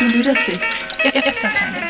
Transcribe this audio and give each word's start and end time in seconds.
Du 0.00 0.04
lytter 0.04 0.34
til 0.40 0.52
E- 1.04 1.28
Eftertanke. 1.28 1.80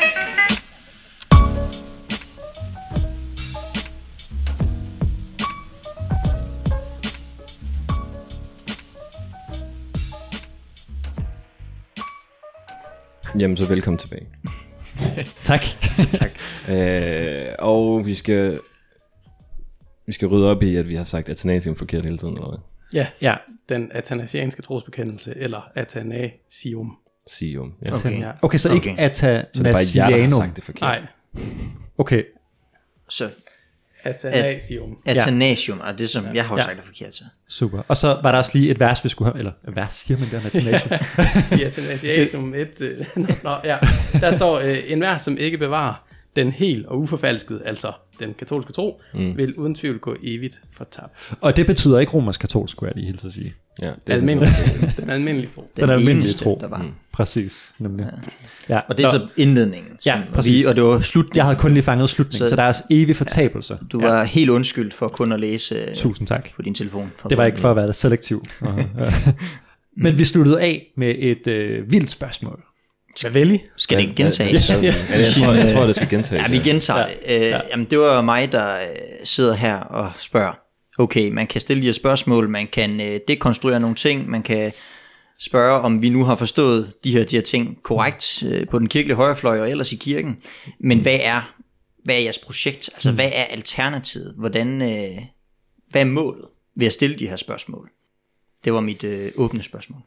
Jamen, 13.39 13.57
så 13.57 13.65
velkommen 13.65 13.97
tilbage. 13.97 14.27
Tak. 15.43 15.61
Tak. 16.19 16.31
Øh, 16.69 17.47
og 17.59 18.05
vi 18.05 18.15
skal, 18.15 18.59
vi 20.05 20.11
skal 20.13 20.27
rydde 20.27 20.51
op 20.51 20.63
i, 20.63 20.75
at 20.75 20.87
vi 20.87 20.95
har 20.95 21.03
sagt 21.03 21.29
Athanasium 21.29 21.75
forkert 21.75 22.05
hele 22.05 22.17
tiden, 22.17 22.33
eller 22.33 22.49
hvad? 22.49 22.59
Ja, 22.93 23.07
Ja, 23.21 23.35
den 23.69 23.91
atanasianske 23.91 24.61
trosbekendelse, 24.61 25.33
eller 25.37 25.71
Athanasium. 25.75 26.97
Sium. 27.29 27.73
Ja. 27.85 27.89
Okay. 27.89 27.99
Okay. 28.09 28.19
Ja. 28.21 28.31
okay, 28.41 28.57
så 28.57 28.73
ikke 28.73 28.91
Okay. 28.91 29.09
Så 29.13 29.27
det 29.53 29.67
er 29.67 29.73
bare 29.73 29.81
jer, 29.95 29.95
der 29.95 30.01
har 30.01 30.07
Athanasianum. 30.07 30.41
sagt 30.41 30.55
det 30.55 30.63
forkert. 30.63 30.81
Nej, 30.81 31.01
Okay, 31.97 32.23
Så 33.09 33.29
Athanasium. 34.03 34.97
Athanasium 35.05 35.81
er 35.87 35.91
det, 35.91 36.09
som 36.09 36.25
jeg 36.33 36.45
har 36.45 36.57
Ja. 36.57 36.63
sagt 36.63 36.77
det 36.77 36.85
forkert 36.85 37.13
til. 37.13 37.25
super. 37.47 37.81
Og 37.87 37.97
så 37.97 38.07
var 38.23 38.31
der 38.31 38.37
også 38.37 38.51
lige 38.53 38.69
et 38.71 38.79
vers, 38.79 39.03
vi 39.03 39.09
skulle 39.09 39.31
have, 39.31 39.39
eller 39.39 39.51
et 39.67 39.75
vers 39.75 39.93
siger 39.93 40.19
man 40.19 40.29
der, 40.31 40.37
Athanasium. 40.45 40.99
I 41.59 41.63
Athanasiasum 41.63 42.53
1. 42.53 42.81
Øh, 42.81 42.97
nå, 43.15 43.25
nå, 43.43 43.57
ja. 43.63 43.77
Der 44.19 44.31
står, 44.31 44.59
øh, 44.59 44.77
en 44.87 44.99
hver, 44.99 45.17
som 45.17 45.37
ikke 45.37 45.57
bevarer 45.57 46.05
den 46.43 46.51
helt 46.51 46.85
og 46.85 46.99
uforfalskede, 46.99 47.61
altså 47.65 47.91
den 48.19 48.33
katolske 48.39 48.73
tro, 48.73 49.01
mm. 49.13 49.37
vil 49.37 49.55
uden 49.55 49.75
tvivl 49.75 49.99
gå 49.99 50.15
evigt 50.23 50.61
fortabt. 50.77 51.33
Og 51.41 51.57
det 51.57 51.65
betyder 51.65 51.99
ikke 51.99 52.11
romersk 52.13 52.39
katolsk, 52.39 52.71
skulle 52.71 52.87
jeg 52.87 52.95
lige 52.95 53.05
helt 53.05 53.33
sige. 53.33 53.53
Ja, 53.81 53.85
det 53.87 53.93
er 54.07 54.13
Almindelig, 54.13 54.93
den 54.97 55.09
almindelige 55.09 55.51
tro. 55.55 55.61
Den, 55.75 55.81
Den 55.83 55.89
almindelige 55.89 56.33
tro. 56.33 56.57
der 56.61 56.67
var. 56.67 56.77
Mm. 56.81 56.91
Præcis, 57.11 57.71
nemlig. 57.79 58.05
Ja. 58.69 58.75
ja. 58.75 58.79
Og 58.89 58.97
det 58.97 59.05
er 59.05 59.11
så 59.11 59.27
indledningen. 59.37 59.97
Ja, 60.05 60.21
præcis. 60.33 60.59
vi, 60.59 60.65
og 60.65 60.75
det 60.75 60.83
var 60.83 60.99
slutningen. 61.01 61.37
Jeg 61.37 61.45
havde 61.45 61.57
kun 61.57 61.73
lige 61.73 61.83
fanget 61.83 62.09
slutningen, 62.09 62.37
så, 62.37 62.45
Så- 62.45 62.49
så 62.49 62.55
der 62.55 62.63
er 62.63 62.67
også 62.67 62.83
evig 62.89 63.15
fortabelse. 63.15 63.77
Du 63.91 64.01
var 64.01 64.23
helt 64.23 64.49
undskyldt 64.49 64.93
for 64.93 65.07
kun 65.07 65.31
at 65.31 65.39
læse 65.39 65.75
øh, 65.75 65.95
Tusind 65.95 66.27
tak. 66.27 66.49
på 66.55 66.61
din 66.61 66.73
telefon. 66.75 67.11
Det 67.29 67.37
var 67.37 67.45
ikke 67.45 67.59
for 67.59 67.69
at 67.71 67.75
være 67.75 67.93
selektiv. 67.93 68.43
Men 70.03 70.17
vi 70.17 70.25
sluttede 70.25 70.61
af 70.61 70.91
med 70.95 71.15
et 71.17 71.47
øh, 71.47 71.91
vildt 71.91 72.09
spørgsmål. 72.09 72.63
Hvad 73.21 73.31
vil 73.31 73.51
I? 73.51 73.59
Skal 73.75 73.97
det 73.97 74.03
ikke 74.03 74.15
gentages? 74.15 74.69
Ja, 74.69 74.75
ja, 74.75 74.93
jeg, 75.09 75.27
tror, 75.27 75.53
jeg 75.53 75.73
tror, 75.73 75.85
det 75.85 75.95
skal 75.95 76.09
gentages. 76.09 76.43
Ja, 76.43 76.47
vi 76.49 76.57
gentager 76.57 77.07
ja. 77.27 77.37
det. 77.37 77.53
Øh, 77.53 77.59
Jamen, 77.71 77.85
det 77.89 77.99
var 77.99 78.21
mig, 78.21 78.51
der 78.51 78.75
øh, 78.75 78.85
sidder 79.23 79.53
her 79.53 79.75
og 79.75 80.11
spørger. 80.19 80.53
Okay, 80.99 81.29
man 81.29 81.47
kan 81.47 81.61
stille 81.61 81.81
de 81.81 81.87
her 81.87 81.93
spørgsmål, 81.93 82.49
man 82.49 82.67
kan 82.67 83.01
øh, 83.01 83.19
dekonstruere 83.27 83.79
nogle 83.79 83.95
ting, 83.95 84.29
man 84.29 84.43
kan 84.43 84.71
spørge, 85.39 85.79
om 85.81 86.01
vi 86.01 86.09
nu 86.09 86.23
har 86.23 86.35
forstået 86.35 86.93
de 87.03 87.11
her, 87.11 87.23
de 87.23 87.35
her 87.35 87.41
ting 87.41 87.83
korrekt 87.83 88.43
øh, 88.45 88.67
på 88.67 88.79
den 88.79 88.89
kirkelige 88.89 89.15
højrefløj 89.15 89.59
og 89.59 89.69
ellers 89.69 89.93
i 89.93 89.95
kirken. 89.95 90.37
Men 90.79 90.99
hvad 90.99 91.19
er, 91.21 91.55
hvad 92.03 92.15
er 92.15 92.19
jeres 92.19 92.39
projekt? 92.39 92.89
Altså, 92.93 93.11
hvad 93.11 93.31
er 93.33 93.43
alternativet? 93.43 94.33
Hvordan, 94.37 94.81
øh, 94.81 95.23
hvad 95.89 96.01
er 96.01 96.05
målet 96.05 96.45
ved 96.75 96.87
at 96.87 96.93
stille 96.93 97.19
de 97.19 97.27
her 97.27 97.35
spørgsmål? 97.35 97.89
Det 98.65 98.73
var 98.73 98.79
mit 98.79 99.03
øh, 99.03 99.31
åbne 99.35 99.63
spørgsmål. 99.63 100.01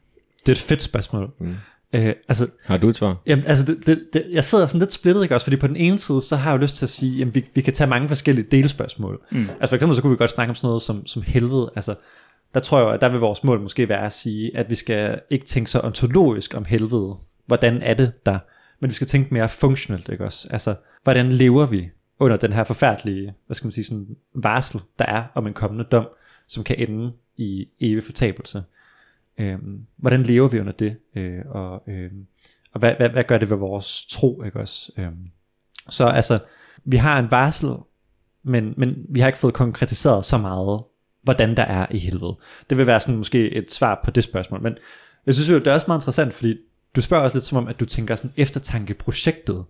Det 0.47 0.49
er 0.49 0.57
et 0.57 0.63
fedt 0.63 0.83
spørgsmål. 0.83 1.31
Mm. 1.41 1.55
Øh, 1.93 2.15
altså, 2.29 2.47
Har 2.65 2.77
du 2.77 2.89
et 2.89 2.97
svar? 2.97 3.17
Jamen, 3.27 3.47
altså, 3.47 3.65
det, 3.65 3.87
det, 3.87 4.01
det, 4.13 4.27
jeg 4.31 4.45
sidder 4.45 4.67
sådan 4.67 4.79
lidt 4.79 4.93
splittet, 4.93 5.23
ikke 5.23 5.35
også? 5.35 5.45
Fordi 5.45 5.57
på 5.57 5.67
den 5.67 5.77
ene 5.77 5.99
side, 5.99 6.21
så 6.21 6.37
har 6.37 6.51
jeg 6.51 6.59
jo 6.59 6.63
lyst 6.63 6.77
til 6.77 6.87
at 6.87 6.91
sige, 6.91 7.23
at 7.23 7.35
vi, 7.35 7.45
vi 7.55 7.61
kan 7.61 7.73
tage 7.73 7.91
mange 7.91 8.09
forskellige 8.09 8.47
delspørgsmål. 8.51 9.21
Mm. 9.31 9.39
Altså 9.39 9.69
for 9.69 9.75
eksempel, 9.75 9.97
så 9.97 10.03
kunne 10.03 10.11
vi 10.11 10.17
godt 10.17 10.31
snakke 10.31 10.51
om 10.51 10.55
sådan 10.55 10.69
noget 10.69 10.83
som, 10.83 11.07
som 11.07 11.23
helvede. 11.23 11.71
Altså, 11.77 11.95
der 12.55 12.61
tror 12.61 12.81
jeg, 12.81 12.95
at 12.95 13.01
der 13.01 13.09
vil 13.09 13.21
vores 13.21 13.45
mål 13.45 13.61
måske 13.61 13.89
være 13.89 14.07
at 14.07 14.13
sige, 14.13 14.57
at 14.57 14.71
vi 14.71 14.75
skal 14.75 15.21
ikke 15.31 15.47
tænke 15.47 15.71
så 15.71 15.81
ontologisk 15.85 16.55
om 16.55 16.65
helvede. 16.65 17.15
Hvordan 17.47 17.83
er 17.83 17.95
det 17.95 18.13
der? 18.27 18.39
Men 18.81 18.91
vi 18.91 18.95
skal 18.95 19.07
tænke 19.07 19.35
mere 19.35 19.49
funktionelt, 19.49 20.09
ikke 20.09 20.25
også? 20.25 20.49
Altså, 20.51 20.75
hvordan 21.03 21.33
lever 21.33 21.67
vi 21.67 21.91
under 22.19 22.37
den 22.37 22.53
her 22.53 22.65
forfærdelige, 22.65 23.35
hvad 23.47 23.55
skal 23.55 23.67
man 23.67 23.73
sige, 23.73 23.85
sådan 23.85 24.07
varsel, 24.35 24.81
der 24.99 25.05
er 25.05 25.25
om 25.35 25.47
en 25.47 25.55
kommende 25.55 25.85
dom, 25.85 26.07
som 26.49 26.65
kan 26.65 26.77
ende 26.79 27.13
i 27.37 27.67
evig 27.81 28.05
fortabelse. 28.05 28.63
Øh, 29.43 29.59
hvordan 29.97 30.23
lever 30.23 30.49
vi 30.49 30.61
under 30.61 30.73
det? 30.73 30.97
Øh, 31.17 31.41
og 31.49 31.83
øh, 31.87 32.11
og 32.73 32.79
hvad, 32.79 32.95
hvad, 32.95 33.09
hvad 33.09 33.25
gør 33.25 33.39
det 33.39 33.51
ved 33.51 33.57
vores 33.57 34.07
tro, 34.07 34.43
ikke 34.43 34.61
også? 34.61 34.93
Øh, 34.99 35.09
så 35.89 36.07
altså, 36.07 36.39
vi 36.85 36.97
har 36.97 37.19
en 37.19 37.31
varsel, 37.31 37.75
men, 38.43 38.75
men 38.77 39.07
vi 39.09 39.21
har 39.21 39.27
ikke 39.27 39.39
fået 39.39 39.55
konkretiseret 39.55 40.25
så 40.25 40.39
meget, 40.39 40.83
hvordan 41.23 41.57
der 41.57 41.63
er 41.63 41.87
i 41.91 41.99
helvede. 41.99 42.39
Det 42.71 42.79
vil 42.79 42.87
være 42.87 43.01
sådan 43.01 43.17
måske 43.17 43.55
et 43.55 43.73
svar 43.73 44.01
på 44.05 44.11
det 44.11 44.25
spørgsmål, 44.25 44.63
men 44.63 44.77
jeg 45.27 45.35
synes 45.35 45.51
jo, 45.51 45.59
det 45.59 45.67
er 45.67 45.75
også 45.75 45.87
meget 45.89 46.01
interessant, 46.01 46.35
fordi 46.35 46.57
du 46.97 47.01
spørger 47.01 47.25
også 47.25 47.37
lidt 47.37 47.45
som 47.45 47.59
om, 47.59 47.69
at 47.69 47.81
du 47.81 47.85
tænker 47.85 48.15
sådan 48.15 48.33
eftertankeprojektet. 48.37 49.65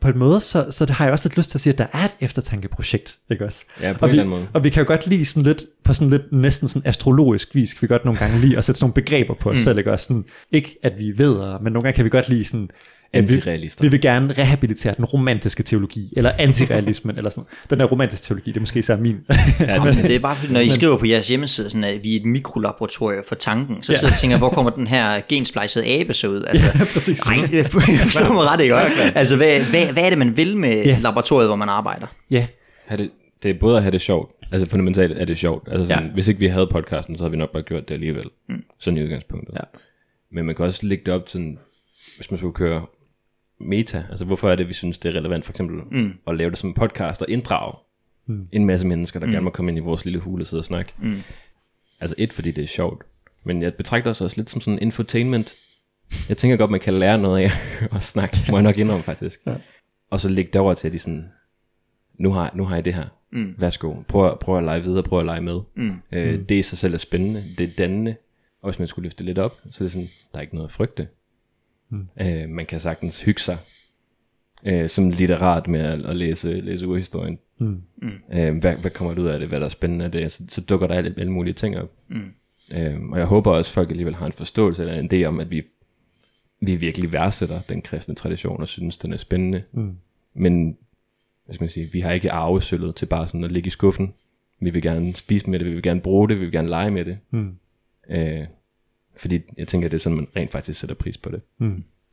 På 0.00 0.08
en 0.08 0.18
måde, 0.18 0.40
så, 0.40 0.66
så 0.70 0.86
det 0.86 0.94
har 0.94 1.04
jeg 1.04 1.12
også 1.12 1.28
lidt 1.28 1.36
lyst 1.36 1.50
til 1.50 1.56
at 1.56 1.60
sige, 1.60 1.72
at 1.72 1.78
der 1.78 1.86
er 1.92 2.04
et 2.04 2.16
eftertankeprojekt, 2.20 3.18
ikke 3.30 3.44
også? 3.44 3.64
Ja, 3.82 3.92
på 3.92 3.98
og 4.00 4.08
en 4.08 4.12
vi, 4.12 4.18
eller 4.18 4.22
anden 4.22 4.38
måde. 4.38 4.48
Og 4.54 4.64
vi 4.64 4.70
kan 4.70 4.82
jo 4.82 4.86
godt 4.86 5.06
lide 5.06 5.24
sådan 5.24 5.42
lidt, 5.42 5.64
på 5.84 5.94
sådan 5.94 6.10
lidt 6.10 6.32
næsten 6.32 6.68
sådan 6.68 6.82
astrologisk 6.88 7.54
vis, 7.54 7.72
kan 7.72 7.82
vi 7.82 7.86
godt 7.86 8.04
nogle 8.04 8.18
gange 8.18 8.38
lide 8.38 8.58
at 8.58 8.64
sætte 8.64 8.78
sådan 8.78 8.84
nogle 8.84 8.94
begreber 8.94 9.34
på 9.34 9.50
os 9.50 9.56
mm. 9.56 9.62
selv, 9.62 9.78
ikke 9.78 9.92
også? 9.92 10.04
Sådan, 10.04 10.24
ikke 10.52 10.78
at 10.82 10.98
vi 10.98 11.18
ved, 11.18 11.60
men 11.60 11.72
nogle 11.72 11.82
gange 11.82 11.92
kan 11.92 12.04
vi 12.04 12.10
godt 12.10 12.28
lide 12.28 12.44
sådan, 12.44 12.70
at 13.12 13.28
vi, 13.28 13.34
Antirealister. 13.34 13.82
vi 13.82 13.88
vil 13.88 14.00
gerne 14.00 14.32
rehabilitere 14.38 14.94
den 14.96 15.04
romantiske 15.04 15.62
teologi, 15.62 16.12
eller 16.16 16.32
antirealismen, 16.38 17.16
eller 17.16 17.30
sådan. 17.30 17.44
Den 17.70 17.78
der 17.80 17.84
romantiske 17.84 18.24
teologi, 18.26 18.50
det 18.50 18.56
er 18.56 18.60
måske 18.60 18.78
især 18.78 18.96
min. 18.96 19.16
Ja, 19.60 19.84
men 19.84 19.94
det 19.94 20.14
er 20.14 20.18
bare 20.18 20.36
fordi, 20.36 20.52
når 20.52 20.60
I 20.60 20.68
skriver 20.68 20.96
på 20.98 21.06
jeres 21.06 21.28
hjemmeside, 21.28 21.70
sådan 21.70 21.84
at 21.84 22.04
vi 22.04 22.12
er 22.16 22.20
et 22.20 22.24
mikrolaboratorium 22.26 23.24
for 23.28 23.34
tanken, 23.34 23.82
så 23.82 23.94
sidder 23.94 24.06
jeg 24.08 24.12
og 24.12 24.18
tænker, 24.18 24.38
hvor 24.38 24.48
kommer 24.48 24.70
den 24.80 24.86
her 24.86 25.20
gensplejsede 25.28 26.00
abe 26.00 26.14
så 26.14 26.28
ud? 26.28 26.44
Altså, 26.48 26.64
Ja, 26.64 26.84
præcis. 26.92 27.20
Nej, 27.30 27.62
forstår 27.64 28.32
mig 28.32 28.44
ret, 28.44 28.60
ikke? 28.60 28.74
Altså, 29.14 29.36
hvad, 29.36 29.60
hvad, 29.60 29.86
hvad 29.92 30.02
er 30.04 30.08
det, 30.08 30.18
man 30.18 30.36
vil 30.36 30.56
med 30.56 30.84
Ja. 30.84 30.98
laboratoriet, 31.02 31.48
hvor 31.48 31.56
man 31.56 31.68
arbejder? 31.68 32.06
ja, 32.30 32.46
det, 32.90 33.10
det 33.42 33.50
er 33.50 33.54
både 33.60 33.76
at 33.76 33.82
have 33.82 33.92
det 33.92 34.00
sjovt, 34.00 34.32
altså 34.52 34.70
fundamentalt 34.70 35.18
er 35.18 35.24
det 35.24 35.38
sjovt. 35.38 35.68
Altså 35.72 35.84
sådan, 35.86 36.02
Ja. 36.02 36.06
ja. 36.08 36.12
Hvis 36.14 36.28
ikke 36.28 36.40
vi 36.40 36.46
havde 36.46 36.66
podcasten, 36.72 37.18
så 37.18 37.24
havde 37.24 37.30
vi 37.30 37.36
nok 37.36 37.52
bare 37.52 37.62
gjort 37.62 37.88
det 37.88 37.94
alligevel. 37.94 38.24
Mm. 38.48 38.62
Sådan 38.80 38.98
i 38.98 39.02
udgangspunktet. 39.02 39.54
Ja. 39.54 39.60
Men 40.32 40.46
man 40.46 40.54
kan 40.54 40.64
også 40.64 40.86
lægge 40.86 41.04
det 41.06 41.14
op 41.14 41.26
til, 41.26 41.32
sådan, 41.32 41.58
hvis 42.16 42.30
man 42.30 42.38
skulle 42.38 42.54
køre 42.54 42.82
meta, 43.60 44.04
altså 44.10 44.24
hvorfor 44.24 44.50
er 44.50 44.56
det, 44.56 44.68
vi 44.68 44.72
synes, 44.72 44.98
det 44.98 45.08
er 45.14 45.18
relevant 45.18 45.44
for 45.44 45.52
eksempel 45.52 45.76
mm. 45.90 46.14
at 46.26 46.36
lave 46.36 46.50
det 46.50 46.58
som 46.58 46.68
en 46.70 46.74
podcast 46.74 47.22
og 47.22 47.30
inddrage 47.30 47.74
mm. 48.26 48.48
en 48.52 48.64
masse 48.64 48.86
mennesker, 48.86 49.20
der 49.20 49.26
mm. 49.26 49.32
gerne 49.32 49.44
må 49.44 49.50
komme 49.50 49.70
ind 49.70 49.78
i 49.78 49.80
vores 49.80 50.04
lille 50.04 50.20
hule 50.20 50.42
og 50.42 50.46
sidde 50.46 50.60
og 50.60 50.64
snakke. 50.64 50.92
Mm. 50.98 51.22
Altså 52.00 52.14
et, 52.18 52.32
fordi 52.32 52.50
det 52.50 52.64
er 52.64 52.68
sjovt, 52.68 53.04
men 53.44 53.62
jeg 53.62 53.74
betragter 53.74 54.10
os 54.10 54.20
også 54.20 54.36
lidt 54.36 54.50
som 54.50 54.60
sådan 54.60 54.74
en 54.74 54.82
infotainment. 54.82 55.56
Jeg 56.28 56.36
tænker 56.36 56.56
godt, 56.56 56.70
man 56.70 56.80
kan 56.80 56.94
lære 56.94 57.18
noget 57.18 57.42
af 57.42 57.50
at 57.96 58.02
snakke, 58.02 58.36
må 58.50 58.56
jeg 58.56 58.62
nok 58.62 58.78
indrømme 58.78 59.02
faktisk. 59.02 59.40
Ja. 59.46 59.54
Og 60.10 60.20
så 60.20 60.28
lægge 60.28 60.50
det 60.52 60.60
over 60.60 60.74
til, 60.74 60.86
at 60.88 60.92
de 60.92 60.98
sådan, 60.98 61.28
nu 62.18 62.32
har, 62.32 62.52
nu 62.54 62.64
har 62.64 62.74
jeg 62.74 62.84
det 62.84 62.94
her. 62.94 63.06
Mm. 63.30 63.54
Værsgo. 63.58 63.94
Prøv, 64.08 64.26
at- 64.26 64.38
prøv 64.38 64.58
at 64.58 64.64
lege 64.64 64.82
videre, 64.82 65.02
prøv 65.02 65.18
at 65.18 65.24
lege 65.24 65.40
med. 65.40 65.60
Mm. 65.74 65.92
Øh, 66.12 66.38
det 66.48 66.50
i 66.54 66.62
sig 66.62 66.78
selv 66.78 66.94
er 66.94 66.98
spændende, 66.98 67.44
det 67.58 67.70
er 67.70 67.74
dannende. 67.78 68.16
Og 68.62 68.70
hvis 68.70 68.78
man 68.78 68.88
skulle 68.88 69.04
løfte 69.06 69.18
det 69.18 69.26
lidt 69.26 69.38
op, 69.38 69.60
så 69.70 69.84
er 69.84 69.84
det 69.84 69.92
sådan, 69.92 70.08
der 70.32 70.38
er 70.38 70.42
ikke 70.42 70.54
noget 70.54 70.68
at 70.68 70.72
frygte. 70.72 71.08
Mm. 71.90 72.08
Øh, 72.20 72.48
man 72.48 72.66
kan 72.66 72.80
sagtens 72.80 73.22
hygge 73.22 73.40
sig 73.40 73.58
øh, 74.64 74.88
som 74.88 75.10
litterat 75.10 75.68
med 75.68 75.80
at, 75.80 76.04
at 76.04 76.16
læse, 76.16 76.60
læse 76.60 76.86
urhistorien. 76.86 77.38
Mm. 77.58 77.82
Øh, 78.32 78.56
hvad, 78.56 78.76
hvad 78.76 78.90
kommer 78.90 79.14
der 79.14 79.22
ud 79.22 79.26
af 79.26 79.38
det, 79.38 79.48
hvad 79.48 79.60
der 79.60 79.66
er 79.66 79.70
spændende 79.70 80.04
af 80.04 80.12
det, 80.12 80.32
så, 80.32 80.44
så 80.48 80.60
dukker 80.60 80.86
der 80.86 80.94
alle, 80.94 81.14
alle 81.18 81.32
mulige 81.32 81.54
ting 81.54 81.78
op. 81.78 81.92
Mm. 82.08 82.32
Øh, 82.72 83.00
og 83.02 83.18
jeg 83.18 83.26
håber 83.26 83.50
også, 83.50 83.70
at 83.70 83.74
folk 83.74 83.90
alligevel 83.90 84.14
har 84.14 84.26
en 84.26 84.32
forståelse 84.32 84.82
eller 84.82 84.94
en 84.94 85.10
idé 85.12 85.24
om, 85.24 85.40
at 85.40 85.50
vi, 85.50 85.62
vi 86.60 86.76
virkelig 86.76 87.12
værdsætter 87.12 87.60
den 87.68 87.82
kristne 87.82 88.14
tradition 88.14 88.60
og 88.60 88.68
synes, 88.68 88.96
den 88.96 89.12
er 89.12 89.16
spændende. 89.16 89.62
Mm. 89.72 89.96
Men 90.34 90.76
hvad 91.44 91.54
skal 91.54 91.64
man 91.64 91.70
sige, 91.70 91.92
vi 91.92 92.00
har 92.00 92.12
ikke 92.12 92.32
arvesølvet 92.32 92.94
til 92.94 93.06
bare 93.06 93.28
sådan 93.28 93.44
at 93.44 93.52
ligge 93.52 93.66
i 93.66 93.70
skuffen. 93.70 94.14
Vi 94.60 94.70
vil 94.70 94.82
gerne 94.82 95.16
spise 95.16 95.50
med 95.50 95.58
det, 95.58 95.66
vi 95.66 95.72
vil 95.72 95.82
gerne 95.82 96.00
bruge 96.00 96.28
det, 96.28 96.36
vi 96.36 96.44
vil 96.44 96.52
gerne 96.52 96.68
lege 96.68 96.90
med 96.90 97.04
det. 97.04 97.18
Mm. 97.30 97.56
Øh, 98.10 98.46
fordi 99.18 99.40
jeg 99.58 99.68
tænker, 99.68 99.88
det 99.88 99.96
er 99.96 100.00
sådan, 100.00 100.16
man 100.16 100.26
rent 100.36 100.52
faktisk 100.52 100.80
sætter 100.80 100.94
pris 100.94 101.18
på 101.18 101.30
det. 101.30 101.42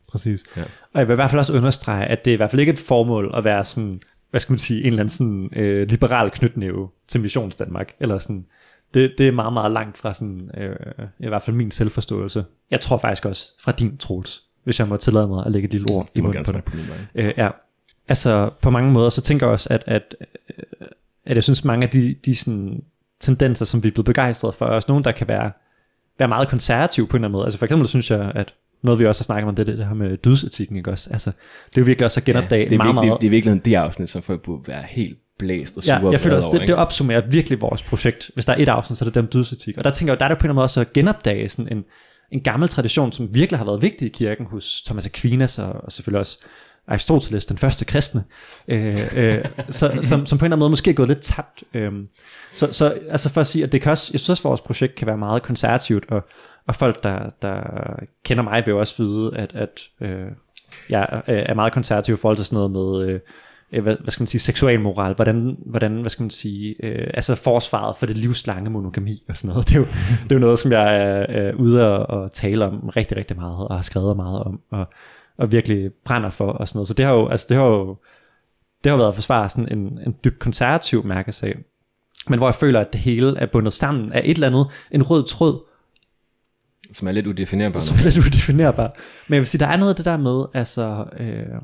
præcis. 0.07 0.43
Ja. 0.57 0.63
Og 0.93 0.99
jeg 0.99 1.07
vil 1.07 1.13
i 1.13 1.15
hvert 1.15 1.29
fald 1.29 1.39
også 1.39 1.53
understrege, 1.53 2.05
at 2.05 2.25
det 2.25 2.31
er 2.31 2.33
i 2.33 2.37
hvert 2.37 2.51
fald 2.51 2.59
ikke 2.59 2.71
et 2.71 2.79
formål 2.79 3.31
at 3.37 3.43
være 3.43 3.65
sådan, 3.65 4.01
hvad 4.31 4.39
skal 4.39 4.53
man 4.53 4.59
sige, 4.59 4.79
en 4.79 4.85
eller 4.85 4.99
anden 4.99 5.09
sådan 5.09 5.49
øh, 5.55 5.87
liberal 5.87 6.31
knytnæve 6.31 6.89
til 7.07 7.21
Missions 7.21 7.55
Danmark, 7.55 7.93
eller 7.99 8.17
sådan, 8.17 8.45
det, 8.93 9.15
det 9.17 9.27
er 9.27 9.31
meget, 9.31 9.53
meget 9.53 9.71
langt 9.71 9.97
fra 9.97 10.13
sådan, 10.13 10.51
øh, 10.57 10.75
i 11.19 11.27
hvert 11.27 11.43
fald 11.43 11.55
min 11.55 11.71
selvforståelse. 11.71 12.45
Jeg 12.71 12.81
tror 12.81 12.97
faktisk 12.97 13.25
også 13.25 13.53
fra 13.63 13.71
din, 13.71 13.97
Troels, 13.97 14.43
hvis 14.63 14.79
jeg 14.79 14.87
må 14.87 14.97
tillade 14.97 15.27
mig 15.27 15.45
at 15.45 15.51
lægge 15.51 15.65
et 15.65 15.71
lille 15.71 15.87
ord 15.89 16.09
i 16.15 16.21
munden 16.21 16.43
på 16.43 16.51
vej. 16.51 16.61
Øh, 17.15 17.33
ja, 17.37 17.49
altså 18.07 18.49
på 18.61 18.69
mange 18.69 18.91
måder, 18.91 19.09
så 19.09 19.21
tænker 19.21 19.45
jeg 19.45 19.51
også, 19.51 19.69
at, 19.71 19.83
at, 19.87 20.15
at 21.25 21.35
jeg 21.35 21.43
synes 21.43 21.63
mange 21.63 21.83
af 21.85 21.89
de, 21.89 22.15
de 22.25 22.35
sådan, 22.35 22.83
tendenser, 23.19 23.65
som 23.65 23.83
vi 23.83 23.87
er 23.87 23.91
blevet 23.91 24.05
begejstrede 24.05 24.53
for, 24.53 24.65
er 24.65 24.69
også 24.69 24.85
nogle, 24.89 25.03
der 25.03 25.11
kan 25.11 25.27
være, 25.27 25.51
være 26.19 26.27
meget 26.27 26.47
konservative 26.47 27.07
på 27.07 27.17
en 27.17 27.19
eller 27.19 27.27
anden 27.27 27.37
måde. 27.37 27.45
Altså 27.45 27.59
for 27.59 27.65
eksempel 27.65 27.87
synes 27.87 28.11
jeg, 28.11 28.31
at 28.35 28.53
noget 28.83 28.99
vi 28.99 29.05
også 29.05 29.21
har 29.21 29.23
snakket 29.23 29.47
om, 29.47 29.55
det 29.55 29.63
er 29.63 29.71
det, 29.71 29.77
det 29.77 29.87
her 29.87 29.93
med 29.93 30.17
dødsetikken, 30.17 30.75
ikke 30.77 30.91
også? 30.91 31.09
Altså, 31.11 31.31
det 31.69 31.77
er 31.77 31.81
jo 31.81 31.85
virkelig 31.85 32.05
også 32.05 32.19
at 32.19 32.25
genopdage 32.25 32.65
det, 32.65 32.73
er 32.73 32.77
meget, 32.77 32.87
virkelig, 32.87 33.07
meget... 33.07 33.21
det 33.21 33.27
er 33.27 33.31
virkelig 33.31 33.65
det 33.65 33.75
afsnit, 33.75 34.09
som 34.09 34.21
folk 34.21 34.41
burde 34.41 34.67
være 34.67 34.83
helt 34.89 35.17
blæst 35.39 35.77
og 35.77 35.83
sure 35.83 35.95
Ja, 35.95 36.09
jeg 36.09 36.19
føler 36.19 36.35
og 36.35 36.37
også, 36.37 36.47
vrede 36.49 36.59
det, 36.59 36.67
det 36.67 36.75
over, 36.75 36.85
opsummerer 36.85 37.21
virkelig 37.29 37.61
vores 37.61 37.83
projekt. 37.83 38.31
Hvis 38.33 38.45
der 38.45 38.53
er 38.53 38.57
et 38.57 38.69
afsnit, 38.69 38.97
så 38.97 39.05
er 39.05 39.07
det 39.07 39.15
dem 39.15 39.27
dødsetik. 39.27 39.77
Og 39.77 39.83
der 39.83 39.89
tænker 39.89 40.13
jeg, 40.13 40.19
der 40.19 40.25
er 40.25 40.29
det 40.29 40.37
på 40.37 40.41
en 40.41 40.45
eller 40.45 40.51
anden 40.51 40.55
måde 40.55 40.63
også 40.63 40.81
at 40.81 40.93
genopdage 40.93 41.49
sådan 41.49 41.77
en, 41.77 41.83
en 42.31 42.41
gammel 42.41 42.69
tradition, 42.69 43.11
som 43.11 43.33
virkelig 43.33 43.59
har 43.59 43.65
været 43.65 43.81
vigtig 43.81 44.05
i 44.05 44.09
kirken 44.09 44.45
hos 44.45 44.81
Thomas 44.85 45.05
Aquinas 45.05 45.59
og, 45.59 45.73
og 45.83 45.91
selvfølgelig 45.91 46.19
også 46.19 46.37
Aristoteles, 46.87 47.45
den 47.45 47.57
første 47.57 47.85
kristne, 47.85 48.23
øh, 48.67 49.17
øh, 49.17 49.45
så, 49.69 49.97
som, 50.01 50.25
som 50.25 50.37
på 50.37 50.45
en 50.45 50.47
eller 50.47 50.55
anden 50.55 50.59
måde 50.59 50.69
måske 50.69 50.89
er 50.89 50.95
gået 50.95 51.07
lidt 51.07 51.21
tabt. 51.21 51.63
Øh. 51.73 51.91
Så, 52.55 52.71
så 52.71 52.97
altså 53.09 53.29
for 53.29 53.41
at 53.41 53.47
sige, 53.47 53.63
at 53.63 53.71
det 53.71 53.81
kan 53.81 53.91
også, 53.91 54.09
jeg 54.13 54.19
synes, 54.19 54.39
at 54.39 54.43
vores 54.43 54.61
projekt 54.61 54.95
kan 54.95 55.07
være 55.07 55.17
meget 55.17 55.43
konservativt, 55.43 56.05
og, 56.09 56.23
og 56.67 56.75
folk, 56.75 57.03
der, 57.03 57.29
der 57.41 57.61
kender 58.23 58.43
mig, 58.43 58.63
vil 58.65 58.71
jo 58.71 58.79
også 58.79 59.03
vide, 59.03 59.31
at, 59.35 59.55
at 59.55 59.79
øh, 60.01 60.27
jeg 60.89 61.21
er 61.27 61.53
meget 61.53 61.73
konservativ 61.73 62.13
i 62.13 62.17
forhold 62.17 62.37
til 62.37 62.45
sådan 62.45 62.55
noget 62.55 62.71
med... 62.71 63.07
Øh, 63.09 63.19
hvad, 63.81 63.95
hvad 64.01 64.11
skal 64.11 64.21
man 64.21 64.27
sige, 64.27 64.41
seksualmoral, 64.41 65.13
hvordan, 65.13 65.57
hvordan 65.65 66.01
hvad 66.01 66.09
skal 66.09 66.23
man 66.23 66.29
sige, 66.29 66.75
øh, 66.85 67.07
altså 67.13 67.35
forsvaret 67.35 67.95
for 67.95 68.05
det 68.05 68.17
livslange 68.17 68.69
monogami 68.69 69.23
og 69.29 69.37
sådan 69.37 69.47
noget. 69.47 69.67
Det 69.67 69.75
er 69.75 69.79
jo, 69.79 69.85
det 70.23 70.31
er 70.31 70.35
jo 70.35 70.39
noget, 70.39 70.59
som 70.59 70.71
jeg 70.71 71.01
er, 71.01 71.25
øh, 71.29 71.59
ude 71.59 71.97
og, 71.97 72.21
og 72.21 72.31
tale 72.31 72.65
om 72.65 72.89
rigtig, 72.89 73.17
rigtig 73.17 73.37
meget, 73.37 73.67
og 73.67 73.75
har 73.75 73.81
skrevet 73.81 74.15
meget 74.15 74.43
om, 74.43 74.59
og, 74.71 74.87
og 75.37 75.51
virkelig 75.51 75.91
brænder 76.05 76.29
for 76.29 76.51
og 76.51 76.67
sådan 76.67 76.77
noget. 76.77 76.87
Så 76.87 76.93
det 76.93 77.05
har 77.05 77.13
jo, 77.13 77.27
altså 77.27 77.45
det 77.49 77.57
har 77.57 77.63
jo, 77.63 77.97
det 78.83 78.89
har 78.89 78.97
været 78.97 79.15
forsvaret 79.15 79.51
sådan 79.51 79.77
en, 79.77 79.99
en 80.05 80.15
dybt 80.23 80.39
konservativ 80.39 81.05
mærkesag, 81.05 81.57
men 82.29 82.39
hvor 82.39 82.47
jeg 82.47 82.55
føler, 82.55 82.79
at 82.79 82.93
det 82.93 83.01
hele 83.01 83.37
er 83.37 83.45
bundet 83.45 83.73
sammen 83.73 84.13
af 84.13 84.21
et 84.25 84.33
eller 84.33 84.47
andet, 84.47 84.67
en 84.91 85.03
rød 85.03 85.23
tråd, 85.23 85.63
som 86.93 87.07
er 87.07 87.11
lidt 87.11 87.27
udefinerbar. 87.27 87.79
Som 87.79 87.97
er 87.97 88.03
lidt 88.03 88.17
udefinerbar. 88.17 88.95
Men 89.27 89.33
jeg 89.33 89.39
vil 89.39 89.47
sige, 89.47 89.59
der 89.59 89.67
er 89.67 89.77
noget 89.77 89.89
af 89.89 89.95
det 89.95 90.05
der 90.05 90.17
med, 90.17 90.45
altså, 90.53 91.05
øh, 91.19 91.61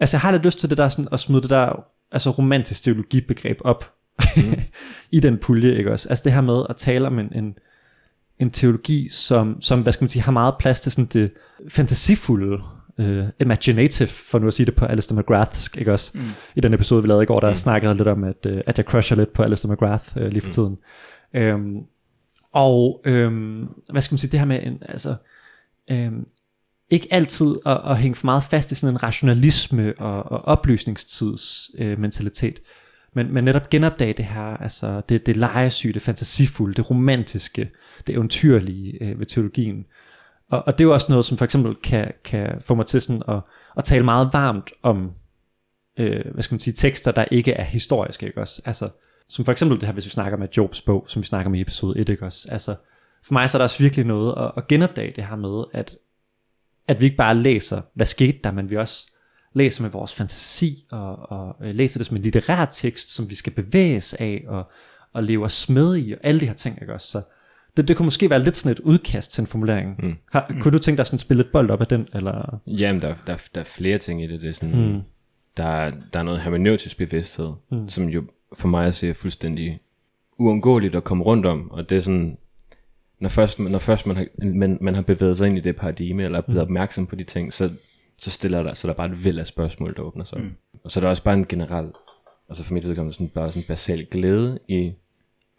altså 0.00 0.16
jeg 0.16 0.20
har 0.20 0.30
lidt 0.30 0.44
lyst 0.44 0.58
til 0.58 0.70
det 0.70 0.78
der 0.78 0.88
sådan, 0.88 1.08
at 1.12 1.20
smide 1.20 1.42
det 1.42 1.50
der 1.50 1.84
altså 2.12 2.30
romantisk 2.30 2.82
teologibegreb 2.82 3.58
op 3.64 3.92
mm. 4.36 4.54
i 5.16 5.20
den 5.20 5.38
pulje, 5.38 5.76
ikke 5.76 5.92
også? 5.92 6.08
Altså 6.08 6.24
det 6.24 6.32
her 6.32 6.40
med 6.40 6.62
at 6.68 6.76
tale 6.76 7.06
om 7.06 7.18
en, 7.18 7.32
en, 7.34 7.54
en 8.38 8.50
teologi, 8.50 9.08
som, 9.08 9.60
som, 9.60 9.82
hvad 9.82 9.92
skal 9.92 10.04
man 10.04 10.08
sige, 10.08 10.22
har 10.22 10.32
meget 10.32 10.54
plads 10.58 10.80
til 10.80 10.92
sådan 10.92 11.06
det 11.06 11.30
fantasifulde, 11.68 12.62
uh, 12.98 13.24
imaginative, 13.40 14.08
for 14.08 14.38
nu 14.38 14.46
at 14.46 14.54
sige 14.54 14.66
det 14.66 14.74
på 14.74 14.84
Alistair 14.84 15.18
McGrath, 15.18 15.66
ikke 15.78 15.92
også? 15.92 16.10
Mm. 16.14 16.20
I 16.54 16.60
den 16.60 16.74
episode, 16.74 17.02
vi 17.02 17.08
lavede 17.08 17.22
i 17.22 17.26
går, 17.26 17.40
der 17.40 17.48
mm. 17.48 17.54
snakkede 17.54 17.94
lidt 17.94 18.08
om, 18.08 18.24
at, 18.24 18.46
uh, 18.46 18.58
at 18.66 18.78
jeg 18.78 18.84
crusher 18.84 19.16
lidt 19.16 19.32
på 19.32 19.42
Alistair 19.42 19.72
McGrath 19.72 20.16
uh, 20.16 20.22
lige 20.22 20.40
for 20.40 20.48
mm. 20.48 20.52
tiden. 20.52 20.78
Um, 21.54 21.86
og 22.52 23.00
øhm, 23.04 23.68
hvad 23.90 24.02
skal 24.02 24.12
man 24.14 24.18
sige, 24.18 24.30
det 24.30 24.40
her 24.40 24.46
med 24.46 24.60
en, 24.62 24.82
altså, 24.88 25.14
øhm, 25.90 26.26
ikke 26.90 27.08
altid 27.10 27.56
at, 27.66 27.80
at 27.84 27.98
hænge 27.98 28.14
for 28.14 28.26
meget 28.26 28.44
fast 28.44 28.72
i 28.72 28.74
sådan 28.74 28.94
en 28.94 29.02
rationalisme 29.02 29.94
og, 29.98 30.32
og 30.32 30.44
oplysningstids 30.44 31.70
øh, 31.78 31.98
mentalitet, 31.98 32.60
men, 33.14 33.34
men 33.34 33.44
netop 33.44 33.70
genopdage 33.70 34.12
det 34.12 34.24
her, 34.24 34.56
altså 34.56 35.02
det, 35.08 35.26
det 35.26 35.36
lejesyge, 35.36 35.92
det 35.92 36.02
fantasifulde, 36.02 36.74
det 36.74 36.90
romantiske, 36.90 37.70
det 38.06 38.14
eventyrlige 38.14 39.04
øh, 39.04 39.18
ved 39.18 39.26
teologien. 39.26 39.86
Og, 40.50 40.66
og 40.66 40.72
det 40.72 40.84
er 40.84 40.88
jo 40.88 40.92
også 40.92 41.06
noget, 41.08 41.24
som 41.24 41.38
for 41.38 41.44
eksempel 41.44 41.74
kan, 41.74 42.12
kan 42.24 42.60
få 42.60 42.74
mig 42.74 42.86
til 42.86 43.00
sådan 43.00 43.22
at, 43.28 43.40
at 43.76 43.84
tale 43.84 44.04
meget 44.04 44.30
varmt 44.32 44.72
om, 44.82 45.12
øh, 45.98 46.32
hvad 46.32 46.42
skal 46.42 46.54
man 46.54 46.60
sige, 46.60 46.74
tekster, 46.74 47.12
der 47.12 47.24
ikke 47.30 47.52
er 47.52 47.64
historiske, 47.64 48.26
ikke 48.26 48.40
også? 48.40 48.62
Altså, 48.64 48.88
som 49.28 49.44
for 49.44 49.52
eksempel 49.52 49.80
det 49.80 49.86
her, 49.86 49.92
hvis 49.92 50.06
vi 50.06 50.10
snakker 50.10 50.38
med 50.38 50.48
Jobs 50.56 50.80
bog, 50.80 51.04
som 51.08 51.22
vi 51.22 51.26
snakker 51.26 51.50
med 51.50 51.58
i 51.58 51.62
episode 51.62 51.98
1, 51.98 52.08
ikke 52.08 52.24
også? 52.24 52.48
Altså, 52.50 52.74
for 53.26 53.32
mig 53.32 53.50
så 53.50 53.56
er 53.56 53.58
der 53.58 53.64
også 53.64 53.82
virkelig 53.82 54.04
noget 54.04 54.34
at, 54.36 54.52
at 54.56 54.68
genopdage 54.68 55.12
det 55.16 55.24
her 55.24 55.36
med, 55.36 55.64
at, 55.72 55.96
at 56.88 57.00
vi 57.00 57.04
ikke 57.04 57.16
bare 57.16 57.34
læser, 57.34 57.80
hvad 57.94 58.06
skete 58.06 58.38
der, 58.44 58.50
men 58.50 58.70
vi 58.70 58.76
også 58.76 59.13
læser 59.54 59.82
med 59.82 59.90
vores 59.90 60.14
fantasi, 60.14 60.84
og, 60.90 61.32
og 61.32 61.56
læser 61.60 61.98
det 61.98 62.06
som 62.06 62.16
en 62.16 62.22
litterær 62.22 62.64
tekst, 62.64 63.14
som 63.14 63.30
vi 63.30 63.34
skal 63.34 63.52
bevæges 63.52 64.14
af, 64.14 64.44
og, 64.48 64.70
og 65.12 65.22
leve 65.22 65.44
os 65.44 65.68
med 65.68 65.96
i, 65.96 66.12
og 66.12 66.18
alle 66.22 66.40
de 66.40 66.46
her 66.46 66.54
ting, 66.54 66.78
ikke 66.80 66.94
også? 66.94 67.06
Så 67.06 67.22
det, 67.76 67.88
det 67.88 67.96
kunne 67.96 68.06
måske 68.06 68.30
være 68.30 68.42
lidt 68.42 68.56
sådan 68.56 68.72
et 68.72 68.80
udkast 68.80 69.32
til 69.32 69.40
en 69.40 69.46
formulering. 69.46 69.96
Mm. 70.02 70.16
Har, 70.32 70.46
mm. 70.50 70.60
Kunne 70.60 70.72
du 70.72 70.78
tænke 70.78 70.96
dig 70.96 71.06
sådan 71.06 71.16
at 71.16 71.20
spille 71.20 71.40
et 71.40 71.50
bold 71.52 71.70
op 71.70 71.80
af 71.80 71.86
den? 71.86 72.08
Eller? 72.14 72.58
Jamen, 72.66 73.02
der, 73.02 73.14
der, 73.26 73.48
der 73.54 73.60
er 73.60 73.64
flere 73.64 73.98
ting 73.98 74.22
i 74.22 74.26
det. 74.26 74.42
det 74.42 74.48
er 74.48 74.52
sådan, 74.52 74.92
mm. 74.92 75.00
der, 75.56 75.90
der 76.12 76.18
er 76.18 76.22
noget 76.22 76.40
hermeneutisk 76.40 76.96
bevidsthed, 76.96 77.52
mm. 77.70 77.88
som 77.88 78.08
jo 78.08 78.24
for 78.52 78.68
mig 78.68 78.86
at 78.86 78.94
se 78.94 79.14
fuldstændig 79.14 79.80
uundgåeligt 80.38 80.94
at 80.94 81.04
komme 81.04 81.24
rundt 81.24 81.46
om, 81.46 81.70
og 81.70 81.90
det 81.90 81.98
er 81.98 82.00
sådan, 82.00 82.38
når 83.20 83.28
først, 83.28 83.58
når 83.58 83.78
først 83.78 84.06
man, 84.06 84.16
har, 84.16 84.26
man, 84.44 84.78
man 84.80 84.94
har 84.94 85.02
bevæget 85.02 85.38
sig 85.38 85.48
ind 85.48 85.58
i 85.58 85.60
det 85.60 85.76
paradigme, 85.76 86.22
eller 86.22 86.38
er 86.38 86.42
blevet 86.42 86.62
mm. 86.62 86.62
opmærksom 86.62 87.06
på 87.06 87.16
de 87.16 87.24
ting, 87.24 87.52
så, 87.52 87.70
så 88.24 88.30
stiller 88.30 88.62
der, 88.62 88.74
så 88.74 88.86
der 88.86 88.92
er 88.92 88.96
bare 88.96 89.10
et 89.10 89.24
væld 89.24 89.38
af 89.38 89.46
spørgsmål, 89.46 89.96
der 89.96 90.02
åbner 90.02 90.24
sig. 90.24 90.40
Mm. 90.40 90.56
Og 90.84 90.90
så 90.90 91.00
er 91.00 91.02
der 91.02 91.08
også 91.08 91.22
bare 91.22 91.34
en 91.34 91.46
generel, 91.46 91.92
altså 92.48 92.64
for 92.64 92.74
mit 92.74 92.88
vedkommende 92.88 93.14
sådan, 93.14 93.28
bare 93.28 93.48
sådan 93.48 93.62
en 93.62 93.66
basal 93.66 94.06
glæde 94.10 94.58
i 94.68 94.92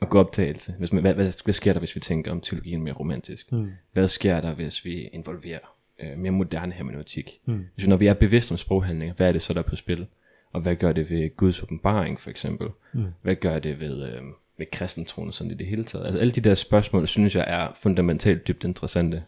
at 0.02 0.10
gå 0.10 0.20
optagelse. 0.20 0.76
Hvis 0.80 0.94
man, 0.94 1.02
hvad, 1.02 1.14
hvad, 1.14 1.44
hvad, 1.44 1.54
sker 1.54 1.74
der, 1.74 1.80
hvis 1.80 1.96
vi 1.96 2.00
tænker 2.00 2.32
om 2.32 2.42
teologien 2.42 2.84
mere 2.84 2.94
romantisk? 2.94 3.52
Mm. 3.52 3.72
Hvad 3.94 4.08
sker 4.08 4.42
der, 4.42 4.54
hvis 4.54 4.86
vi 4.86 5.08
involverer 5.08 5.60
øh, 6.00 6.18
mere 6.18 6.32
moderne 6.32 6.74
hermeneutik? 6.74 7.40
Mm. 7.46 7.66
Hvis, 7.76 7.88
når 7.88 7.98
vi 7.98 8.08
er 8.08 8.14
bevidste 8.14 8.52
om 8.52 8.58
sproghandlinger, 8.58 9.16
hvad 9.16 9.28
er 9.28 9.32
det 9.32 9.42
så, 9.42 9.54
der 9.54 9.60
er 9.60 9.64
på 9.64 9.76
spil? 9.76 10.08
Og 10.54 10.62
hvad 10.62 10.76
gør 10.76 10.94
det 10.94 11.10
ved 11.10 11.38
Guds 11.38 11.64
åbenbaring 11.64 12.22
for 12.22 12.30
eksempel? 12.30 12.68
Mm. 12.94 13.06
Hvad 13.22 13.36
gør 13.36 13.60
det 13.60 13.82
ved, 13.82 14.04
øh, 14.04 14.22
ved 14.58 14.66
kristentroen 14.72 15.32
sådan 15.32 15.52
i 15.52 15.56
det 15.56 15.68
hele 15.68 15.84
taget? 15.84 16.06
Altså 16.06 16.20
alle 16.20 16.32
de 16.32 16.42
der 16.42 16.56
spørgsmål, 16.56 17.08
synes 17.08 17.36
jeg 17.36 17.46
er 17.48 17.68
fundamentalt 17.82 18.48
dybt 18.48 18.64
interessante. 18.64 19.24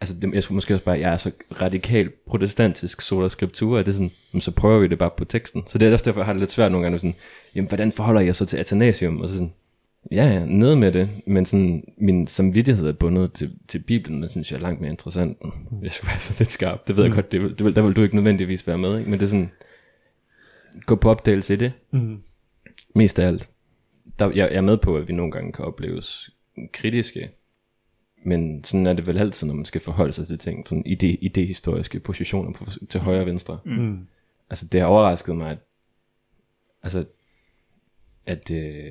Altså 0.00 0.14
det, 0.22 0.34
jeg 0.34 0.42
skulle 0.42 0.56
måske 0.56 0.74
også 0.74 0.84
bare, 0.84 0.98
jeg 0.98 1.12
er 1.12 1.16
så 1.16 1.30
radikalt 1.60 2.24
protestantisk 2.24 3.00
sola 3.00 3.28
scriptura, 3.28 3.80
at 3.80 3.86
det 3.86 3.92
er 3.92 3.96
sådan, 3.96 4.40
så 4.40 4.50
prøver 4.50 4.78
vi 4.78 4.86
det 4.86 4.98
bare 4.98 5.10
på 5.16 5.24
teksten. 5.24 5.62
Så 5.66 5.78
det 5.78 5.88
er 5.88 5.92
også 5.92 6.04
derfor, 6.04 6.20
jeg 6.20 6.26
har 6.26 6.32
det 6.32 6.40
lidt 6.40 6.50
svært 6.50 6.72
nogle 6.72 6.84
gange, 6.84 6.98
sådan, 6.98 7.14
jamen 7.54 7.68
hvordan 7.68 7.92
forholder 7.92 8.20
jeg 8.20 8.34
så 8.36 8.46
til 8.46 8.56
Athanasium? 8.56 9.20
Og 9.20 9.28
så 9.28 9.34
sådan, 9.34 9.52
ja, 10.12 10.26
ja, 10.26 10.46
ned 10.46 10.74
med 10.74 10.92
det, 10.92 11.10
men 11.26 11.46
sådan, 11.46 11.84
min 11.96 12.26
samvittighed 12.26 12.88
er 12.88 12.92
bundet 12.92 13.32
til, 13.32 13.52
til 13.68 13.78
Bibelen, 13.78 14.22
det 14.22 14.30
synes 14.30 14.52
jeg 14.52 14.58
er 14.58 14.62
langt 14.62 14.80
mere 14.80 14.90
interessant. 14.90 15.38
Jeg 15.82 15.90
skulle 15.90 16.08
være 16.08 16.18
så 16.18 16.34
lidt 16.38 16.50
skarp, 16.50 16.88
det 16.88 16.96
ved 16.96 17.04
jeg 17.04 17.10
mm. 17.10 17.14
godt, 17.14 17.32
det 17.32 17.42
vil, 17.42 17.58
det 17.58 17.64
vil, 17.64 17.76
der 17.76 17.82
vil 17.82 17.96
du 17.96 18.02
ikke 18.02 18.14
nødvendigvis 18.14 18.66
være 18.66 18.78
med, 18.78 18.98
ikke? 18.98 19.10
men 19.10 19.20
det 19.20 19.26
er 19.26 19.30
sådan, 19.30 19.50
gå 20.86 20.94
på 20.94 21.10
opdagelse 21.10 21.54
i 21.54 21.56
det. 21.56 21.72
Mm. 21.90 22.22
Mest 22.94 23.18
af 23.18 23.26
alt. 23.26 23.48
Der, 24.18 24.26
jeg, 24.26 24.36
jeg 24.36 24.54
er 24.54 24.60
med 24.60 24.76
på, 24.76 24.96
at 24.96 25.08
vi 25.08 25.12
nogle 25.12 25.32
gange 25.32 25.52
kan 25.52 25.64
opleves 25.64 26.30
kritiske, 26.72 27.30
men 28.22 28.64
sådan 28.64 28.86
er 28.86 28.92
det 28.92 29.06
vel 29.06 29.18
altid, 29.18 29.46
når 29.46 29.54
man 29.54 29.64
skal 29.64 29.80
forholde 29.80 30.12
sig 30.12 30.26
til 30.26 30.38
ting, 30.38 30.68
sådan 30.68 30.86
ide, 30.86 31.14
idehistoriske 31.14 32.00
positioner 32.00 32.52
på, 32.52 32.66
til 32.90 33.00
højre 33.00 33.20
og 33.20 33.26
venstre. 33.26 33.58
Mm. 33.64 34.06
Altså 34.50 34.66
det 34.66 34.80
har 34.80 34.88
overrasket 34.88 35.36
mig, 35.36 35.50
at, 35.50 35.58
altså, 36.82 37.04
at, 38.26 38.50
øh, 38.50 38.90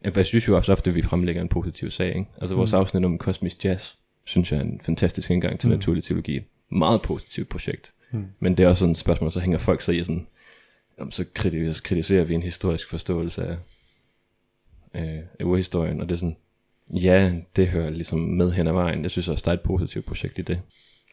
at 0.00 0.16
jeg 0.16 0.26
synes 0.26 0.48
jo 0.48 0.56
også 0.56 0.72
ofte, 0.72 0.90
at 0.90 0.94
vi 0.94 1.02
fremlægger 1.02 1.42
en 1.42 1.48
positiv 1.48 1.90
sag. 1.90 2.08
Ikke? 2.08 2.30
Altså 2.40 2.54
vores 2.54 2.72
mm. 2.72 2.78
afsnit 2.78 3.04
om 3.04 3.18
kosmisk 3.18 3.64
jazz, 3.64 3.92
synes 4.24 4.52
jeg 4.52 4.58
er 4.58 4.62
en 4.62 4.80
fantastisk 4.80 5.30
indgang 5.30 5.60
til 5.60 5.68
mm. 5.68 5.74
naturlig 5.74 6.04
teologi. 6.04 6.40
Meget 6.68 7.02
positivt 7.02 7.48
projekt. 7.48 7.92
Mm. 8.10 8.26
Men 8.40 8.56
det 8.56 8.64
er 8.64 8.68
også 8.68 8.80
sådan 8.80 8.92
et 8.92 8.98
spørgsmål, 8.98 9.32
så 9.32 9.40
hænger 9.40 9.58
folk 9.58 9.80
sig 9.80 9.96
i 9.96 10.04
sådan, 10.04 10.26
jamen, 10.98 11.12
så 11.12 11.24
kritiserer 11.84 12.24
vi 12.24 12.34
en 12.34 12.42
historisk 12.42 12.88
forståelse 12.88 13.46
af, 13.46 13.56
af, 14.92 15.22
af 15.40 15.44
urhistorien, 15.44 16.00
og 16.00 16.08
det 16.08 16.14
er 16.14 16.18
sådan, 16.18 16.36
ja, 16.92 17.32
det 17.56 17.68
hører 17.68 17.90
ligesom 17.90 18.20
med 18.20 18.52
hen 18.52 18.66
ad 18.66 18.72
vejen. 18.72 19.02
Jeg 19.02 19.10
synes 19.10 19.28
også, 19.28 19.42
der 19.44 19.50
er 19.50 19.56
et 19.56 19.60
positivt 19.60 20.06
projekt 20.06 20.38
i 20.38 20.42
det. 20.42 20.60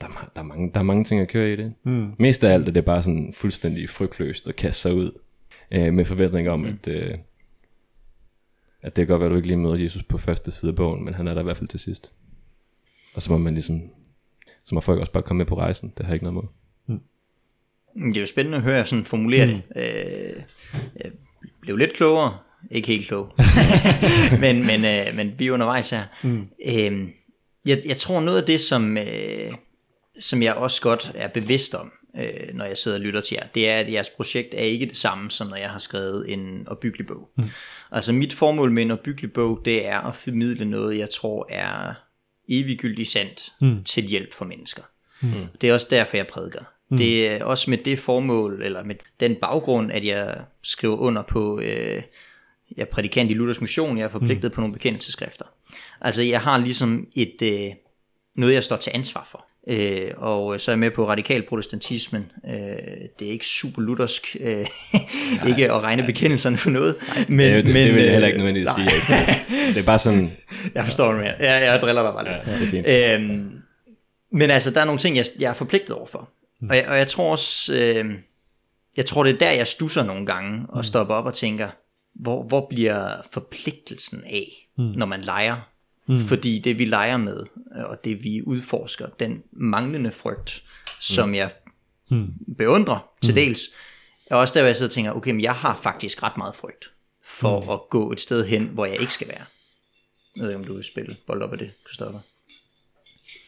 Der 0.02 0.08
er, 0.08 0.32
der 0.36 0.42
er, 0.42 0.46
mange, 0.46 0.72
der 0.74 0.80
er 0.80 0.84
mange 0.84 1.04
ting 1.04 1.22
at 1.22 1.28
køre 1.28 1.54
i 1.54 1.56
det. 1.56 1.74
Mm. 1.84 2.12
Mest 2.20 2.44
af 2.44 2.54
alt 2.54 2.68
er 2.68 2.72
det 2.72 2.86
bare 2.86 3.04
sådan 3.04 3.34
fuldstændig 3.34 3.90
frygtløst 3.90 4.48
at 4.48 4.56
kaste 4.56 4.82
sig 4.82 4.94
ud 4.94 5.12
øh, 5.72 5.94
med 5.94 6.06
forventning 6.06 6.50
om, 6.50 6.60
mm. 6.60 6.66
at, 6.66 6.88
øh, 6.88 7.18
at 8.82 8.96
det 8.96 9.08
kan 9.08 9.08
godt 9.08 9.20
være, 9.20 9.28
at 9.28 9.32
du 9.32 9.36
ikke 9.36 9.48
lige 9.48 9.58
møder 9.58 9.76
Jesus 9.76 10.04
på 10.04 10.18
første 10.18 10.52
side 10.52 10.70
af 10.70 10.76
bogen, 10.76 11.06
men 11.06 11.14
han 11.14 11.28
er 11.28 11.34
der 11.34 11.42
i 11.42 11.44
hvert 11.44 11.58
fald 11.58 11.70
til 11.70 11.80
sidst. 11.80 12.14
Og 13.14 13.22
så 13.22 13.32
må 13.32 13.38
man 13.38 13.54
ligesom, 13.54 13.82
så 14.66 14.76
må 14.76 14.82
folk 14.82 15.00
også 15.00 15.12
bare 15.12 15.24
komme 15.24 15.38
med 15.38 15.46
på 15.46 15.58
rejsen. 15.58 15.94
Det 15.98 16.06
har 16.06 16.14
jeg 16.14 16.16
ikke 16.16 16.26
noget 16.26 16.34
mod. 16.34 16.48
Det 17.96 18.18
er 18.18 18.22
jo 18.22 18.28
spændende 18.28 18.58
at 18.58 18.64
høre 18.64 18.86
sådan 18.86 19.06
formulere 19.06 19.46
mm. 19.46 19.52
det. 19.52 19.64
Øh, 19.76 20.44
jeg 21.04 21.12
blev 21.62 21.78
lidt 21.78 21.94
klogere, 21.94 22.38
ikke 22.72 22.88
helt 22.88 23.08
klog, 23.08 23.34
men, 24.44 24.66
men, 24.66 24.86
øh, 24.86 25.16
men 25.16 25.34
vi 25.38 25.48
er 25.48 25.52
undervejs 25.52 25.90
her. 25.90 26.04
Mm. 26.24 26.48
Øh, 26.66 27.08
jeg, 27.66 27.82
jeg 27.86 27.98
tror 27.98 28.22
noget 28.22 28.42
af 28.42 28.46
det, 28.46 28.62
som, 28.62 28.98
øh, 28.98 29.52
som 30.20 30.44
jeg 30.44 30.54
også 30.54 30.82
godt 30.82 31.12
er 31.16 31.28
bevidst 31.28 31.76
om, 31.76 31.92
øh, 32.18 32.54
når 32.54 32.66
jeg 32.66 32.78
sidder 32.78 32.98
og 32.98 33.02
lytter 33.02 33.22
til 33.22 33.38
jer, 33.42 33.48
det 33.56 33.70
er, 33.70 33.80
at 33.80 33.94
jeres 33.94 34.10
projekt 34.10 34.54
er 34.54 34.64
ikke 34.64 34.86
det 34.86 34.98
samme, 34.98 35.32
som 35.32 35.48
når 35.48 35.58
jeg 35.58 35.70
har 35.70 35.80
skrevet 35.80 36.34
en 36.34 36.68
opbyggelig 36.68 37.08
bog. 37.08 37.30
Mm. 37.38 37.50
Altså 37.92 38.14
mit 38.14 38.34
formål 38.34 38.72
med 38.72 38.84
en 38.84 38.92
opbyggelig 38.92 39.34
bog, 39.34 39.62
det 39.66 39.88
er 39.88 40.00
at 40.00 40.16
formidle 40.16 40.66
noget, 40.66 40.98
jeg 40.98 41.10
tror 41.10 41.48
er 41.50 41.94
eviggyldigt 42.50 43.10
sandt 43.10 43.54
mm. 43.62 43.84
til 43.84 44.04
hjælp 44.04 44.34
for 44.34 44.46
mennesker. 44.46 44.84
Mm. 45.22 45.32
Det 45.62 45.70
er 45.70 45.74
også 45.74 45.88
derfor, 45.90 46.18
jeg 46.18 46.28
prædiker. 46.28 46.64
Mm. 46.92 46.98
Det 46.98 47.28
er 47.28 47.44
også 47.44 47.70
med 47.70 47.78
det 47.78 48.00
formål, 48.00 48.62
eller 48.64 48.84
med 48.84 48.96
den 49.20 49.36
baggrund, 49.36 49.92
at 49.92 50.06
jeg 50.06 50.42
skriver 50.64 50.98
under 50.98 51.22
på, 51.22 51.60
øh, 51.60 52.02
jeg 52.78 52.82
er 52.82 52.92
prædikant 52.92 53.32
i 53.32 53.34
Luthers 53.34 53.62
Mission, 53.62 53.98
jeg 53.98 54.04
er 54.04 54.10
forpligtet 54.10 54.52
mm. 54.52 54.56
på 54.56 54.62
nogle 54.62 54.74
bekendelseskrifter. 54.74 55.46
Altså 56.02 56.22
jeg 56.24 56.42
har 56.42 56.58
ligesom 56.58 57.08
et, 57.16 57.42
øh, 57.42 57.72
noget, 58.36 58.54
jeg 58.54 58.64
står 58.64 58.76
til 58.76 58.92
ansvar 58.94 59.28
for. 59.32 59.46
Øh, 59.68 60.12
og 60.18 60.62
så 60.62 60.72
er 60.72 60.74
jeg 60.74 60.80
med 60.80 60.92
på 60.92 61.10
radikal 61.10 61.44
protestantismen. 61.50 62.32
Øh, 62.46 62.54
det 63.20 63.28
er 63.28 63.32
ikke 63.32 63.46
super 63.46 63.82
luthersk, 63.82 64.38
øh, 64.40 64.68
ikke 65.50 65.72
at 65.72 65.82
regne 65.82 66.04
bekendelserne 66.04 66.58
for 66.58 66.70
noget. 66.70 66.96
Men, 67.28 67.40
det, 67.40 67.66
det, 67.66 67.74
men, 67.74 67.88
det 67.88 67.96
vil 67.96 68.04
jeg 68.04 68.12
heller 68.12 68.28
ikke 68.28 68.40
øh, 68.40 68.46
nødvendigvis 68.46 68.70
sige. 68.76 69.68
det 69.68 69.78
er 69.78 69.84
bare 69.84 70.00
sådan, 70.00 70.32
jeg 70.76 70.86
forstår 70.86 71.12
det 71.12 71.22
mere. 71.22 71.34
Jeg, 71.40 71.64
jeg 71.64 71.80
driller 71.82 72.04
dig 72.04 72.14
bare 72.14 72.24
lidt. 72.24 72.48
Ja, 72.48 72.60
det 72.60 72.68
er 72.68 73.18
fint. 73.18 73.30
Øhm, 73.32 73.62
men 74.32 74.50
altså, 74.50 74.72
der 74.72 74.82
er 74.82 74.86
nogle 74.86 75.00
ting, 75.00 75.18
jeg, 75.18 75.26
jeg 75.40 75.50
er 75.50 75.54
forpligtet 75.54 75.96
overfor. 75.96 76.30
Mm. 76.62 76.70
Og, 76.70 76.76
jeg, 76.76 76.86
og 76.88 76.98
jeg 76.98 77.08
tror 77.08 77.32
også, 77.32 77.74
øh, 77.74 78.06
jeg 78.98 79.06
tror 79.06 79.24
det 79.24 79.34
er 79.34 79.38
der, 79.38 79.52
jeg 79.52 79.68
stusser 79.68 80.04
nogle 80.04 80.26
gange 80.26 80.66
og 80.70 80.86
stopper 80.86 81.16
op 81.16 81.26
og 81.26 81.34
tænker, 81.34 81.68
hvor, 82.20 82.44
hvor 82.44 82.68
bliver 82.70 83.22
forpligtelsen 83.32 84.24
af, 84.24 84.68
mm. 84.78 84.84
når 84.84 85.06
man 85.06 85.22
leger? 85.22 85.62
Mm. 86.08 86.20
Fordi 86.20 86.60
det 86.60 86.80
vi 86.80 86.86
leger 86.86 87.18
med, 87.18 87.46
og 87.76 88.04
det 88.04 88.24
vi 88.24 88.42
udforsker, 88.42 89.08
den 89.08 89.44
manglende 89.52 90.12
frygt, 90.12 90.64
som 91.00 91.36
jeg 91.36 91.52
mm. 92.10 92.34
beundrer 92.58 93.10
til 93.22 93.36
dels, 93.36 93.62
er 94.26 94.36
også 94.36 94.54
der, 94.54 94.62
hvor 94.62 94.68
jeg 94.68 94.76
sidder 94.76 94.90
og 94.90 94.94
tænker, 94.94 95.12
okay, 95.12 95.32
men 95.32 95.42
jeg 95.42 95.56
har 95.56 95.80
faktisk 95.84 96.24
ret 96.24 96.38
meget 96.38 96.56
frygt 96.56 96.92
for 97.24 97.62
mm. 97.62 97.70
at 97.70 97.80
gå 97.90 98.12
et 98.12 98.20
sted 98.20 98.46
hen, 98.46 98.66
hvor 98.66 98.86
jeg 98.86 99.00
ikke 99.00 99.14
skal 99.14 99.28
være. 99.28 99.46
Jeg 100.36 100.44
ved 100.44 100.50
ikke, 100.50 100.60
om 100.60 100.66
du 100.66 100.76
vil 100.76 100.84
spille 100.84 101.18
bold 101.28 101.42
op 101.42 101.52
af 101.52 101.58
det, 101.58 101.72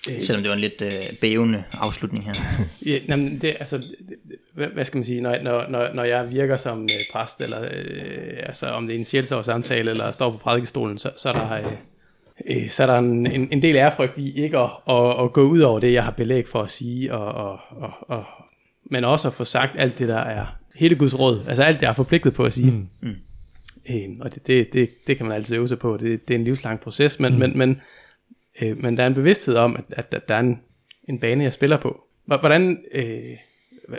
Christoffer. 0.03 0.25
Selvom 0.25 0.43
det 0.43 0.49
var 0.49 0.55
en 0.55 0.61
lidt 0.61 0.81
øh, 0.81 1.17
bævende 1.21 1.63
afslutning 1.71 2.25
her. 2.25 2.33
Ja, 2.85 2.97
jamen, 3.07 3.41
det, 3.41 3.55
altså, 3.59 3.77
det, 3.77 4.15
hvad, 4.53 4.67
hvad 4.67 4.85
skal 4.85 4.97
man 4.97 5.05
sige, 5.05 5.21
når, 5.21 5.37
når, 5.43 5.65
når, 5.69 5.93
når 5.93 6.03
jeg 6.03 6.31
virker 6.31 6.57
som 6.57 6.83
øh, 6.83 6.89
præst, 7.11 7.41
eller 7.41 7.63
øh, 7.63 8.37
altså, 8.39 8.67
om 8.67 8.87
det 8.87 8.95
er 8.95 8.99
en 8.99 9.05
sjælsår 9.05 9.41
samtale, 9.41 9.91
eller 9.91 10.11
står 10.11 10.31
på 10.31 10.37
prædikestolen, 10.37 10.97
så, 10.97 11.11
så 11.17 11.29
er 11.29 11.33
der, 11.33 11.51
øh, 11.53 11.71
øh, 12.49 12.69
så 12.69 12.83
er 12.83 12.87
der 12.87 12.97
en, 12.97 13.27
en, 13.27 13.47
en 13.51 13.61
del 13.61 13.75
ærefrygt 13.75 14.17
i 14.17 14.43
ikke 14.43 14.57
at, 14.57 14.69
at, 14.89 15.23
at 15.23 15.33
gå 15.33 15.41
ud 15.41 15.59
over 15.59 15.79
det, 15.79 15.93
jeg 15.93 16.03
har 16.03 16.11
belæg 16.11 16.47
for 16.47 16.61
at 16.61 16.69
sige, 16.69 17.13
og, 17.13 17.49
og, 17.49 17.59
og, 17.69 17.91
og, 18.01 18.23
men 18.85 19.03
også 19.03 19.27
at 19.27 19.33
få 19.33 19.43
sagt 19.43 19.71
alt 19.77 19.99
det, 19.99 20.07
der 20.07 20.19
er 20.19 20.45
hele 20.75 20.95
Guds 20.95 21.19
råd, 21.19 21.43
altså 21.47 21.63
alt 21.63 21.75
det, 21.75 21.81
jeg 21.81 21.89
er 21.89 21.93
forpligtet 21.93 22.33
på 22.33 22.43
at 22.43 22.53
sige. 22.53 22.71
Mm. 22.71 22.87
Mm. 23.01 23.15
Øh, 23.89 24.09
og 24.21 24.35
det, 24.35 24.47
det, 24.47 24.73
det, 24.73 24.89
det 25.07 25.17
kan 25.17 25.25
man 25.25 25.35
altid 25.35 25.55
øve 25.55 25.67
sig 25.67 25.79
på, 25.79 25.97
det, 25.97 26.27
det 26.27 26.33
er 26.33 26.37
en 26.39 26.45
livslang 26.45 26.79
proces, 26.79 27.19
men, 27.19 27.33
mm. 27.33 27.39
men, 27.39 27.57
men, 27.57 27.81
øh, 28.61 28.77
men 28.83 28.97
der 28.97 29.03
er 29.03 29.07
en 29.07 29.13
bevidsthed 29.13 29.55
om, 29.55 29.75
at, 29.75 29.83
at, 29.89 30.13
at 30.13 30.29
der 30.29 30.35
er 30.35 30.39
en, 30.39 30.61
en 31.09 31.19
bane, 31.19 31.43
jeg 31.43 31.53
spiller 31.53 31.77
på. 31.77 32.03
Hvor- 32.25 32.37
Hvordan, 32.37 32.83
øh, 32.93 33.03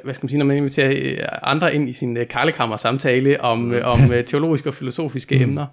hvad, 0.04 0.14
skal 0.14 0.24
man 0.24 0.28
sige, 0.30 0.38
når 0.38 0.46
man 0.46 0.56
inviterer 0.56 0.90
øh, 0.90 1.28
andre 1.42 1.74
ind 1.74 1.88
i 1.88 1.92
sin 1.92 2.16
øh, 2.16 2.28
karlekammer 2.28 2.76
samtale 2.76 3.40
om, 3.40 3.72
øh, 3.74 3.86
om 3.86 3.98
teologiske 4.26 4.68
og 4.68 4.74
filosofiske 4.74 5.36
mm. 5.36 5.42
emner, 5.42 5.66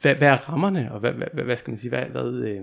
hvad, 0.00 0.14
hvad 0.14 0.28
er 0.28 0.36
rammerne, 0.36 0.92
og 0.92 1.00
hvad, 1.00 1.12
hvad, 1.12 1.44
hvad, 1.44 1.56
skal 1.56 1.70
man 1.70 1.78
sige, 1.78 1.88
hvad, 1.88 2.04
hvad, 2.04 2.60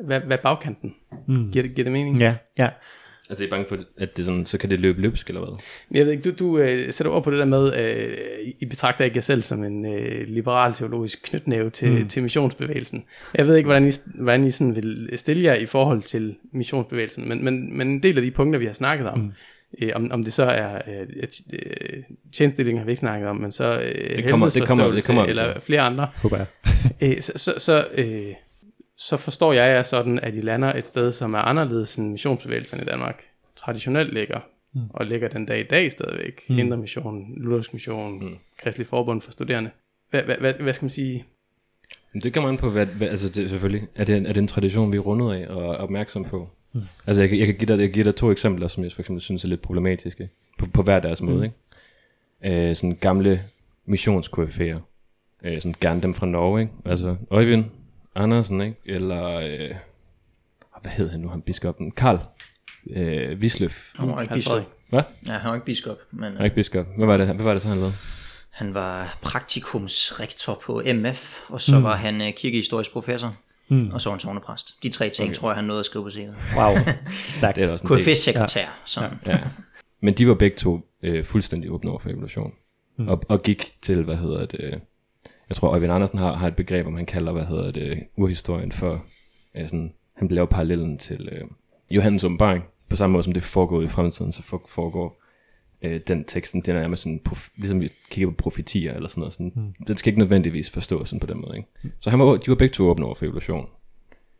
hvad, 0.00 0.20
hvad 0.20 0.38
bagkanten? 0.38 0.94
Mm. 1.28 1.50
Giver, 1.52 1.62
det, 1.62 1.74
giver 1.74 1.84
det 1.84 1.92
mening? 1.92 2.18
Ja, 2.18 2.36
ja. 2.58 2.68
Altså, 3.32 3.44
jeg 3.44 3.48
er 3.48 3.50
bange 3.50 3.66
for, 3.68 3.78
at 3.98 4.16
det 4.16 4.24
sådan, 4.24 4.46
så 4.46 4.58
kan 4.58 4.70
det 4.70 4.80
løbe 4.80 5.00
løbsk, 5.00 5.28
eller 5.28 5.40
hvad? 5.40 5.62
Jeg 5.90 6.04
ved 6.06 6.12
ikke, 6.12 6.30
du, 6.30 6.34
du 6.38 6.58
øh, 6.58 6.92
sætter 6.92 7.12
ord 7.12 7.24
på 7.24 7.30
det 7.30 7.38
der 7.38 7.44
med, 7.44 7.72
øh, 7.78 8.52
I 8.60 8.64
betragter 8.66 9.04
ikke 9.04 9.16
jer 9.16 9.20
selv 9.22 9.42
som 9.42 9.64
en 9.64 9.94
øh, 9.94 10.24
liberal 10.28 10.74
teologisk 10.74 11.20
knytnæve 11.24 11.70
til, 11.70 11.90
mm. 12.02 12.08
til 12.08 12.22
missionsbevægelsen. 12.22 13.04
Jeg 13.34 13.46
ved 13.46 13.56
ikke, 13.56 13.66
hvordan 13.66 13.88
I, 13.88 13.92
hvordan 14.14 14.44
I 14.46 14.50
sådan 14.50 14.76
vil 14.76 15.08
stille 15.16 15.44
jer 15.44 15.54
i 15.54 15.66
forhold 15.66 16.02
til 16.02 16.34
missionsbevægelsen, 16.52 17.28
men, 17.28 17.44
men, 17.44 17.76
men 17.78 17.88
en 17.88 18.02
del 18.02 18.16
af 18.16 18.22
de 18.22 18.30
punkter, 18.30 18.58
vi 18.58 18.66
har 18.66 18.72
snakket 18.72 19.08
om, 19.08 19.18
mm. 19.18 19.32
øh, 19.82 19.90
om, 19.94 20.12
om 20.12 20.24
det 20.24 20.32
så 20.32 20.44
er 20.44 20.74
øh, 20.88 21.06
øh, 21.52 21.58
tjenestilling 22.32 22.78
har 22.78 22.84
vi 22.84 22.90
ikke 22.92 23.00
snakket 23.00 23.28
om, 23.28 23.36
men 23.36 23.52
så 23.52 23.64
øh, 23.80 24.16
Det 24.16 24.28
kommer- 24.30 24.48
det 24.48 24.66
kommer- 24.68 24.90
det 24.90 25.04
kommer 25.04 25.24
eller 25.24 25.60
flere 25.60 25.80
andre, 25.80 26.08
Håber 26.22 26.36
jeg. 26.36 26.46
øh, 27.02 27.20
så, 27.20 27.32
så, 27.36 27.54
så, 27.58 27.86
øh, 27.94 28.26
så 29.08 29.16
forstår 29.16 29.52
jeg 29.52 29.74
jer 29.74 29.82
sådan, 29.82 30.18
at 30.18 30.36
I 30.36 30.40
lander 30.40 30.72
et 30.72 30.86
sted, 30.86 31.12
som 31.12 31.34
er 31.34 31.38
anderledes 31.38 31.96
end 31.96 32.10
missionsbevægelsen 32.10 32.80
i 32.80 32.84
Danmark 32.84 33.22
traditionelt 33.56 34.14
ligger, 34.14 34.40
mm. 34.72 34.80
og 34.90 35.06
ligger 35.06 35.28
den 35.28 35.46
dag 35.46 35.60
i 35.60 35.62
dag 35.62 35.92
stadigvæk. 35.92 36.42
Mm. 36.48 36.58
Indre 36.58 36.76
Mission, 36.76 37.34
Luthersk 37.36 37.72
Mission, 37.72 38.24
mm. 38.24 38.36
Kristelig 38.62 38.86
Forbund 38.86 39.20
for 39.20 39.32
Studerende. 39.32 39.70
Hvad, 40.10 40.22
hvad, 40.22 40.36
hvad, 40.36 40.54
hvad 40.54 40.72
skal 40.72 40.84
man 40.84 40.90
sige? 40.90 41.24
Men 42.12 42.22
det 42.22 42.34
kommer 42.34 42.50
an 42.50 42.56
på, 42.56 42.70
hvad, 42.70 42.86
hvad 42.86 43.08
altså 43.08 43.28
det, 43.28 43.50
selvfølgelig, 43.50 43.88
er 43.94 44.04
det, 44.04 44.16
en, 44.16 44.26
er 44.26 44.32
det 44.32 44.40
en 44.40 44.48
tradition, 44.48 44.92
vi 44.92 44.96
er 44.96 45.00
rundet 45.00 45.34
af 45.34 45.46
og 45.48 45.62
er 45.62 45.76
opmærksom 45.76 46.24
på? 46.24 46.48
Mm. 46.72 46.80
Altså 47.06 47.22
jeg, 47.22 47.28
kan- 47.28 47.38
jeg, 47.38 47.46
kan 47.46 47.56
give 47.56 47.66
dig, 47.66 47.80
jeg 47.80 47.88
kan 47.88 47.94
give 47.94 48.04
dig 48.04 48.14
to 48.16 48.30
eksempler, 48.30 48.68
som 48.68 48.84
jeg 48.84 48.92
for 48.92 49.02
eksempel 49.02 49.20
synes 49.22 49.44
er 49.44 49.48
lidt 49.48 49.62
problematiske, 49.62 50.28
på, 50.58 50.66
på 50.66 50.82
hver 50.82 51.00
deres 51.00 51.22
måde, 51.22 51.44
ikke? 52.44 52.68
Øh, 52.68 52.76
sådan 52.76 52.96
gamle 53.00 53.42
missionskoryfæer, 53.86 54.78
øh, 55.44 55.60
sådan 55.60 55.74
gerne 55.80 56.02
dem 56.02 56.14
fra 56.14 56.26
Norge, 56.26 56.60
ikke? 56.60 56.72
Altså 56.84 57.16
Øjvind 57.30 57.64
Andersen, 58.14 58.60
ikke? 58.60 58.76
Eller, 58.84 59.24
øh, 59.24 59.74
hvad 60.82 60.92
hed 60.92 61.10
han 61.10 61.20
nu, 61.20 61.28
han 61.28 61.42
biskoppen? 61.42 61.90
Karl 61.90 62.18
øh, 62.90 63.38
Wisløf. 63.38 63.92
Han 63.96 64.08
var 64.08 64.20
ikke 64.20 64.34
biskop. 64.34 64.62
Hvad? 64.90 65.02
Ja, 65.26 65.32
han 65.32 65.48
var 65.48 65.54
ikke 65.54 65.66
biskop, 65.66 65.98
men 66.10 66.32
Han 66.32 66.40
er 66.40 66.44
ikke 66.44 66.56
biskop. 66.56 66.86
Hvad 66.96 67.06
var 67.06 67.16
det, 67.16 67.26
hvad 67.26 67.44
var 67.44 67.52
det 67.52 67.62
så, 67.62 67.68
han 67.68 67.76
lavede? 67.76 67.94
han 68.52 68.74
var 68.74 69.18
praktikumsrektor 69.22 70.60
på 70.64 70.82
MF, 70.94 71.40
og 71.48 71.60
så 71.60 71.78
mm. 71.78 71.84
var 71.84 71.96
han 71.96 72.20
øh, 72.20 72.32
kirkehistorisk 72.32 72.92
professor, 72.92 73.36
mm. 73.68 73.90
og 73.92 74.00
så 74.00 74.08
var 74.08 74.14
han 74.14 74.20
sovnepræst. 74.20 74.82
De 74.82 74.88
tre 74.88 75.10
ting 75.10 75.28
okay. 75.28 75.34
tror 75.34 75.50
jeg, 75.50 75.56
han 75.56 75.64
nåede 75.64 75.80
at 75.80 75.86
skrive 75.86 76.04
på 76.04 76.10
sikkert. 76.10 76.34
Wow. 76.56 76.74
Stærkt. 77.28 77.56
Det 77.56 77.66
er 77.66 77.72
også 77.72 77.86
en. 77.86 77.98
KFS-sekretær, 77.98 78.60
ja. 78.60 78.68
sådan. 78.84 79.18
Ja. 79.26 79.40
Men 80.00 80.14
de 80.14 80.28
var 80.28 80.34
begge 80.34 80.56
to 80.56 80.80
øh, 81.02 81.24
fuldstændig 81.24 81.70
åbne 81.70 81.90
over 81.90 81.98
for 81.98 82.10
evolution. 82.10 82.52
Mm. 82.98 83.08
Og, 83.08 83.22
og 83.28 83.42
gik 83.42 83.76
til, 83.82 84.04
hvad 84.04 84.16
hedder 84.16 84.46
det, 84.46 84.60
øh, 84.60 84.72
jeg 85.52 85.56
tror 85.56 85.68
Øjvind 85.68 85.92
Andersen 85.92 86.18
har, 86.18 86.34
har 86.34 86.48
et 86.48 86.56
begreb, 86.56 86.86
om 86.86 86.94
han 86.94 87.06
kalder, 87.06 87.32
hvad 87.32 87.44
hedder 87.44 87.70
det, 87.70 87.98
urhistorien 88.16 88.72
for, 88.72 89.04
øh, 89.56 89.64
sådan, 89.64 89.92
han 90.16 90.28
laver 90.28 90.46
parallellen 90.46 90.98
til 90.98 91.28
øh, 91.32 91.44
Johannes 91.90 92.24
åbenbaring, 92.24 92.64
på 92.88 92.96
samme 92.96 93.12
måde 93.12 93.24
som 93.24 93.32
det 93.32 93.42
foregår 93.42 93.82
i 93.82 93.88
fremtiden, 93.88 94.32
så 94.32 94.42
for, 94.42 94.62
foregår 94.68 95.22
øh, 95.82 96.00
den 96.06 96.24
teksten, 96.24 96.60
den 96.60 96.76
er 96.76 96.80
nærmest 96.80 97.02
sådan, 97.02 97.20
prof, 97.24 97.48
ligesom 97.56 97.80
vi 97.80 97.88
kigger 98.10 98.30
på 98.30 98.36
profetier 98.36 98.94
eller 98.94 99.08
sådan 99.08 99.20
noget, 99.20 99.32
sådan, 99.32 99.52
mm. 99.56 99.84
den 99.86 99.96
skal 99.96 100.10
ikke 100.10 100.18
nødvendigvis 100.18 100.70
forstås 100.70 101.08
sådan 101.08 101.20
på 101.20 101.26
den 101.26 101.40
måde, 101.40 101.56
ikke? 101.56 101.68
Så 102.00 102.10
han 102.10 102.18
var, 102.18 102.36
de 102.36 102.48
var 102.48 102.54
begge 102.54 102.72
to 102.72 102.84
åbne 102.84 103.06
over 103.06 103.14
for 103.14 103.24
evolution. 103.24 103.66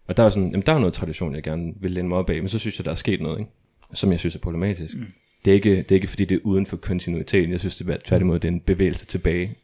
Og 0.08 0.16
der 0.16 0.22
er 0.22 0.30
sådan, 0.30 0.50
jamen, 0.50 0.66
der 0.66 0.72
er 0.72 0.78
noget 0.78 0.94
tradition, 0.94 1.34
jeg 1.34 1.42
gerne 1.42 1.72
vil 1.80 1.90
læne 1.90 2.08
mig 2.08 2.18
op 2.18 2.30
af, 2.30 2.40
men 2.42 2.48
så 2.48 2.58
synes 2.58 2.78
jeg, 2.78 2.84
der 2.84 2.90
er 2.90 2.94
sket 2.94 3.20
noget, 3.20 3.38
ikke? 3.38 3.50
som 3.94 4.10
jeg 4.10 4.18
synes 4.18 4.34
er 4.34 4.40
problematisk. 4.40 4.96
Mm. 4.96 5.06
Det, 5.44 5.50
er 5.50 5.54
ikke, 5.54 5.76
det 5.76 5.92
er 5.92 5.94
ikke 5.94 6.06
fordi, 6.06 6.24
det 6.24 6.34
er 6.34 6.40
uden 6.44 6.66
for 6.66 6.76
kontinuiteten. 6.76 7.50
Jeg 7.50 7.60
synes, 7.60 7.76
det 7.76 7.88
er 7.88 7.96
tværtimod, 8.04 8.38
det 8.38 8.48
er 8.48 8.52
en 8.52 8.60
bevægelse 8.60 9.06
tilbage 9.06 9.56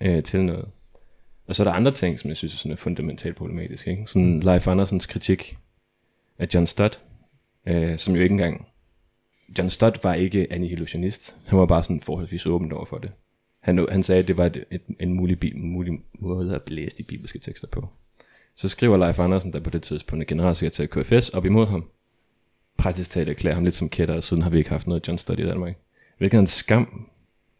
øh, 0.00 0.22
til 0.22 0.44
noget. 0.44 0.68
Og 1.46 1.54
så 1.54 1.62
er 1.62 1.64
der 1.64 1.72
andre 1.72 1.92
ting, 1.92 2.20
som 2.20 2.28
jeg 2.28 2.36
synes 2.36 2.54
er, 2.54 2.58
sådan 2.58 2.72
er 2.72 2.76
fundamentalt 2.76 3.36
problematisk. 3.36 3.88
Ikke? 3.88 4.06
Sådan 4.06 4.40
Leif 4.40 4.68
Andersens 4.68 5.06
kritik 5.06 5.58
af 6.38 6.48
John 6.54 6.66
Stott, 6.66 7.00
øh, 7.66 7.98
som 7.98 8.14
jo 8.16 8.22
ikke 8.22 8.32
engang... 8.32 8.66
John 9.58 9.70
Stott 9.70 10.04
var 10.04 10.14
ikke 10.14 10.52
annihilationist. 10.52 11.36
Han 11.46 11.58
var 11.58 11.66
bare 11.66 11.82
sådan 11.82 12.00
forholdsvis 12.00 12.46
åbent 12.46 12.72
over 12.72 12.84
for 12.84 12.98
det. 12.98 13.10
Han, 13.60 13.86
han 13.90 14.02
sagde, 14.02 14.22
at 14.22 14.28
det 14.28 14.36
var 14.36 14.46
et, 14.46 14.64
et, 14.70 14.82
en 15.00 15.12
mulig, 15.12 15.40
bi- 15.40 15.56
mulig 15.56 16.00
måde 16.18 16.54
at 16.54 16.70
læse 16.70 16.96
de 16.96 17.02
bibelske 17.02 17.38
tekster 17.38 17.68
på. 17.68 17.88
Så 18.54 18.68
skriver 18.68 18.96
Leif 18.96 19.18
Andersen, 19.18 19.52
der 19.52 19.60
på 19.60 19.70
det 19.70 19.82
tidspunkt 19.82 20.22
er 20.22 20.26
generalsekretær 20.26 20.84
i 20.84 20.86
KFS, 20.86 21.28
op 21.28 21.44
imod 21.44 21.66
ham, 21.66 21.84
praktisk 22.76 23.10
talt 23.10 23.28
erklærer 23.28 23.54
ham 23.54 23.64
lidt 23.64 23.74
som 23.74 23.88
kætter, 23.88 24.14
og 24.14 24.22
siden 24.22 24.42
har 24.42 24.50
vi 24.50 24.58
ikke 24.58 24.70
haft 24.70 24.86
noget 24.86 25.08
John 25.08 25.18
Stott 25.18 25.40
i 25.40 25.46
Danmark. 25.46 25.76
Hvilket 26.18 26.38
en 26.40 26.46
skam, 26.46 27.08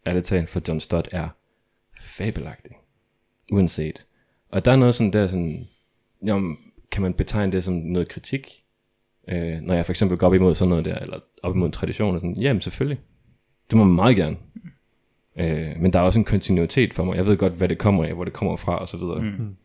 er 0.05 0.13
det 0.13 0.25
talt, 0.25 0.49
for 0.49 0.61
John 0.67 0.79
Stott 0.79 1.09
er 1.11 1.29
fabelagtig. 2.19 2.71
Uanset. 3.51 4.05
Og 4.51 4.65
der 4.65 4.71
er 4.71 4.75
noget 4.75 4.95
sådan 4.95 5.13
der 5.13 5.27
sådan, 5.27 5.67
jamen, 6.25 6.57
kan 6.91 7.01
man 7.01 7.13
betegne 7.13 7.51
det 7.51 7.63
som 7.63 7.73
noget 7.73 8.07
kritik? 8.07 8.63
Øh, 9.29 9.61
når 9.61 9.73
jeg 9.73 9.85
for 9.85 9.91
eksempel 9.91 10.17
går 10.17 10.27
op 10.27 10.33
imod 10.33 10.55
sådan 10.55 10.69
noget 10.69 10.85
der, 10.85 10.95
eller 10.95 11.19
op 11.43 11.55
imod 11.55 11.65
en 11.67 11.71
tradition, 11.71 12.15
og 12.15 12.21
sådan, 12.21 12.37
jamen 12.37 12.61
selvfølgelig. 12.61 12.99
Det 13.69 13.77
må 13.77 13.83
man 13.83 13.95
meget 13.95 14.15
gerne. 14.15 14.37
Øh, 15.39 15.79
men 15.79 15.93
der 15.93 15.99
er 15.99 16.03
også 16.03 16.19
en 16.19 16.25
kontinuitet 16.25 16.93
for 16.93 17.03
mig. 17.03 17.15
Jeg 17.15 17.25
ved 17.25 17.37
godt, 17.37 17.53
hvad 17.53 17.69
det 17.69 17.77
kommer 17.77 18.05
af, 18.05 18.13
hvor 18.13 18.23
det 18.23 18.33
kommer 18.33 18.57
fra, 18.57 18.77
og 18.77 18.87
så 18.87 18.97
videre. 18.97 19.21
Mm. 19.21 19.55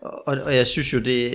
Og, 0.00 0.36
og 0.44 0.56
jeg 0.56 0.66
synes 0.66 0.92
jo, 0.92 0.98
det, 0.98 1.30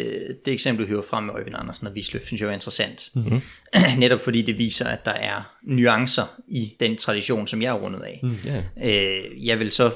det 0.45 0.53
eksempel, 0.53 0.85
du 0.85 0.89
hører 0.89 1.01
frem 1.01 1.23
med 1.23 1.33
Øjvind 1.33 1.55
Andersen 1.57 1.87
og 1.87 1.93
Wisløf, 1.93 2.25
synes 2.25 2.41
jeg 2.41 2.49
er 2.49 2.53
interessant. 2.53 3.09
Mm-hmm. 3.15 3.41
Netop 3.99 4.19
fordi 4.19 4.41
det 4.41 4.57
viser, 4.57 4.85
at 4.85 5.05
der 5.05 5.11
er 5.11 5.55
nuancer 5.63 6.41
i 6.47 6.75
den 6.79 6.97
tradition, 6.97 7.47
som 7.47 7.61
jeg 7.61 7.75
er 7.75 7.79
rundet 7.79 8.01
af. 8.01 8.19
Mm. 8.23 8.35
Yeah. 8.47 9.23
Øh, 9.25 9.47
jeg 9.47 9.59
vil 9.59 9.71
så 9.71 9.91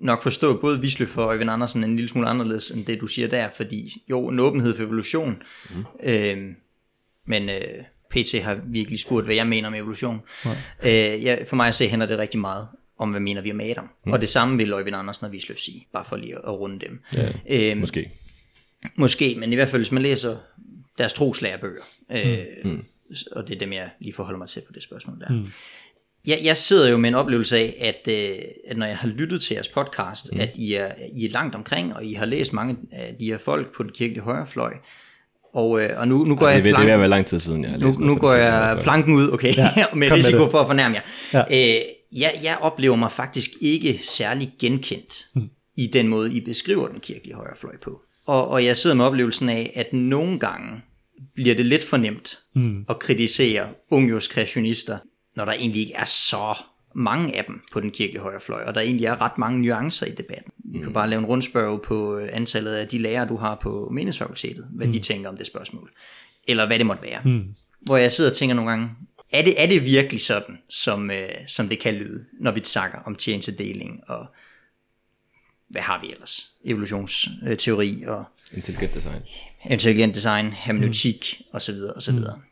nok 0.00 0.22
forstå 0.22 0.60
både 0.60 0.80
Wisløf 0.80 1.16
og 1.16 1.24
Øjvind 1.24 1.50
Andersen 1.50 1.84
en 1.84 1.96
lille 1.96 2.08
smule 2.08 2.28
anderledes 2.28 2.70
end 2.70 2.86
det, 2.86 3.00
du 3.00 3.06
siger 3.06 3.28
der, 3.28 3.48
fordi 3.56 4.02
jo, 4.10 4.28
en 4.28 4.40
åbenhed 4.40 4.76
for 4.76 4.82
evolution, 4.82 5.42
mm. 5.70 5.84
øh, 6.02 6.38
men 7.26 7.48
øh, 7.48 7.84
PT 8.10 8.42
har 8.42 8.60
virkelig 8.66 9.00
spurgt, 9.00 9.26
hvad 9.26 9.34
jeg 9.34 9.46
mener 9.46 9.68
om 9.68 9.74
evolution. 9.74 10.20
Øh, 10.82 11.24
jeg, 11.24 11.44
for 11.48 11.56
mig 11.56 11.68
at 11.68 11.74
se 11.74 11.88
hænder 11.88 12.06
det 12.06 12.18
rigtig 12.18 12.40
meget 12.40 12.68
om, 12.98 13.10
hvad 13.10 13.20
mener 13.20 13.40
vi 13.40 13.50
om 13.50 13.60
Adam. 13.60 13.88
Mm. 14.06 14.12
Og 14.12 14.20
det 14.20 14.28
samme 14.28 14.56
vil 14.56 14.72
Øjvind 14.72 14.96
Andersen 14.96 15.26
og 15.26 15.32
Wisløf 15.32 15.58
sige, 15.58 15.86
bare 15.92 16.04
for 16.08 16.16
lige 16.16 16.34
at, 16.34 16.48
runde 16.48 16.86
dem. 16.86 17.00
Ja, 17.14 17.70
Øhm, 17.70 17.80
Måske. 17.80 18.10
Måske, 18.96 19.36
men 19.38 19.52
i 19.52 19.54
hvert 19.54 19.68
fald, 19.68 19.80
hvis 19.80 19.92
man 19.92 20.02
læser 20.02 20.36
deres 20.98 21.12
troslærebøger, 21.12 21.82
øh, 22.12 22.38
mm. 22.64 22.84
og 23.32 23.48
det 23.48 23.54
er 23.54 23.58
dem, 23.58 23.72
jeg 23.72 23.90
lige 24.00 24.12
forholder 24.12 24.38
mig 24.38 24.48
til 24.48 24.62
på 24.66 24.72
det 24.72 24.82
spørgsmål 24.82 25.20
der. 25.20 25.28
Mm. 25.28 25.46
Jeg, 26.26 26.40
jeg 26.44 26.56
sidder 26.56 26.90
jo 26.90 26.96
med 26.96 27.08
en 27.08 27.14
oplevelse 27.14 27.56
af, 27.56 27.76
at, 27.80 28.12
øh, 28.12 28.38
at 28.66 28.76
når 28.76 28.86
jeg 28.86 28.96
har 28.98 29.08
lyttet 29.08 29.42
til 29.42 29.54
jeres 29.54 29.68
podcast, 29.68 30.32
mm. 30.32 30.40
at 30.40 30.50
I 30.54 30.74
er, 30.74 30.88
I 31.16 31.24
er 31.24 31.30
langt 31.30 31.54
omkring, 31.54 31.96
og 31.96 32.04
I 32.04 32.12
har 32.12 32.26
læst 32.26 32.52
mange 32.52 32.76
af 32.92 33.14
de 33.20 33.24
her 33.24 33.38
folk 33.38 33.74
på 33.74 33.82
den 33.82 33.92
kirkelige 33.92 34.22
højrefløj, 34.22 34.72
og, 35.54 35.82
øh, 35.82 35.90
og 35.96 36.08
nu, 36.08 36.24
nu 36.24 36.36
går 36.36 36.46
Det, 36.46 36.52
jeg 36.52 36.64
det, 36.64 36.64
det 36.64 36.72
er 36.72 36.84
ved 36.84 36.92
at 36.92 36.98
planken, 36.98 37.10
lang 37.10 37.26
tid 37.26 37.40
siden, 37.40 37.62
jeg 37.62 37.70
har 37.70 37.78
nu, 37.78 37.86
læst 37.86 37.98
nu 37.98 38.06
noget 38.06 38.20
går 38.20 38.32
jeg 38.32 38.78
planken 38.82 39.14
ud, 39.14 39.30
okay, 39.32 39.56
ja, 39.56 39.70
med 39.94 40.10
risiko 40.10 40.44
det. 40.44 40.50
for 40.50 40.58
at 40.58 40.66
fornærme 40.66 40.94
jer. 40.94 41.02
Ja. 41.50 41.76
Øh, 41.78 41.82
jeg, 42.12 42.40
jeg 42.42 42.58
oplever 42.60 42.96
mig 42.96 43.12
faktisk 43.12 43.50
ikke 43.60 44.00
særlig 44.02 44.52
genkendt 44.60 45.26
mm. 45.34 45.48
i 45.76 45.86
den 45.86 46.08
måde, 46.08 46.32
I 46.32 46.40
beskriver 46.40 46.88
den 46.88 47.00
kirkelige 47.00 47.34
højrefløj 47.34 47.76
på. 47.82 48.00
Og, 48.26 48.48
og 48.48 48.64
jeg 48.64 48.76
sidder 48.76 48.96
med 48.96 49.04
oplevelsen 49.04 49.48
af, 49.48 49.72
at 49.76 49.92
nogle 49.92 50.38
gange 50.38 50.82
bliver 51.34 51.54
det 51.54 51.66
lidt 51.66 51.84
for 51.84 51.96
nemt 51.96 52.38
mm. 52.54 52.84
at 52.88 52.98
kritisere 52.98 53.68
ungjuskreationister, 53.90 54.98
når 55.40 55.44
der 55.46 55.52
egentlig 55.52 55.80
ikke 55.80 55.94
er 55.94 56.04
så 56.04 56.54
mange 56.94 57.36
af 57.36 57.44
dem 57.44 57.62
på 57.72 57.80
den 57.80 57.90
kirkelige 57.90 58.22
højrefløj, 58.22 58.62
og 58.62 58.74
der 58.74 58.80
egentlig 58.80 59.06
er 59.06 59.20
ret 59.20 59.38
mange 59.38 59.62
nuancer 59.62 60.06
i 60.06 60.10
debatten. 60.10 60.52
Vi 60.64 60.78
kan 60.78 60.92
bare 60.92 61.10
lave 61.10 61.18
en 61.18 61.26
rundspørg 61.26 61.82
på 61.82 62.18
øh, 62.18 62.28
antallet 62.32 62.72
af 62.72 62.88
de 62.88 62.98
lærere, 62.98 63.28
du 63.28 63.36
har 63.36 63.54
på 63.54 63.88
menighedsfakultetet, 63.92 64.66
hvad 64.70 64.86
mm. 64.86 64.92
de 64.92 64.98
tænker 64.98 65.28
om 65.28 65.36
det 65.36 65.46
spørgsmål, 65.46 65.90
eller 66.48 66.66
hvad 66.66 66.78
det 66.78 66.86
måtte 66.86 67.02
være. 67.02 67.20
Mm. 67.24 67.54
Hvor 67.80 67.96
jeg 67.96 68.12
sidder 68.12 68.30
og 68.30 68.36
tænker 68.36 68.54
nogle 68.54 68.70
gange, 68.70 68.90
er 69.32 69.42
det, 69.42 69.62
er 69.62 69.66
det 69.66 69.84
virkelig 69.84 70.20
sådan, 70.20 70.58
som, 70.68 71.10
øh, 71.10 71.28
som 71.48 71.68
det 71.68 71.78
kan 71.78 71.94
lyde, 71.94 72.24
når 72.40 72.52
vi 72.52 72.60
snakker 72.64 72.98
om 72.98 73.14
tjenestedeling 73.14 74.00
og 74.08 74.26
hvad 75.68 75.82
har 75.82 76.00
vi 76.00 76.12
ellers? 76.12 76.46
Evolutionsteori 76.64 78.04
og 78.06 78.24
Intelligent 78.52 78.94
design. 78.94 79.22
intelligent 79.70 80.14
design, 80.14 80.46
hermeneutik 80.52 81.36
mm. 81.40 81.56
osv. 81.56 81.74
osv. 81.96 82.14
Mm. 82.14 82.49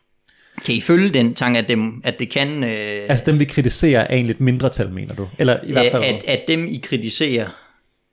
Kan 0.65 0.75
I 0.75 0.81
følge 0.81 1.09
den 1.09 1.35
tanke, 1.35 1.59
at, 1.59 1.69
dem, 1.69 2.01
at 2.05 2.19
det 2.19 2.31
kan... 2.31 2.65
Øh, 2.65 2.71
Altså 3.09 3.25
dem 3.27 3.39
vi 3.39 3.45
kritiserer 3.45 4.01
er 4.01 4.15
egentlig 4.15 4.35
et 4.35 4.41
mindretal, 4.41 4.91
mener 4.91 5.15
du? 5.15 5.29
Eller 5.39 5.61
i 5.65 5.73
hvert 5.73 5.91
fald... 5.91 6.05
at, 6.05 6.25
at 6.25 6.45
dem 6.49 6.67
I 6.67 6.81
kritiserer 6.83 7.49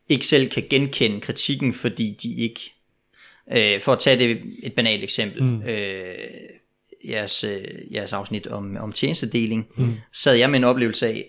ikke 0.09 0.25
selv 0.25 0.49
kan 0.49 0.63
genkende 0.69 1.21
kritikken, 1.21 1.73
fordi 1.73 2.17
de 2.23 2.35
ikke... 2.35 2.73
Øh, 3.53 3.81
for 3.81 3.91
at 3.93 3.99
tage 3.99 4.19
det 4.19 4.41
et 4.63 4.73
banalt 4.73 5.03
eksempel. 5.03 5.43
Mm. 5.43 5.61
Øh, 5.61 6.15
jeres, 7.09 7.43
øh, 7.43 7.93
jeres 7.93 8.13
afsnit 8.13 8.47
om, 8.47 8.77
om 8.77 8.91
tjenestedeling, 8.91 9.67
mm. 9.75 9.93
sad 10.13 10.35
jeg 10.35 10.49
med 10.49 10.59
en 10.59 10.63
oplevelse 10.63 11.07
af, 11.07 11.25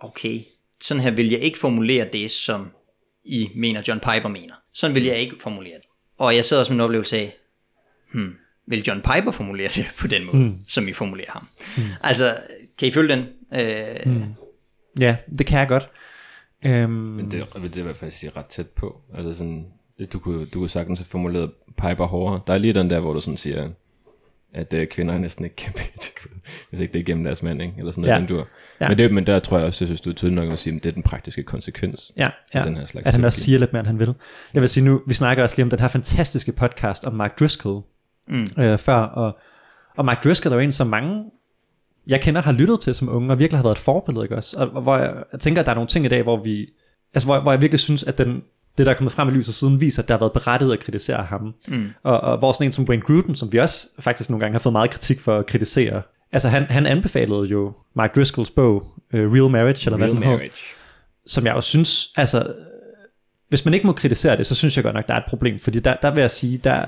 okay, 0.00 0.40
sådan 0.80 1.02
her 1.02 1.10
vil 1.10 1.30
jeg 1.30 1.40
ikke 1.40 1.58
formulere 1.58 2.08
det, 2.12 2.30
som 2.30 2.70
I 3.24 3.48
mener, 3.54 3.82
John 3.88 4.00
Piper 4.00 4.28
mener. 4.28 4.54
Sådan 4.74 4.94
vil 4.94 5.04
jeg 5.04 5.18
ikke 5.18 5.36
formulere 5.40 5.74
det. 5.74 5.86
Og 6.18 6.36
jeg 6.36 6.44
sad 6.44 6.58
også 6.58 6.72
med 6.72 6.76
en 6.76 6.80
oplevelse 6.80 7.16
af, 7.16 7.36
hmm, 8.12 8.34
vil 8.70 8.82
John 8.86 9.00
Piper 9.00 9.30
formulere 9.30 9.68
det 9.74 9.86
på 9.98 10.06
den 10.06 10.24
måde, 10.24 10.36
mm. 10.36 10.58
som 10.68 10.88
I 10.88 10.92
formulerer 10.92 11.30
ham? 11.30 11.48
Mm. 11.76 11.82
Altså, 12.02 12.36
kan 12.78 12.88
I 12.88 12.92
følge 12.92 13.16
den? 13.16 13.24
Øh, 13.54 14.12
mm. 14.12 14.34
Ja, 15.00 15.16
det 15.38 15.46
kan 15.46 15.58
jeg 15.58 15.68
godt. 15.68 15.88
Øhm, 16.64 16.90
Men 16.90 17.30
det, 17.30 17.46
det 17.62 17.76
er 17.76 17.80
i 17.80 17.82
hvert 17.82 17.96
fald 17.96 18.10
sige 18.10 18.32
ret 18.36 18.46
tæt 18.46 18.68
på. 18.68 19.00
Altså 19.14 19.34
sådan, 19.34 19.66
det, 19.98 20.12
du, 20.12 20.18
kunne, 20.18 20.46
du 20.46 20.58
kunne 20.58 20.68
sagtens 20.68 20.98
have 20.98 21.06
formuleret 21.06 21.50
Piper 21.66 22.06
hårdere. 22.06 22.40
Der 22.46 22.54
er 22.54 22.58
lige 22.58 22.72
den 22.72 22.90
der, 22.90 23.00
hvor 23.00 23.12
du 23.12 23.20
sådan 23.20 23.36
siger, 23.36 23.68
at 24.54 24.74
øh, 24.74 24.86
kvinder 24.86 25.18
næsten 25.18 25.44
ikke 25.44 25.56
kan 25.56 25.72
bede 25.72 25.86
hvis 26.70 26.80
ikke 26.80 26.92
det 26.92 26.98
er 26.98 27.04
gennem 27.04 27.24
deres 27.24 27.42
mand, 27.42 27.62
ikke? 27.62 27.74
eller 27.78 27.90
sådan 27.90 28.02
noget, 28.02 28.14
Ja. 28.14 28.18
den 28.18 28.28
dur. 28.28 28.48
Ja. 28.80 28.88
Men, 28.88 28.98
det, 28.98 29.12
men 29.12 29.26
der 29.26 29.38
tror 29.38 29.58
jeg 29.58 29.66
også, 29.66 29.84
jeg 29.84 29.88
synes, 29.88 30.00
du 30.00 30.10
er 30.10 30.14
tydelig 30.14 30.34
nok 30.36 30.52
at 30.52 30.58
sige, 30.58 30.76
at 30.76 30.82
det 30.82 30.88
er 30.88 30.94
den 30.94 31.02
praktiske 31.02 31.42
konsekvens 31.42 32.12
ja, 32.16 32.28
ja. 32.54 32.58
af 32.58 32.64
den 32.64 32.76
her 32.76 32.86
slags 32.86 33.06
at 33.06 33.12
han 33.12 33.24
også 33.24 33.40
siger 33.40 33.58
lidt 33.58 33.72
mere, 33.72 33.80
end 33.80 33.86
han 33.86 33.98
vil. 33.98 34.14
Jeg 34.54 34.62
vil 34.62 34.68
sige 34.68 34.84
nu, 34.84 35.02
vi 35.06 35.14
snakker 35.14 35.42
også 35.42 35.56
lige 35.56 35.64
om 35.64 35.70
den 35.70 35.80
her 35.80 35.88
fantastiske 35.88 36.52
podcast 36.52 37.04
om 37.04 37.14
Mark 37.14 37.40
Driscoll 37.40 37.82
mm. 38.30 38.62
øh, 38.62 38.78
før, 38.78 38.96
og, 38.96 39.38
og 39.96 40.04
Mark 40.04 40.24
Driscoll 40.24 40.52
er 40.52 40.56
jo 40.56 40.64
en, 40.64 40.72
som 40.72 40.86
mange 40.86 41.24
jeg 42.06 42.20
kender 42.20 42.42
har 42.42 42.52
lyttet 42.52 42.80
til 42.80 42.94
som 42.94 43.08
unge, 43.08 43.32
og 43.32 43.38
virkelig 43.38 43.58
har 43.58 43.62
været 43.62 43.74
et 43.74 43.82
forbillede, 43.82 44.24
ikke 44.24 44.36
også? 44.36 44.56
Og, 44.56 44.70
og 44.74 44.82
hvor 44.82 44.96
jeg, 44.96 45.14
jeg 45.32 45.40
tænker, 45.40 45.60
at 45.60 45.66
der 45.66 45.72
er 45.72 45.74
nogle 45.74 45.88
ting 45.88 46.04
i 46.04 46.08
dag, 46.08 46.22
hvor 46.22 46.36
vi, 46.36 46.66
altså 47.14 47.26
hvor, 47.26 47.40
hvor 47.40 47.52
jeg 47.52 47.60
virkelig 47.60 47.80
synes, 47.80 48.02
at 48.02 48.18
den, 48.18 48.42
det, 48.78 48.86
der 48.86 48.92
er 48.92 48.96
kommet 48.96 49.12
frem 49.12 49.28
i 49.28 49.30
lyset 49.30 49.54
siden, 49.54 49.80
viser, 49.80 50.02
at 50.02 50.08
der 50.08 50.14
har 50.14 50.18
været 50.18 50.32
berettiget 50.32 50.72
at 50.72 50.80
kritisere 50.80 51.22
ham. 51.22 51.54
Mm. 51.68 51.90
Og, 52.02 52.20
og 52.20 52.38
hvor 52.38 52.52
sådan 52.52 52.68
en 52.68 52.72
som 52.72 52.84
Wayne 52.84 53.02
Gruden, 53.02 53.34
som 53.34 53.52
vi 53.52 53.58
også 53.58 53.88
faktisk 53.98 54.30
nogle 54.30 54.40
gange 54.40 54.54
har 54.54 54.58
fået 54.58 54.72
meget 54.72 54.90
kritik 54.90 55.20
for 55.20 55.36
at 55.36 55.46
kritisere, 55.46 56.02
altså 56.32 56.48
han, 56.48 56.62
han 56.62 56.86
anbefalede 56.86 57.42
jo 57.42 57.72
Mark 57.94 58.14
Driscolls 58.16 58.50
bog, 58.50 58.86
uh, 59.14 59.20
Real 59.20 59.50
Marriage, 59.50 59.86
eller 59.86 59.96
hvad 59.96 60.06
Real 60.06 60.16
den 60.16 60.22
hed, 60.22 60.32
marriage. 60.32 60.64
som 61.26 61.46
jeg 61.46 61.54
jo 61.54 61.60
synes, 61.60 62.12
altså, 62.16 62.52
hvis 63.48 63.64
man 63.64 63.74
ikke 63.74 63.86
må 63.86 63.92
kritisere 63.92 64.36
det, 64.36 64.46
så 64.46 64.54
synes 64.54 64.76
jeg 64.76 64.84
godt 64.84 64.94
nok, 64.94 65.08
der 65.08 65.14
er 65.14 65.18
et 65.18 65.24
problem, 65.28 65.58
fordi 65.58 65.80
der, 65.80 65.94
der 65.94 66.10
vil 66.10 66.20
jeg 66.20 66.30
sige, 66.30 66.58
der, 66.58 66.84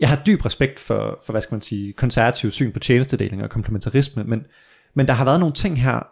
jeg 0.00 0.08
har 0.08 0.22
dyb 0.26 0.44
respekt 0.44 0.80
for, 0.80 1.18
for, 1.26 1.32
hvad 1.32 1.42
skal 1.42 1.54
man 1.54 1.60
sige, 1.60 1.92
konservativ 1.92 2.50
syn 2.50 2.72
på 2.72 2.78
tjenestedeling 2.78 3.42
og 3.42 3.50
komplementarisme, 3.50 4.24
men, 4.24 4.46
men 4.94 5.08
der 5.08 5.12
har 5.12 5.24
været 5.24 5.40
nogle 5.40 5.54
ting 5.54 5.82
her, 5.82 6.06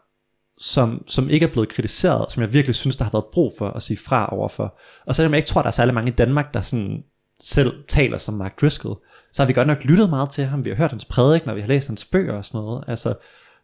som, 0.59 1.05
som 1.07 1.31
ikke 1.31 1.47
er 1.47 1.51
blevet 1.51 1.69
kritiseret, 1.69 2.33
som 2.33 2.43
jeg 2.43 2.53
virkelig 2.53 2.75
synes, 2.75 2.97
der 2.97 3.05
har 3.05 3.11
været 3.13 3.25
brug 3.33 3.53
for 3.59 3.69
at 3.69 3.83
sige 3.83 3.97
fra 3.97 4.27
overfor. 4.33 4.79
Og 5.07 5.15
selvom 5.15 5.33
jeg 5.33 5.39
ikke 5.39 5.47
tror, 5.47 5.63
der 5.63 5.67
er 5.67 5.73
særlig 5.73 5.95
mange 5.95 6.11
i 6.11 6.15
Danmark, 6.15 6.55
der 6.55 6.61
sådan 6.61 7.05
selv 7.41 7.85
taler 7.89 8.19
som 8.19 8.35
Mark 8.35 8.61
Driscoll, 8.61 8.97
så 9.33 9.43
har 9.43 9.47
vi 9.47 9.53
godt 9.53 9.69
nok 9.69 9.85
lyttet 9.85 10.11
meget 10.11 10.31
til 10.31 10.45
ham. 10.45 10.65
Vi 10.65 10.71
har 10.71 10.77
hørt 10.77 10.91
hans 10.91 11.05
prædiken, 11.05 11.51
og 11.51 11.57
vi 11.57 11.61
har 11.61 11.69
læst 11.69 11.89
hans 11.89 12.05
bøger 12.05 12.33
og 12.33 12.45
sådan 12.45 12.61
noget. 12.61 12.85
Altså, 12.87 13.15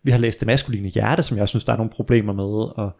vi 0.02 0.11
har 0.11 0.18
læst 0.18 0.40
Det 0.40 0.46
maskuline 0.46 0.88
hjerte, 0.88 1.22
som 1.22 1.37
jeg 1.37 1.42
også 1.42 1.52
synes, 1.52 1.64
der 1.64 1.72
er 1.72 1.76
nogle 1.76 1.90
problemer 1.90 2.32
med. 2.32 2.44
Og, 2.78 2.90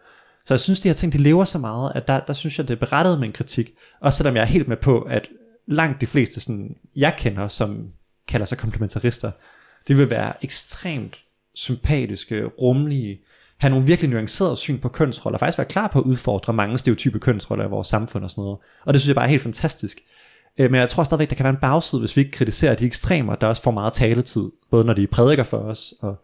så 0.45 0.55
jeg 0.55 0.61
synes, 0.61 0.81
de 0.81 0.89
her 0.89 0.95
ting, 0.95 1.13
de 1.13 1.19
lever 1.19 1.45
så 1.45 1.59
meget, 1.59 1.93
at 1.95 2.09
der, 2.09 2.21
der 2.21 2.33
synes 2.33 2.59
jeg, 2.59 2.69
det 2.69 2.75
er 2.75 2.79
berettet 2.79 3.19
med 3.19 3.27
en 3.27 3.33
kritik. 3.33 3.71
Også 4.01 4.17
selvom 4.17 4.37
jeg 4.37 4.43
er 4.43 4.47
helt 4.47 4.69
med 4.69 4.77
på, 4.77 5.01
at 5.01 5.29
langt 5.67 6.01
de 6.01 6.07
fleste, 6.07 6.41
sådan, 6.41 6.77
jeg 6.97 7.15
kender, 7.19 7.49
som 7.49 7.89
kalder 8.29 8.47
sig 8.47 8.59
komplementarister, 8.59 9.31
det 9.89 9.99
vil 9.99 10.11
være 10.11 10.45
ekstremt 10.45 11.25
sympatiske, 11.55 12.45
rummelige, 12.45 13.21
have 13.59 13.71
nogle 13.71 13.87
virkelig 13.87 14.11
nuancerede 14.11 14.57
syn 14.57 14.79
på 14.79 14.89
kønsroller, 14.89 15.39
faktisk 15.39 15.59
være 15.59 15.69
klar 15.69 15.89
på 15.89 15.99
at 15.99 16.05
udfordre 16.05 16.53
mange 16.53 16.79
stereotype 16.79 17.19
kønsroller 17.19 17.65
i 17.65 17.69
vores 17.69 17.87
samfund 17.87 18.25
og 18.25 18.31
sådan 18.31 18.43
noget. 18.43 18.59
Og 18.85 18.93
det 18.93 19.01
synes 19.01 19.09
jeg 19.09 19.15
bare 19.15 19.25
er 19.25 19.29
helt 19.31 19.43
fantastisk. 19.43 20.01
Øh, 20.59 20.71
Men 20.71 20.81
jeg 20.81 20.89
tror 20.89 21.05
stadigvæk, 21.05 21.31
der 21.31 21.37
kan 21.37 21.45
være 21.45 21.55
en 21.55 21.61
bagside, 21.61 22.01
hvis 22.01 22.17
vi 22.17 22.21
ikke 22.21 22.33
kritiserer 22.33 22.75
de 22.75 22.87
ekstremer, 22.87 23.35
der 23.35 23.47
også 23.47 23.63
får 23.63 23.71
meget 23.71 23.93
taletid, 23.93 24.51
både 24.71 24.85
når 24.85 24.93
de 24.93 25.07
prædiker 25.07 25.45
for 25.45 25.59
os, 25.59 25.95
og 26.01 26.17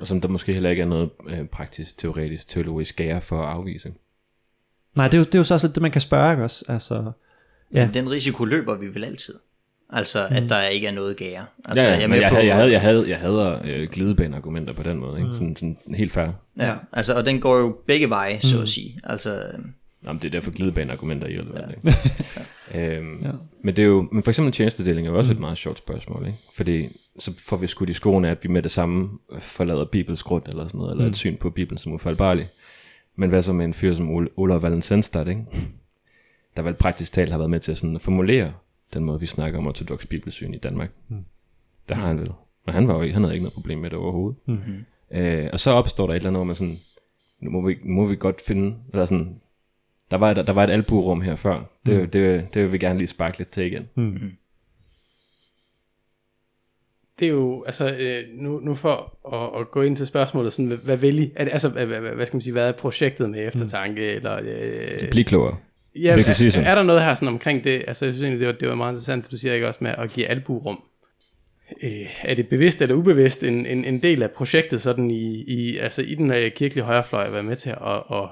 Og 0.00 0.06
som 0.06 0.20
der 0.20 0.28
måske 0.28 0.52
heller 0.52 0.70
ikke 0.70 0.82
er 0.82 0.86
noget 0.86 1.10
øh, 1.28 1.46
praktisk, 1.46 1.98
teoretisk, 1.98 2.48
teologisk 2.48 2.96
gære 2.96 3.20
for 3.20 3.42
at 3.42 3.48
afvise. 3.48 3.92
Nej, 4.94 5.08
det 5.08 5.14
er 5.14 5.18
jo, 5.18 5.24
det 5.24 5.34
er 5.34 5.38
jo 5.38 5.44
så 5.44 5.54
også 5.54 5.66
lidt 5.66 5.74
det, 5.74 5.82
man 5.82 5.90
kan 5.90 6.00
spørge, 6.00 6.30
ikke 6.30 6.44
også? 6.44 6.64
Altså, 6.68 7.12
ja. 7.74 7.86
Men 7.86 7.94
den 7.94 8.10
risiko 8.10 8.44
løber 8.44 8.74
vi 8.74 8.86
vel 8.94 9.04
altid. 9.04 9.34
Altså, 9.90 10.26
at 10.30 10.42
der 10.48 10.62
ikke 10.62 10.86
er 10.86 10.92
noget 10.92 11.16
gære. 11.16 11.44
Altså, 11.64 11.86
ja, 11.86 11.92
jeg 11.92 12.02
er 12.02 12.06
med 12.06 12.18
jeg, 12.18 12.28
på, 12.30 12.34
havde, 12.34 12.46
jeg, 12.46 12.56
havde, 12.56 12.72
jeg, 12.72 12.80
havde, 12.80 13.08
jeg 13.08 13.18
hader 13.18 13.60
øh, 13.64 13.88
glidebaneargumenter 13.88 14.72
på 14.72 14.82
den 14.82 14.98
måde. 14.98 15.18
Ikke? 15.18 15.28
Mm. 15.28 15.34
Sådan, 15.34 15.56
sådan 15.56 15.94
helt 15.94 16.12
fair. 16.12 16.28
Ja, 16.58 16.74
altså, 16.92 17.14
og 17.14 17.26
den 17.26 17.40
går 17.40 17.58
jo 17.58 17.76
begge 17.86 18.10
veje, 18.10 18.40
så 18.40 18.62
at 18.62 18.68
sige. 18.68 19.00
Altså, 19.04 19.42
Jamen, 20.04 20.22
det 20.22 20.28
er 20.28 20.30
derfor 20.30 20.50
glidebaneargumenter 20.50 21.26
i 21.26 21.40
relevant. 21.40 21.84
Ja. 22.74 22.96
øhm, 22.96 23.22
ja. 23.22 23.30
Men 23.62 23.76
det 23.76 23.82
er 23.82 23.86
jo, 23.86 24.08
men 24.12 24.22
for 24.22 24.30
eksempel 24.30 24.52
tjenestedeling 24.52 25.06
er 25.06 25.10
jo 25.10 25.18
også 25.18 25.32
mm. 25.32 25.36
et 25.36 25.40
meget 25.40 25.58
sjovt 25.58 25.78
spørgsmål, 25.78 26.26
ikke? 26.26 26.38
Fordi 26.56 26.88
så 27.18 27.32
får 27.38 27.56
vi 27.56 27.66
skudt 27.66 27.90
i 27.90 27.92
skoene, 27.92 28.30
at 28.30 28.38
vi 28.42 28.48
med 28.48 28.62
det 28.62 28.70
samme 28.70 29.08
forlader 29.38 29.84
Bibels 29.84 30.22
grund, 30.22 30.42
eller 30.48 30.66
sådan 30.66 30.78
noget, 30.78 30.92
eller 30.92 31.06
et 31.06 31.16
syn 31.16 31.36
på 31.36 31.50
Bibelen 31.50 31.78
som 31.78 31.92
ufaldbarlig. 31.92 32.48
Men 33.16 33.28
hvad 33.28 33.42
så 33.42 33.52
med 33.52 33.64
en 33.64 33.74
fyr 33.74 33.94
som 33.94 34.16
Ole- 34.16 34.32
Olav 34.36 34.62
Valentinstad, 34.62 35.28
ikke? 35.28 35.42
Der 36.56 36.62
vel 36.62 36.74
praktisk 36.74 37.12
talt 37.12 37.30
har 37.30 37.38
været 37.38 37.50
med 37.50 37.60
til 37.60 37.72
at 37.72 37.78
sådan 37.78 38.00
formulere 38.00 38.52
den 38.94 39.04
måde, 39.04 39.20
vi 39.20 39.26
snakker 39.26 39.58
om 39.58 39.66
ortodox 39.66 40.06
bibelsyn 40.06 40.54
i 40.54 40.58
Danmark. 40.58 40.90
Mm. 41.08 41.24
Der 41.88 41.94
har 41.94 42.06
han 42.06 42.20
vel. 42.20 42.30
Og 42.66 42.72
han, 42.72 42.88
var 42.88 42.94
jo, 42.94 43.02
ikke- 43.02 43.14
han 43.14 43.22
havde 43.22 43.34
ikke 43.34 43.42
noget 43.42 43.54
problem 43.54 43.78
med 43.78 43.90
det 43.90 43.98
overhovedet. 43.98 44.38
Mm-hmm. 44.46 44.84
Øh, 45.18 45.48
og 45.52 45.60
så 45.60 45.70
opstår 45.70 46.06
der 46.06 46.12
et 46.12 46.16
eller 46.16 46.28
andet, 46.30 46.38
hvor 46.38 46.44
man 46.44 46.54
sådan, 46.54 46.78
nu 47.40 47.50
må 47.50 47.66
vi, 47.66 47.78
nu 47.84 47.92
må 47.94 48.06
vi 48.06 48.16
godt 48.16 48.40
finde, 48.40 48.76
eller 48.92 49.04
sådan, 49.04 49.40
der 50.10 50.16
var, 50.16 50.30
et, 50.30 50.36
der 50.46 50.52
var 50.52 50.64
et 50.64 50.70
albuerum 50.70 51.20
her 51.20 51.36
før. 51.36 51.70
Det, 51.86 52.00
mm. 52.02 52.10
det, 52.10 52.54
det 52.54 52.62
vil 52.62 52.72
vi 52.72 52.78
gerne 52.78 52.98
lige 52.98 53.08
sparke 53.08 53.38
lidt 53.38 53.50
til 53.50 53.66
igen. 53.66 53.88
Mm. 53.94 54.18
det 57.18 57.24
er 57.26 57.30
jo, 57.32 57.62
altså, 57.64 57.96
øh, 58.00 58.42
nu, 58.42 58.60
nu 58.60 58.74
for 58.74 59.18
at, 59.34 59.60
at 59.60 59.70
gå 59.70 59.82
ind 59.82 59.96
til 59.96 60.06
spørgsmålet, 60.06 60.52
sådan, 60.52 60.66
hvad, 60.66 60.76
hvad 60.76 60.96
vil 60.96 61.18
I? 61.18 61.22
Det, 61.24 61.32
altså, 61.38 61.68
hvad, 61.68 61.86
hvad, 61.86 62.00
hvad 62.00 62.26
skal 62.26 62.36
man 62.36 62.42
sige, 62.42 62.52
hvad 62.52 62.68
er 62.68 62.72
projektet 62.72 63.30
med 63.30 63.48
eftertanke? 63.48 64.00
Mm. 64.12 64.16
Eller, 64.16 64.38
øh, 65.02 65.10
Bliv 65.10 65.24
klogere. 65.24 65.56
Ja, 66.02 66.16
det 66.16 66.24
kan 66.24 66.34
sige 66.34 66.50
sådan. 66.50 66.66
er, 66.66 66.70
er 66.70 66.74
der 66.74 66.82
noget 66.82 67.02
her 67.02 67.14
sådan 67.14 67.28
omkring 67.28 67.64
det? 67.64 67.84
Altså, 67.86 68.04
jeg 68.04 68.14
synes 68.14 68.22
egentlig, 68.22 68.40
det 68.40 68.46
var, 68.46 68.52
det 68.52 68.68
var 68.68 68.74
meget 68.74 68.92
interessant, 68.92 69.24
det 69.24 69.32
du 69.32 69.36
siger 69.36 69.54
ikke 69.54 69.68
også 69.68 69.78
med 69.82 69.94
at 69.98 70.10
give 70.10 70.26
albuerum. 70.26 70.84
Øh, 71.82 71.90
er 72.22 72.34
det 72.34 72.48
bevidst 72.48 72.82
eller 72.82 72.94
ubevidst 72.94 73.44
en, 73.44 73.66
en, 73.66 73.84
en 73.84 74.02
del 74.02 74.22
af 74.22 74.30
projektet 74.30 74.80
sådan 74.80 75.10
i, 75.10 75.44
i, 75.46 75.78
altså 75.78 76.02
i 76.02 76.14
den 76.14 76.30
øh, 76.30 76.50
kirkelige 76.50 76.84
højrefløj 76.84 77.24
at 77.24 77.32
være 77.32 77.42
med 77.42 77.56
til 77.56 77.70
at, 77.70 78.02
at, 78.10 78.28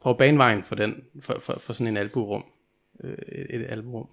prøve 0.00 0.14
at 0.14 0.18
bane 0.18 0.38
vejen 0.38 0.62
for, 0.62 0.74
den, 0.74 1.02
for, 1.20 1.36
for, 1.40 1.58
for 1.60 1.72
sådan 1.72 1.86
en 1.86 1.96
albuerum? 1.96 2.44
Øh, 3.04 3.10
et, 3.32 3.60
et 3.60 3.66
albuerum. 3.68 4.08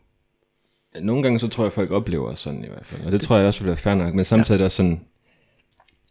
Nogle 1.02 1.24
gange 1.24 1.40
så 1.40 1.48
tror 1.48 1.64
jeg, 1.64 1.68
at 1.68 1.74
folk 1.74 1.92
oplever 1.92 2.36
sådan 2.36 2.64
i 2.64 2.68
hvert 2.68 2.86
fald. 2.86 3.06
Og 3.06 3.12
det 3.12 3.22
tror 3.22 3.38
jeg 3.38 3.48
også 3.48 3.64
være 3.64 3.78
fair 3.78 3.96
nok. 3.96 4.14
Men 4.14 4.26
samtidig 4.26 4.56
er 4.56 4.58
det 4.58 4.66
også 4.66 4.78
sådan, 4.78 5.06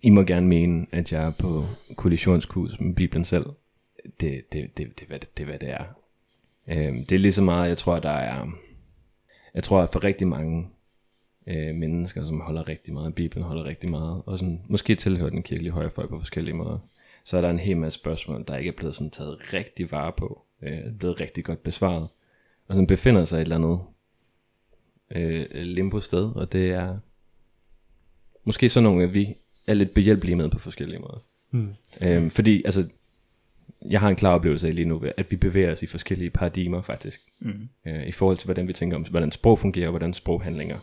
I 0.02 0.10
må 0.10 0.22
gerne 0.22 0.46
mene, 0.46 0.86
at 0.92 1.12
jeg 1.12 1.22
er 1.22 1.30
på 1.30 1.66
kollisionskurs 1.96 2.80
med 2.80 2.94
Bibelen 2.94 3.24
selv. 3.24 3.44
Det, 4.20 4.52
det, 4.52 4.76
det, 4.76 5.00
det, 5.00 5.08
hvad 5.08 5.18
det, 5.18 5.36
det 5.36 5.42
er, 5.42 5.46
hvad 5.46 5.58
det 5.58 5.70
er. 5.70 5.84
Øhm, 6.68 7.04
det 7.04 7.14
er 7.14 7.18
lige 7.18 7.32
så 7.32 7.42
meget, 7.42 7.68
jeg 7.68 7.78
tror, 7.78 7.98
der 7.98 8.10
er... 8.10 8.46
Jeg 9.54 9.62
tror, 9.62 9.80
at 9.80 9.92
for 9.92 10.04
rigtig 10.04 10.28
mange 10.28 10.68
øh, 11.46 11.74
mennesker, 11.74 12.24
som 12.24 12.40
holder 12.40 12.68
rigtig 12.68 12.94
meget 12.94 13.06
af 13.06 13.14
Bibelen, 13.14 13.44
holder 13.44 13.64
rigtig 13.64 13.90
meget, 13.90 14.22
og 14.26 14.38
sådan, 14.38 14.62
måske 14.68 14.94
tilhører 14.94 15.30
den 15.30 15.42
kirkelige 15.42 15.72
højrefløj 15.72 16.06
på 16.06 16.18
forskellige 16.18 16.54
måder, 16.54 16.78
så 17.24 17.36
er 17.36 17.40
der 17.40 17.50
en 17.50 17.58
hel 17.58 17.76
masse 17.76 17.98
spørgsmål, 17.98 18.44
der 18.48 18.56
ikke 18.56 18.68
er 18.68 18.76
blevet 18.76 18.94
sådan 18.94 19.10
taget 19.10 19.38
rigtig 19.52 19.92
vare 19.92 20.12
på, 20.12 20.42
øh, 20.62 20.96
blevet 20.98 21.20
rigtig 21.20 21.44
godt 21.44 21.62
besvaret, 21.62 22.08
og 22.68 22.74
sådan 22.74 22.86
befinder 22.86 23.24
sig 23.24 23.36
et 23.36 23.42
eller 23.42 23.56
andet 23.56 23.80
øh, 25.10 25.46
limbo 25.52 26.00
sted, 26.00 26.36
og 26.36 26.52
det 26.52 26.70
er 26.70 26.98
måske 28.44 28.68
sådan 28.68 28.84
nogle, 28.84 29.04
at 29.04 29.14
vi 29.14 29.36
er 29.66 29.74
lidt 29.74 29.94
behjælpelige 29.94 30.36
med 30.36 30.48
på 30.48 30.58
forskellige 30.58 30.98
måder. 30.98 31.24
Mm. 31.50 31.74
Øhm, 32.02 32.30
fordi, 32.30 32.62
altså, 32.64 32.88
jeg 33.88 34.00
har 34.00 34.08
en 34.08 34.16
klar 34.16 34.34
oplevelse 34.34 34.68
af 34.68 34.74
lige 34.74 34.84
nu, 34.84 35.02
at 35.16 35.30
vi 35.30 35.36
bevæger 35.36 35.72
os 35.72 35.82
i 35.82 35.86
forskellige 35.86 36.30
paradigmer 36.30 36.82
faktisk. 36.82 37.20
Mm. 37.40 37.68
Øh, 37.86 38.06
I 38.06 38.12
forhold 38.12 38.36
til, 38.36 38.46
hvordan 38.46 38.68
vi 38.68 38.72
tænker 38.72 38.96
om, 38.96 39.04
hvordan 39.10 39.32
sprog 39.32 39.58
fungerer, 39.58 39.86
og 39.86 39.90
hvordan 39.90 40.14
sproghandlinger 40.14 40.78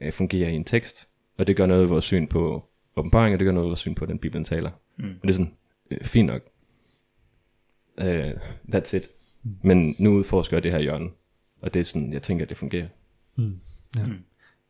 øh, 0.00 0.12
fungerer 0.12 0.50
i 0.50 0.54
en 0.54 0.64
tekst. 0.64 1.08
Og 1.38 1.46
det 1.46 1.56
gør 1.56 1.66
noget 1.66 1.82
af 1.82 1.90
vores 1.90 2.04
syn 2.04 2.26
på 2.26 2.64
åbenbaring, 2.96 3.34
og 3.34 3.38
det 3.38 3.44
gør 3.44 3.52
noget 3.52 3.66
af 3.66 3.68
vores 3.68 3.80
syn 3.80 3.94
på, 3.94 4.06
den 4.06 4.18
Bibelen 4.18 4.44
taler. 4.44 4.70
Mm. 4.96 5.04
Og 5.04 5.22
det 5.22 5.28
er 5.28 5.32
sådan, 5.32 5.52
øh, 5.90 6.00
fint 6.00 6.26
nok. 6.26 6.42
Uh, 8.00 8.30
that's 8.74 8.96
it. 8.96 9.10
Mm. 9.42 9.50
Men 9.62 9.96
nu 9.98 10.10
udforsker 10.10 10.56
jeg 10.56 10.62
det 10.62 10.72
her 10.72 10.78
hjørne. 10.78 11.08
Og 11.62 11.74
det 11.74 11.80
er 11.80 11.84
sådan, 11.84 12.12
jeg 12.12 12.22
tænker, 12.22 12.44
at 12.44 12.48
det 12.48 12.56
fungerer. 12.56 12.88
Mm. 13.36 13.58
Ja. 13.96 14.06
Mm. 14.06 14.18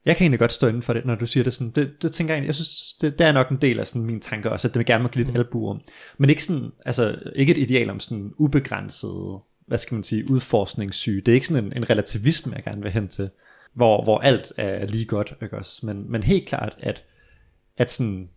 Jeg 0.07 0.17
kan 0.17 0.25
egentlig 0.25 0.39
godt 0.39 0.53
stå 0.53 0.67
inden 0.67 0.83
for 0.83 0.93
det, 0.93 1.05
når 1.05 1.15
du 1.15 1.27
siger 1.27 1.45
det 1.45 1.55
sådan. 1.55 1.71
Det, 1.71 2.03
det 2.03 2.13
tænker 2.13 2.35
jeg 2.35 2.37
egentlig, 2.37 2.47
jeg 2.47 2.55
synes, 2.55 2.93
det, 3.01 3.19
det 3.19 3.27
er 3.27 3.33
nok 3.33 3.51
en 3.51 3.57
del 3.57 3.81
af 3.81 3.87
sådan 3.87 4.03
mine 4.03 4.21
tanker 4.21 4.51
også, 4.51 4.69
at 4.69 4.75
det 4.75 4.79
vil 4.79 4.87
gerne 4.87 5.03
må 5.03 5.09
give 5.09 5.25
lidt 5.25 5.35
mm. 5.35 5.41
albu 5.41 5.71
om. 5.71 5.81
Men 6.19 6.31
ikke 6.31 6.43
sådan, 6.43 6.71
altså 6.85 7.19
ikke 7.35 7.53
et 7.53 7.59
ideal 7.59 7.91
om 7.91 8.01
sådan 8.01 8.33
ubegrænset, 8.37 9.39
hvad 9.67 9.79
skal 9.79 9.95
man 9.95 10.05
sige, 10.05 10.31
udforskningssyge. 10.31 11.21
Det 11.21 11.29
er 11.29 11.35
ikke 11.35 11.47
sådan 11.47 11.65
en, 11.65 11.73
en 11.77 11.91
relativisme, 11.91 12.53
jeg 12.55 12.65
gerne 12.65 12.83
vil 12.83 12.93
hen 12.93 13.09
til, 13.09 13.31
hvor, 13.75 14.05
hvor 14.05 14.19
alt 14.19 14.53
er 14.57 14.87
lige 14.87 15.05
godt, 15.05 15.35
ikke 15.43 15.59
også? 15.59 15.87
Men, 15.87 16.13
men 16.13 16.23
helt 16.23 16.49
klart, 16.49 16.77
at, 16.81 17.05
at 17.77 17.91
sådan, 17.91 18.29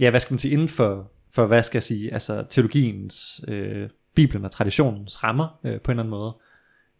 ja, 0.00 0.10
hvad 0.10 0.20
skal 0.20 0.32
man 0.32 0.38
sige, 0.38 0.52
inden 0.52 0.68
for, 0.68 1.10
for 1.32 1.46
hvad 1.46 1.62
skal 1.62 1.76
jeg 1.76 1.82
sige, 1.82 2.12
altså 2.12 2.44
teologiens, 2.48 3.40
øh, 3.48 3.88
Bibelen 4.14 4.44
og 4.44 4.50
traditionens 4.50 5.24
rammer 5.24 5.60
øh, 5.64 5.80
på 5.80 5.92
en 5.92 5.98
eller 5.98 6.02
anden 6.02 6.10
måde, 6.10 6.36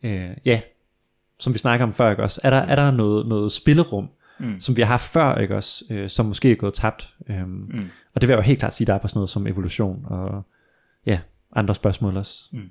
øh, 0.03 0.37
ja, 0.45 0.61
som 1.45 1.55
vi 1.55 1.59
snakker 1.59 1.87
om 1.87 1.95
før, 1.95 2.11
ikke 2.11 2.23
også? 2.23 2.41
Er 2.45 2.51
der, 2.51 2.57
er 2.57 2.77
der 2.77 2.91
noget, 2.91 3.27
noget 3.27 3.53
spillerum, 3.53 4.09
mm. 4.39 4.61
som 4.61 4.77
vi 4.77 4.83
har 4.83 4.89
haft 4.89 5.13
før, 5.13 5.35
ikke 5.35 5.57
også? 5.57 5.85
Øh, 5.91 6.11
som 6.11 6.27
måske 6.27 6.51
er 6.51 6.55
gået 6.55 6.75
tabt. 6.75 7.15
Øhm, 7.31 7.49
mm. 7.49 7.91
Og 8.15 8.21
det 8.21 8.29
vil 8.29 8.35
jeg 8.35 8.37
jo 8.37 8.43
helt 8.43 8.59
klart 8.59 8.75
sige, 8.75 8.87
der 8.87 8.95
er 8.95 8.99
på 8.99 9.09
sådan 9.09 9.19
noget 9.19 9.31
som 9.31 9.47
evolution 9.47 10.05
og 10.05 10.43
ja, 11.07 11.21
andre 11.57 11.75
spørgsmål 11.75 12.17
også. 12.17 12.45
Mm. 12.53 12.71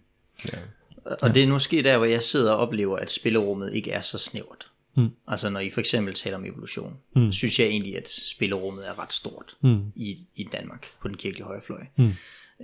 Ja. 0.54 0.58
Og 1.06 1.18
ja. 1.28 1.34
det 1.34 1.44
er 1.44 1.48
måske 1.48 1.84
der, 1.84 1.98
hvor 1.98 2.06
jeg 2.06 2.24
sidder 2.24 2.54
og 2.54 2.58
oplever, 2.58 2.98
at 2.98 3.12
spillerummet 3.12 3.74
ikke 3.74 3.92
er 3.92 4.02
så 4.02 4.18
snævert. 4.18 4.68
Mm. 4.96 5.10
Altså 5.28 5.50
når 5.50 5.60
I 5.60 5.70
for 5.70 5.80
eksempel 5.80 6.14
taler 6.14 6.38
om 6.38 6.46
evolution, 6.46 6.98
mm. 7.16 7.32
synes 7.32 7.60
jeg 7.60 7.68
egentlig, 7.68 7.98
at 7.98 8.10
spillerummet 8.10 8.88
er 8.88 9.00
ret 9.02 9.14
stort 9.14 9.56
mm. 9.62 9.82
i, 9.96 10.18
i 10.36 10.48
Danmark 10.52 10.88
på 11.02 11.08
den 11.08 11.18
kirkelige 11.18 11.46
højrefløj. 11.46 11.82
Mm. 11.96 12.14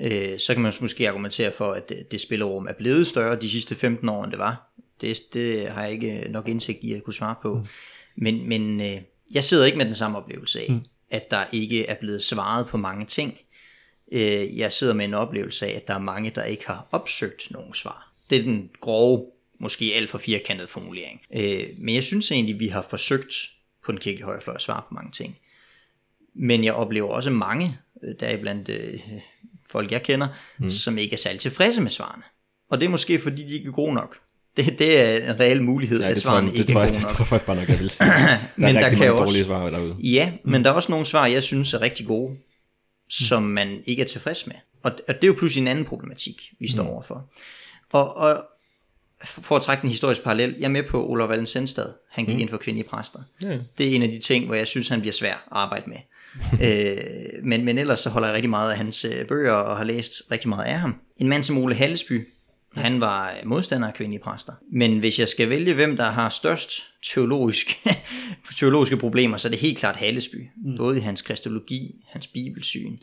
Øh, 0.01 0.39
så 0.39 0.53
kan 0.53 0.61
man 0.61 0.73
måske 0.81 1.09
argumentere 1.09 1.51
for, 1.51 1.71
at 1.71 1.89
det, 1.89 2.11
det 2.11 2.21
spillerum 2.21 2.67
er 2.67 2.73
blevet 2.73 3.07
større 3.07 3.35
de 3.35 3.49
sidste 3.49 3.75
15 3.75 4.09
år, 4.09 4.23
end 4.23 4.31
det 4.31 4.39
var. 4.39 4.68
Det, 5.01 5.33
det 5.33 5.67
har 5.67 5.83
jeg 5.83 5.91
ikke 5.91 6.27
nok 6.29 6.47
indsigt 6.47 6.83
i 6.83 6.93
at 6.93 7.03
kunne 7.03 7.13
svare 7.13 7.35
på. 7.41 7.53
Mm. 7.53 7.65
Men, 8.15 8.49
men 8.49 8.81
øh, 8.81 9.01
jeg 9.33 9.43
sidder 9.43 9.65
ikke 9.65 9.77
med 9.77 9.85
den 9.85 9.95
samme 9.95 10.17
oplevelse 10.17 10.59
af, 10.59 10.65
mm. 10.69 10.79
at 11.09 11.31
der 11.31 11.45
ikke 11.51 11.85
er 11.85 11.95
blevet 11.95 12.23
svaret 12.23 12.67
på 12.67 12.77
mange 12.77 13.05
ting. 13.05 13.39
Øh, 14.11 14.57
jeg 14.57 14.71
sidder 14.71 14.93
med 14.93 15.05
en 15.05 15.13
oplevelse 15.13 15.67
af, 15.67 15.75
at 15.75 15.87
der 15.87 15.93
er 15.93 15.99
mange, 15.99 16.29
der 16.35 16.43
ikke 16.43 16.67
har 16.67 16.87
opsøgt 16.91 17.51
nogen 17.51 17.73
svar. 17.73 18.13
Det 18.29 18.37
er 18.37 18.43
den 18.43 18.69
grove, 18.81 19.25
måske 19.59 19.93
alt 19.95 20.09
for 20.09 20.17
firkantede 20.17 20.67
formulering. 20.67 21.21
Øh, 21.35 21.63
men 21.77 21.95
jeg 21.95 22.03
synes 22.03 22.31
egentlig, 22.31 22.59
vi 22.59 22.67
har 22.67 22.81
forsøgt 22.89 23.33
på 23.85 23.91
den 23.91 23.99
kirkelige 23.99 24.25
højrefløj 24.25 24.55
at 24.55 24.61
svare 24.61 24.81
på 24.87 24.93
mange 24.93 25.11
ting. 25.11 25.37
Men 26.33 26.63
jeg 26.63 26.73
oplever 26.73 27.09
også 27.09 27.29
mange, 27.29 27.77
øh, 28.03 28.15
der 28.19 28.27
er 28.27 28.37
blandt 28.37 28.69
øh, 28.69 28.99
folk 29.69 29.91
jeg 29.91 30.03
kender, 30.03 30.27
mm. 30.57 30.69
som 30.69 30.97
ikke 30.97 31.13
er 31.13 31.17
særlig 31.17 31.41
tilfredse 31.41 31.81
med 31.81 31.89
svarene. 31.89 32.23
Og 32.69 32.79
det 32.79 32.85
er 32.85 32.89
måske 32.89 33.19
fordi, 33.19 33.43
de 33.43 33.53
ikke 33.53 33.67
er 33.67 33.71
gode 33.71 33.93
nok. 33.93 34.19
Det, 34.65 34.79
det 34.79 34.99
er 34.99 35.33
en 35.33 35.39
reel 35.39 35.63
mulighed, 35.63 36.01
ja, 36.01 36.09
at 36.09 36.21
svarene 36.21 36.53
ikke 36.53 36.71
er 36.71 36.73
gode 36.73 36.85
nok. 36.85 36.93
Det 36.95 37.01
tror 37.01 37.19
jeg 37.19 37.27
faktisk 37.27 37.45
bare 37.45 37.55
nok, 37.55 37.69
jeg 37.69 37.79
vil 37.79 37.89
sige. 37.89 38.07
Der 38.11 38.37
men 38.55 38.75
er 38.75 38.79
der 38.79 38.89
kan 38.89 39.11
også, 39.11 39.23
dårlige 39.23 39.45
svar 39.45 39.69
derude. 39.69 39.95
Ja, 39.99 40.31
mm. 40.43 40.51
men 40.51 40.63
der 40.63 40.69
er 40.69 40.73
også 40.73 40.91
nogle 40.91 41.05
svar, 41.05 41.25
jeg 41.25 41.43
synes 41.43 41.73
er 41.73 41.81
rigtig 41.81 42.07
gode, 42.07 42.37
som 43.09 43.43
man 43.43 43.81
ikke 43.85 44.01
er 44.01 44.07
tilfreds 44.07 44.47
med. 44.47 44.55
Og, 44.83 44.91
og 45.07 45.15
det 45.15 45.23
er 45.23 45.27
jo 45.27 45.35
pludselig 45.37 45.61
en 45.61 45.67
anden 45.67 45.85
problematik, 45.85 46.51
vi 46.59 46.71
står 46.71 46.83
mm. 46.83 46.89
overfor. 46.89 47.29
Og, 47.91 48.17
og 48.17 48.45
for 49.21 49.55
at 49.55 49.61
trække 49.61 49.83
en 49.83 49.89
historisk 49.89 50.23
parallel, 50.23 50.55
jeg 50.59 50.65
er 50.65 50.69
med 50.69 50.83
på 50.83 51.07
Olof 51.07 51.29
Wallen 51.29 51.45
Sendstad. 51.45 51.89
Han 52.09 52.25
gik 52.25 52.35
mm. 52.35 52.41
ind 52.41 52.49
for 52.49 52.57
kvindelige 52.57 52.89
præster. 52.89 53.19
Ja. 53.43 53.57
Det 53.77 53.87
er 53.87 53.95
en 53.95 54.03
af 54.03 54.09
de 54.09 54.19
ting, 54.19 54.45
hvor 54.45 54.55
jeg 54.55 54.67
synes, 54.67 54.87
han 54.87 54.99
bliver 54.99 55.13
svær 55.13 55.33
at 55.33 55.41
arbejde 55.51 55.89
med. 55.89 55.97
øh, 56.65 57.43
men, 57.43 57.65
men 57.65 57.77
ellers 57.77 57.99
så 57.99 58.09
holder 58.09 58.27
jeg 58.27 58.35
rigtig 58.35 58.49
meget 58.49 58.71
af 58.71 58.77
hans 58.77 59.05
øh, 59.05 59.25
bøger 59.25 59.51
og 59.51 59.77
har 59.77 59.83
læst 59.83 60.13
rigtig 60.31 60.49
meget 60.49 60.65
af 60.65 60.79
ham. 60.79 60.95
En 61.17 61.27
mand 61.27 61.43
som 61.43 61.57
Ole 61.57 61.75
Hallesby, 61.75 62.27
han 62.75 63.01
var 63.01 63.35
modstander 63.45 63.87
af 63.87 63.93
kvindelige 63.93 64.23
præster. 64.23 64.53
Men 64.71 64.99
hvis 64.99 65.19
jeg 65.19 65.27
skal 65.27 65.49
vælge, 65.49 65.73
hvem 65.73 65.97
der 65.97 66.03
har 66.03 66.29
størst 66.29 66.71
teologisk, 67.13 67.87
teologiske 68.59 68.97
problemer, 68.97 69.37
så 69.37 69.47
er 69.47 69.49
det 69.49 69.59
helt 69.59 69.77
klart 69.77 69.95
Hallesby. 69.95 70.49
Mm. 70.65 70.77
Både 70.77 70.97
i 70.97 71.01
hans 71.01 71.21
kristologi, 71.21 71.95
hans 72.07 72.27
bibelsyn, 72.27 72.97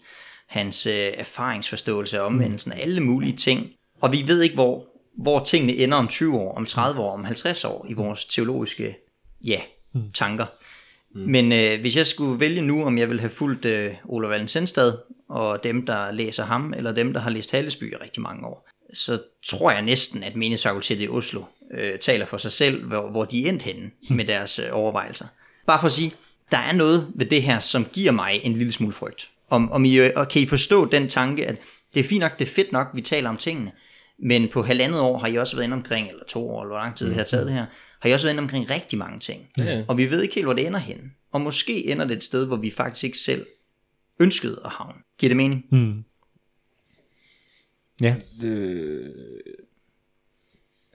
hans 0.46 0.86
øh, 0.86 0.92
erfaringsforståelse 0.94 2.18
af 2.18 2.22
omvendelsen, 2.26 2.72
mm. 2.74 2.80
alle 2.82 3.00
mulige 3.00 3.36
ting. 3.36 3.66
Og 4.00 4.12
vi 4.12 4.24
ved 4.26 4.42
ikke, 4.42 4.54
hvor, 4.54 4.86
hvor 5.18 5.44
tingene 5.44 5.72
ender 5.72 5.96
om 5.96 6.08
20 6.08 6.38
år, 6.38 6.54
om 6.54 6.66
30 6.66 7.00
år, 7.00 7.12
om 7.12 7.24
50 7.24 7.64
år 7.64 7.86
i 7.88 7.92
vores 7.92 8.24
teologiske 8.24 8.96
ja, 9.44 9.60
mm. 9.94 10.10
tanker. 10.10 10.46
Mm. 11.14 11.20
Men 11.20 11.52
øh, 11.52 11.80
hvis 11.80 11.96
jeg 11.96 12.06
skulle 12.06 12.40
vælge 12.40 12.62
nu, 12.62 12.84
om 12.84 12.98
jeg 12.98 13.10
vil 13.10 13.20
have 13.20 13.30
fulgt 13.30 13.64
øh, 13.64 13.94
Olof 14.04 14.30
Wallen 14.30 14.48
Sendstad, 14.48 14.92
og 15.28 15.64
dem, 15.64 15.86
der 15.86 16.10
læser 16.12 16.44
ham, 16.44 16.74
eller 16.76 16.92
dem, 16.92 17.12
der 17.12 17.20
har 17.20 17.30
læst 17.30 17.52
Hallesby 17.52 17.92
i 17.92 17.96
rigtig 17.96 18.22
mange 18.22 18.46
år, 18.46 18.68
så 18.92 19.22
tror 19.44 19.70
jeg 19.70 19.82
næsten, 19.82 20.22
at 20.22 20.36
menighedsfakultetet 20.36 21.04
i 21.04 21.08
Oslo 21.08 21.42
øh, 21.74 21.98
taler 21.98 22.26
for 22.26 22.38
sig 22.38 22.52
selv, 22.52 22.86
hvor, 22.86 23.10
hvor 23.10 23.24
de 23.24 23.44
er 23.44 23.48
endt 23.48 23.62
henne 23.62 23.90
med 24.10 24.24
deres 24.34 24.58
øh, 24.58 24.68
overvejelser. 24.72 25.26
Bare 25.66 25.80
for 25.80 25.86
at 25.86 25.92
sige, 25.92 26.12
der 26.50 26.58
er 26.58 26.72
noget 26.72 27.12
ved 27.14 27.26
det 27.26 27.42
her, 27.42 27.60
som 27.60 27.84
giver 27.84 28.12
mig 28.12 28.40
en 28.42 28.52
lille 28.52 28.72
smule 28.72 28.92
frygt. 28.92 29.30
Om, 29.50 29.72
om 29.72 29.84
I, 29.84 29.98
og 29.98 30.28
kan 30.28 30.42
I 30.42 30.46
forstå 30.46 30.84
den 30.84 31.08
tanke, 31.08 31.46
at 31.46 31.56
det 31.94 32.00
er 32.00 32.04
fint 32.04 32.20
nok, 32.20 32.38
det 32.38 32.48
er 32.48 32.52
fedt 32.52 32.72
nok, 32.72 32.86
vi 32.94 33.00
taler 33.00 33.28
om 33.28 33.36
tingene, 33.36 33.72
men 34.18 34.48
på 34.48 34.62
halvandet 34.62 35.00
år 35.00 35.18
har 35.18 35.26
I 35.26 35.36
også 35.36 35.56
været 35.56 35.64
inde 35.64 35.74
omkring, 35.74 36.08
eller 36.08 36.24
to 36.28 36.50
år, 36.50 36.62
eller 36.62 36.74
hvor 36.74 36.78
lang 36.78 36.96
tid 36.96 37.08
vi 37.08 37.14
har 37.14 37.24
taget 37.24 37.46
det 37.46 37.54
her, 37.54 37.66
har 38.00 38.10
I 38.10 38.12
også 38.12 38.26
været 38.26 38.34
inde 38.34 38.42
omkring 38.42 38.70
rigtig 38.70 38.98
mange 38.98 39.20
ting. 39.20 39.48
Ja. 39.58 39.82
Og 39.88 39.98
vi 39.98 40.10
ved 40.10 40.22
ikke 40.22 40.34
helt, 40.34 40.46
hvor 40.46 40.52
det 40.52 40.66
ender 40.66 40.78
hen. 40.78 41.12
Og 41.32 41.40
måske 41.40 41.86
ender 41.86 42.04
det 42.04 42.16
et 42.16 42.22
sted, 42.22 42.46
hvor 42.46 42.56
vi 42.56 42.70
faktisk 42.70 43.04
ikke 43.04 43.18
selv 43.18 43.46
ønskede 44.20 44.60
at 44.64 44.70
havne. 44.70 44.98
Giver 45.18 45.30
det 45.30 45.36
mening? 45.36 45.64
Mm. 45.70 46.04
Ja. 48.00 48.14
Det, 48.40 49.12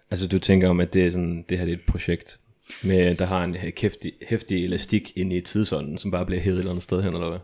altså 0.10 0.28
du 0.28 0.40
tænker 0.40 0.70
om, 0.70 0.80
at 0.80 0.94
det, 0.94 1.06
er 1.06 1.12
sådan, 1.12 1.46
det 1.50 1.58
her 1.58 1.66
det 1.66 1.74
er 1.74 1.78
et 1.78 1.86
projekt, 1.88 2.40
med, 2.84 3.16
der 3.16 3.26
har 3.26 3.44
en 3.44 3.56
hæftig, 3.78 4.14
hæftig 4.22 4.64
elastik 4.64 5.14
ind 5.16 5.34
i 5.34 5.42
tidsånden, 5.42 5.98
som 5.98 6.12
bare 6.12 6.26
bliver 6.26 6.42
hævet 6.42 6.56
et 6.56 6.60
eller 6.60 6.72
andet 6.72 6.84
sted 6.84 7.04
hen, 7.04 7.14
eller 7.14 7.30
hvad? 7.30 7.40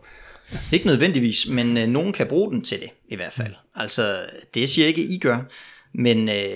Ikke 0.74 0.88
nødvendigvis, 0.88 1.48
men 1.48 1.78
øh, 1.78 1.88
nogen 1.88 2.13
kan 2.13 2.28
bruge 2.28 2.52
den 2.52 2.62
til 2.62 2.80
det, 2.80 2.89
i 3.08 3.15
hvert 3.15 3.34
fald. 3.34 3.54
Altså, 3.76 4.26
det 4.54 4.70
siger 4.70 4.88
jeg 4.88 4.98
ikke, 4.98 5.13
I 5.13 5.17
gør, 5.17 5.39
men 5.93 6.30
øh, 6.30 6.56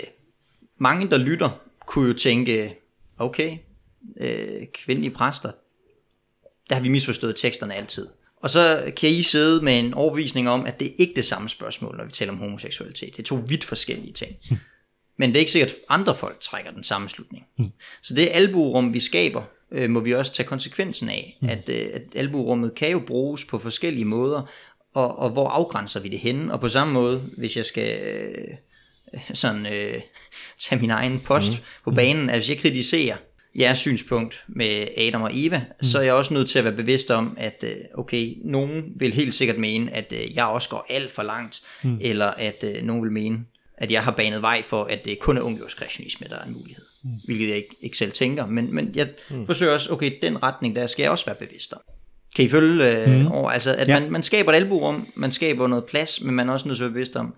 mange, 0.78 1.10
der 1.10 1.18
lytter, 1.18 1.62
kunne 1.88 2.08
jo 2.08 2.14
tænke, 2.14 2.76
okay, 3.18 3.58
øh, 4.18 4.68
kvindelige 4.74 5.12
præster, 5.12 5.52
der 6.70 6.76
har 6.76 6.82
vi 6.82 6.90
misforstået 6.90 7.36
teksterne 7.36 7.74
altid. 7.74 8.08
Og 8.42 8.50
så 8.50 8.92
kan 8.98 9.10
I 9.10 9.24
sidde 9.24 9.64
med 9.66 9.80
en 9.80 9.94
overbevisning 9.94 10.50
om, 10.50 10.66
at 10.66 10.80
det 10.80 10.88
er 10.88 10.92
ikke 10.98 11.14
det 11.16 11.26
samme 11.26 11.50
spørgsmål, 11.50 11.98
når 11.98 12.06
vi 12.06 12.12
taler 12.12 12.32
om 12.32 12.38
homoseksualitet. 12.38 13.18
Det 13.18 13.20
er 13.20 13.24
to 13.24 13.44
vidt 13.48 13.64
forskellige 13.64 14.14
ting. 14.14 14.36
Men 15.18 15.30
det 15.30 15.36
er 15.36 15.40
ikke 15.40 15.52
sikkert, 15.52 15.72
at 15.72 15.78
andre 15.90 16.16
folk 16.16 16.40
trækker 16.40 16.72
den 16.72 16.84
samme 16.84 17.10
slutning. 17.10 17.46
Så 18.02 18.14
det 18.14 18.30
albuerum, 18.32 18.94
vi 18.94 19.00
skaber, 19.00 19.44
øh, 19.72 19.90
må 19.90 20.00
vi 20.00 20.12
også 20.12 20.34
tage 20.34 20.48
konsekvensen 20.48 21.10
af. 21.10 21.38
At, 21.50 21.70
øh, 21.70 21.90
at 21.94 22.02
albuerummet 22.16 22.76
kan 22.76 22.92
jo 22.92 23.00
bruges 23.00 23.46
på 23.46 23.60
forskellige 23.60 24.06
måder, 24.06 24.52
og, 24.94 25.20
og 25.20 25.30
hvor 25.30 25.48
afgrænser 25.48 26.00
vi 26.00 26.10
det 26.10 26.20
henne? 26.20 26.54
Og 26.54 26.60
på 26.60 26.70
samme 26.70 26.94
måde, 26.94 27.24
hvis 27.38 27.58
jeg 27.58 27.66
skal 27.66 28.02
øh, 28.02 28.48
sådan 29.34 29.66
øh, 29.66 30.02
tage 30.62 30.82
min 30.82 30.92
egen 30.92 31.20
post 31.20 31.52
mm. 31.52 31.64
på 31.84 31.92
banen, 31.92 32.30
at 32.30 32.36
hvis 32.36 32.50
jeg 32.50 32.58
kritiserer 32.58 33.16
jeres 33.56 33.80
synspunkt 33.80 34.44
med 34.48 34.88
Adam 34.98 35.22
og 35.22 35.30
Eva, 35.34 35.58
mm. 35.58 35.84
så 35.84 36.00
er 36.00 36.04
jeg 36.04 36.14
også 36.14 36.34
nødt 36.34 36.50
til 36.50 36.60
at 36.60 36.66
være 36.66 36.76
bevidst 36.76 37.12
om, 37.12 37.36
at 37.38 37.64
øh, 37.68 37.76
okay, 37.94 38.38
nogen 38.44 38.94
vil 38.96 39.14
helt 39.14 39.34
sikkert 39.34 39.58
mene, 39.58 39.92
at 39.92 40.14
øh, 40.14 40.36
jeg 40.36 40.46
også 40.46 40.70
går 40.70 40.86
alt 40.90 41.12
for 41.12 41.24
langt, 41.24 41.62
mm. 41.84 41.98
eller 42.02 42.26
at 42.26 42.64
øh, 42.64 42.84
nogen 42.84 43.04
vil 43.04 43.12
mene, 43.12 43.46
at 43.78 43.92
jeg 43.92 44.04
har 44.04 44.12
banet 44.12 44.42
vej 44.42 44.64
for, 44.64 44.84
at 44.84 45.06
det 45.06 45.20
kun 45.20 45.38
er 45.38 45.42
ungdomskreationisme, 45.42 46.28
der 46.30 46.40
er 46.40 46.44
en 46.44 46.54
mulighed. 46.54 46.86
Mm. 47.04 47.10
Hvilket 47.26 47.48
jeg 47.48 47.58
ikke, 47.58 47.76
ikke 47.82 47.98
selv 47.98 48.12
tænker, 48.12 48.46
men, 48.46 48.76
men 48.76 48.92
jeg 48.96 49.10
mm. 49.30 49.46
forsøger 49.46 49.74
også, 49.74 49.94
okay, 49.94 50.12
den 50.22 50.44
retning 50.44 50.76
der 50.76 50.88
skal 50.88 51.04
jeg 51.04 51.12
også 51.12 51.26
være 51.26 51.36
bevidst 51.36 51.74
om. 51.74 51.82
Kan 52.36 52.46
I 52.46 52.50
følge 52.50 53.04
øh, 53.04 53.20
mm. 53.20 53.28
over, 53.28 53.50
altså 53.50 53.76
at 53.76 53.88
ja. 53.88 54.00
man, 54.00 54.12
man 54.12 54.24
skaber 54.24 54.52
et 54.52 54.56
alburum, 54.56 55.08
man 55.16 55.32
skaber 55.32 55.68
noget 55.68 55.86
plads, 55.86 56.22
men 56.22 56.36
man 56.36 56.50
er 56.50 56.54
også 56.54 56.68
nødt 56.68 56.78
til 56.78 56.84
at 56.84 56.88
være 56.88 56.94
bevidst 56.94 57.16
om, 57.16 57.36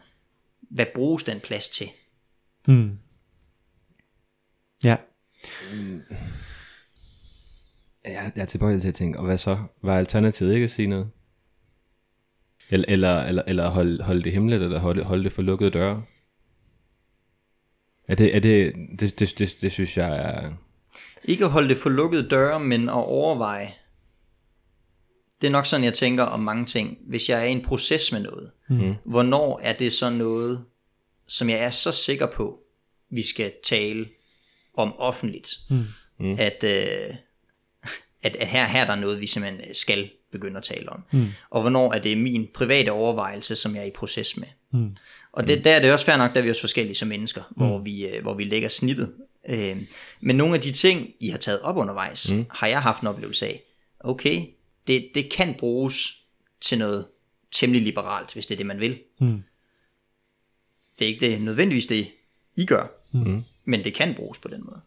hvad 0.71 0.85
bruges 0.95 1.23
den 1.23 1.39
plads 1.39 1.69
til? 1.69 1.89
Mm. 2.67 2.91
Ja. 4.83 4.95
Mm. 5.73 6.01
Jeg, 8.05 8.31
jeg 8.35 8.41
er 8.41 8.45
tilbøjelig 8.45 8.81
til 8.81 8.89
at 8.89 8.95
tænke, 8.95 9.19
og 9.19 9.25
hvad 9.25 9.37
så? 9.37 9.57
Var 9.81 9.97
alternativet 9.97 10.53
ikke 10.53 10.63
at 10.63 10.71
sige 10.71 10.87
noget? 10.87 11.09
Eller, 12.69 12.85
eller, 12.89 13.23
eller, 13.23 13.43
eller 13.47 13.69
holde, 13.69 14.03
holde 14.03 14.23
det 14.23 14.31
hemmeligt, 14.31 14.63
eller 14.63 14.79
holde, 14.79 15.03
holde 15.03 15.23
det 15.23 15.33
for 15.33 15.41
lukkede 15.41 15.71
døre? 15.71 16.03
Er 18.07 18.15
det, 18.15 18.35
er 18.35 18.39
det, 18.39 18.73
det, 18.99 19.19
det, 19.19 19.39
det, 19.39 19.57
det 19.61 19.71
synes 19.71 19.97
jeg 19.97 20.15
er... 20.17 20.51
Ikke 21.23 21.45
at 21.45 21.51
holde 21.51 21.69
det 21.69 21.77
for 21.77 21.89
lukkede 21.89 22.29
døre, 22.29 22.59
men 22.59 22.89
at 22.89 22.93
overveje. 22.93 23.73
Det 25.41 25.47
er 25.47 25.51
nok 25.51 25.65
sådan, 25.65 25.83
jeg 25.83 25.93
tænker 25.93 26.23
om 26.23 26.39
mange 26.39 26.65
ting. 26.65 26.97
Hvis 27.07 27.29
jeg 27.29 27.39
er 27.39 27.43
i 27.43 27.51
en 27.51 27.61
proces 27.61 28.11
med 28.11 28.21
noget, 28.21 28.51
mm. 28.69 28.93
hvornår 29.05 29.59
er 29.63 29.73
det 29.73 29.93
så 29.93 30.09
noget, 30.09 30.65
som 31.27 31.49
jeg 31.49 31.59
er 31.59 31.69
så 31.69 31.91
sikker 31.91 32.25
på, 32.25 32.59
vi 33.09 33.21
skal 33.21 33.53
tale 33.63 34.09
om 34.73 34.99
offentligt, 34.99 35.59
mm. 35.69 35.85
Mm. 36.19 36.35
At, 36.39 36.63
øh, 36.63 37.15
at, 38.23 38.35
at 38.35 38.47
her, 38.47 38.67
her 38.67 38.81
er 38.81 38.85
der 38.85 38.95
noget, 38.95 39.21
vi 39.21 39.27
simpelthen 39.27 39.75
skal 39.75 40.09
begynde 40.31 40.57
at 40.57 40.63
tale 40.63 40.89
om. 40.89 41.03
Mm. 41.11 41.27
Og 41.49 41.61
hvornår 41.61 41.93
er 41.93 41.99
det 41.99 42.17
min 42.17 42.47
private 42.53 42.91
overvejelse, 42.91 43.55
som 43.55 43.75
jeg 43.75 43.81
er 43.81 43.87
i 43.87 43.91
proces 43.95 44.37
med. 44.37 44.47
Mm. 44.71 44.95
Og 45.31 45.47
det, 45.47 45.63
der 45.63 45.71
er 45.71 45.79
det 45.79 45.93
også 45.93 46.05
fair 46.05 46.17
nok, 46.17 46.33
der 46.33 46.39
er 46.39 46.43
vi 46.43 46.49
også 46.49 46.61
forskellige 46.61 46.95
som 46.95 47.07
mennesker, 47.07 47.41
mm. 47.49 47.55
hvor, 47.55 47.79
vi, 47.79 48.07
øh, 48.07 48.21
hvor 48.21 48.33
vi 48.33 48.43
lægger 48.43 48.69
snittet. 48.69 49.13
Øh, 49.49 49.77
men 50.21 50.35
nogle 50.35 50.55
af 50.55 50.61
de 50.61 50.71
ting, 50.71 51.13
I 51.19 51.29
har 51.29 51.37
taget 51.37 51.61
op 51.61 51.77
undervejs, 51.77 52.31
mm. 52.31 52.45
har 52.49 52.67
jeg 52.67 52.81
haft 52.81 53.01
en 53.01 53.07
oplevelse 53.07 53.45
af, 53.45 53.63
okay, 53.99 54.45
det, 54.87 55.09
det 55.15 55.31
kan 55.31 55.55
bruges 55.59 56.21
til 56.61 56.77
noget 56.77 57.05
temmelig 57.51 57.81
liberalt, 57.81 58.33
hvis 58.33 58.45
det 58.45 58.55
er 58.55 58.57
det, 58.57 58.65
man 58.65 58.79
vil. 58.79 58.99
Mm. 59.19 59.43
Det 60.99 61.05
er 61.05 61.09
ikke 61.09 61.29
det, 61.29 61.41
nødvendigvis 61.41 61.85
det, 61.85 62.07
I 62.55 62.65
gør, 62.65 62.87
mm. 63.11 63.43
Men 63.65 63.83
det 63.83 63.93
kan 63.93 64.13
bruges 64.15 64.39
på 64.39 64.47
den 64.47 64.61
måde. 64.65 64.79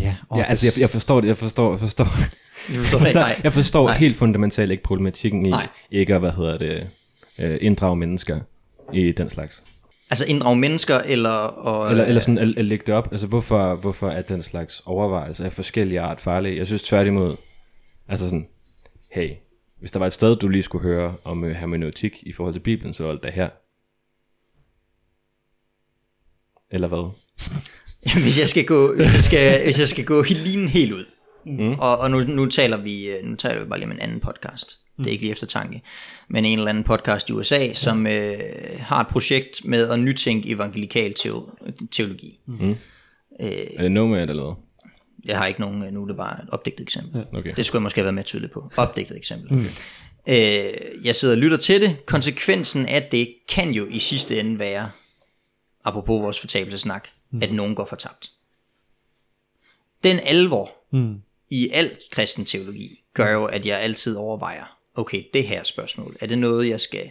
Ja, 0.00 0.16
ja 0.36 0.42
altså 0.42 0.66
jeg, 0.66 0.80
jeg 0.80 0.90
forstår 0.90 1.20
det, 1.20 1.28
jeg 1.28 1.36
forstår, 1.36 1.70
jeg 1.70 1.80
forstår, 1.80 2.04
jeg 2.04 2.78
forstår, 2.78 2.98
jeg 2.98 3.00
forstår, 3.00 3.42
jeg 3.44 3.52
forstår 3.52 3.88
nej. 3.88 3.98
helt 3.98 4.16
fundamentalt 4.16 4.70
ikke 4.70 4.82
problematikken 4.82 5.46
i 5.46 5.50
nej. 5.50 5.68
ikke 5.90 6.14
at, 6.14 6.20
hvad 6.20 6.32
hedder 6.32 6.58
det, 6.58 6.90
øh, 7.38 7.58
inddrage 7.60 7.96
mennesker 7.96 8.40
i 8.92 9.12
den 9.12 9.30
slags. 9.30 9.62
Altså 10.10 10.24
inddrage 10.26 10.56
mennesker, 10.56 10.98
eller... 10.98 11.30
Og, 11.30 11.90
eller, 11.90 12.04
eller 12.04 12.20
sådan 12.20 12.38
at, 12.38 12.58
at 12.58 12.64
lægge 12.64 12.84
det 12.86 12.94
op. 12.94 13.08
Altså 13.12 13.26
hvorfor, 13.26 13.74
hvorfor 13.74 14.10
er 14.10 14.22
den 14.22 14.42
slags 14.42 14.82
overvejelse 14.84 15.44
af 15.44 15.52
forskellige 15.52 16.00
art 16.00 16.20
farlige? 16.20 16.56
Jeg 16.56 16.66
synes 16.66 16.82
tværtimod, 16.82 17.36
altså 18.08 18.28
sådan, 18.28 18.48
hey, 19.10 19.30
hvis 19.80 19.90
der 19.90 19.98
var 19.98 20.06
et 20.06 20.12
sted, 20.12 20.36
du 20.36 20.48
lige 20.48 20.62
skulle 20.62 20.82
høre 20.82 21.14
om 21.24 21.42
uh, 21.42 21.50
hermeneutik 21.50 22.22
i 22.22 22.32
forhold 22.32 22.54
til 22.54 22.60
Bibelen, 22.60 22.94
så 22.94 23.04
var 23.04 23.14
det 23.14 23.32
her. 23.32 23.48
Eller 26.70 26.88
hvad? 26.88 27.10
Jamen, 28.06 28.22
hvis 28.26 28.38
jeg 28.38 28.48
skal 28.48 28.64
gå, 28.64 28.94
hvis 28.94 29.14
jeg 29.14 29.24
skal, 29.24 29.64
hvis 29.64 29.78
jeg 29.78 29.88
skal 29.88 30.04
gå 30.04 30.22
linen 30.22 30.68
helt 30.68 30.92
ud, 30.92 31.04
mm. 31.46 31.72
og, 31.72 31.98
og 31.98 32.10
nu, 32.10 32.20
nu, 32.20 32.46
taler 32.46 32.76
vi, 32.76 33.08
øh, 33.08 33.24
nu 33.24 33.36
taler 33.36 33.62
vi 33.62 33.68
bare 33.68 33.78
lige 33.78 33.86
om 33.86 33.92
en 33.92 34.00
anden 34.00 34.20
podcast, 34.20 34.78
mm. 34.98 35.04
det 35.04 35.10
er 35.10 35.12
ikke 35.12 35.24
lige 35.24 35.32
eftertanke, 35.32 35.82
men 36.28 36.44
en 36.44 36.58
eller 36.58 36.70
anden 36.70 36.84
podcast 36.84 37.30
i 37.30 37.32
USA, 37.32 37.72
som 37.72 38.06
øh, 38.06 38.34
har 38.78 39.00
et 39.00 39.06
projekt 39.06 39.64
med 39.64 39.88
at 39.88 39.98
nytænke 39.98 40.48
evangelikal 40.48 41.14
teologi. 41.92 42.38
Mm. 42.46 42.70
Øh, 42.70 42.76
er 43.40 43.82
det 43.82 43.92
Nomad 43.92 44.20
eller 44.20 44.34
noget? 44.34 44.56
Jeg 45.24 45.38
har 45.38 45.46
ikke 45.46 45.60
nogen, 45.60 45.82
øh, 45.82 45.92
nu 45.92 46.02
er 46.02 46.06
det 46.06 46.16
bare 46.16 46.42
et 46.42 46.50
opdigtet 46.50 46.82
eksempel. 46.82 47.26
Ja. 47.32 47.38
Okay. 47.38 47.52
Det 47.56 47.66
skulle 47.66 47.80
jeg 47.80 47.82
måske 47.82 47.98
have 47.98 48.04
været 48.04 48.14
mere 48.14 48.24
tydelig 48.24 48.50
på. 48.50 48.70
Opdigtet 48.76 49.16
eksempel. 49.16 49.52
Mm. 49.52 49.64
Øh, 50.28 50.64
jeg 51.04 51.16
sidder 51.16 51.34
og 51.34 51.38
lytter 51.38 51.56
til 51.56 51.80
det. 51.80 52.06
Konsekvensen 52.06 52.86
af 52.86 53.08
det 53.12 53.34
kan 53.48 53.70
jo 53.70 53.86
i 53.90 53.98
sidste 53.98 54.40
ende 54.40 54.58
være, 54.58 54.90
apropos 55.84 56.22
vores 56.22 56.40
fortabelsesnak, 56.40 57.08
mm. 57.36 57.42
at 57.42 57.52
nogen 57.52 57.74
går 57.74 57.86
fortabt. 57.86 58.32
Den 60.04 60.20
alvor 60.22 60.70
mm. 60.90 61.14
i 61.50 61.70
alt 61.72 61.98
kristen 62.10 62.44
teologi 62.44 63.02
gør 63.14 63.32
jo, 63.32 63.44
at 63.44 63.66
jeg 63.66 63.80
altid 63.80 64.16
overvejer, 64.16 64.78
okay, 64.94 65.22
det 65.34 65.44
her 65.44 65.64
spørgsmål, 65.64 66.16
er 66.20 66.26
det 66.26 66.38
noget, 66.38 66.68
jeg 66.68 66.80
skal 66.80 67.10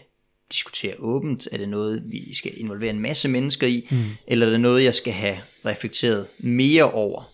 diskutere 0.51 0.95
åbent? 0.99 1.47
Er 1.51 1.57
det 1.57 1.69
noget, 1.69 2.03
vi 2.05 2.33
skal 2.33 2.51
involvere 2.55 2.89
en 2.89 2.99
masse 2.99 3.27
mennesker 3.27 3.67
i? 3.67 3.87
Mm. 3.91 4.03
Eller 4.27 4.45
er 4.45 4.51
det 4.51 4.59
noget, 4.59 4.83
jeg 4.83 4.93
skal 4.93 5.13
have 5.13 5.37
reflekteret 5.65 6.27
mere 6.39 6.91
over? 6.91 7.31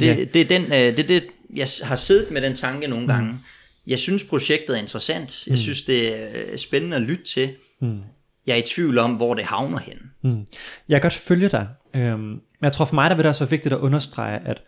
Det, 0.00 0.06
ja. 0.06 0.24
det, 0.24 0.40
er 0.40 0.44
den, 0.44 0.64
øh, 0.64 0.96
det, 0.96 1.08
det, 1.08 1.26
jeg 1.54 1.68
har 1.82 1.96
siddet 1.96 2.30
med 2.30 2.42
den 2.42 2.56
tanke 2.56 2.86
nogle 2.86 3.06
gange. 3.06 3.32
Mm. 3.32 3.38
Jeg 3.86 3.98
synes, 3.98 4.24
projektet 4.24 4.76
er 4.76 4.80
interessant. 4.80 5.46
Jeg 5.46 5.52
mm. 5.52 5.56
synes, 5.56 5.82
det 5.82 6.14
er 6.52 6.56
spændende 6.56 6.96
at 6.96 7.02
lytte 7.02 7.24
til. 7.24 7.54
Mm. 7.80 8.00
Jeg 8.46 8.52
er 8.52 8.58
i 8.58 8.66
tvivl 8.66 8.98
om, 8.98 9.12
hvor 9.12 9.34
det 9.34 9.44
havner 9.44 9.78
hen. 9.78 9.98
Mm. 10.22 10.46
Jeg 10.88 11.00
kan 11.00 11.02
godt 11.02 11.12
følge 11.12 11.48
dig. 11.48 11.68
Øhm, 11.94 12.20
men 12.20 12.40
jeg 12.62 12.72
tror 12.72 12.84
for 12.84 12.94
mig, 12.94 13.10
der 13.10 13.16
vil 13.16 13.22
det 13.22 13.28
også 13.28 13.44
være 13.44 13.50
vigtigt 13.50 13.74
at 13.74 13.80
understrege, 13.80 14.40
at, 14.44 14.62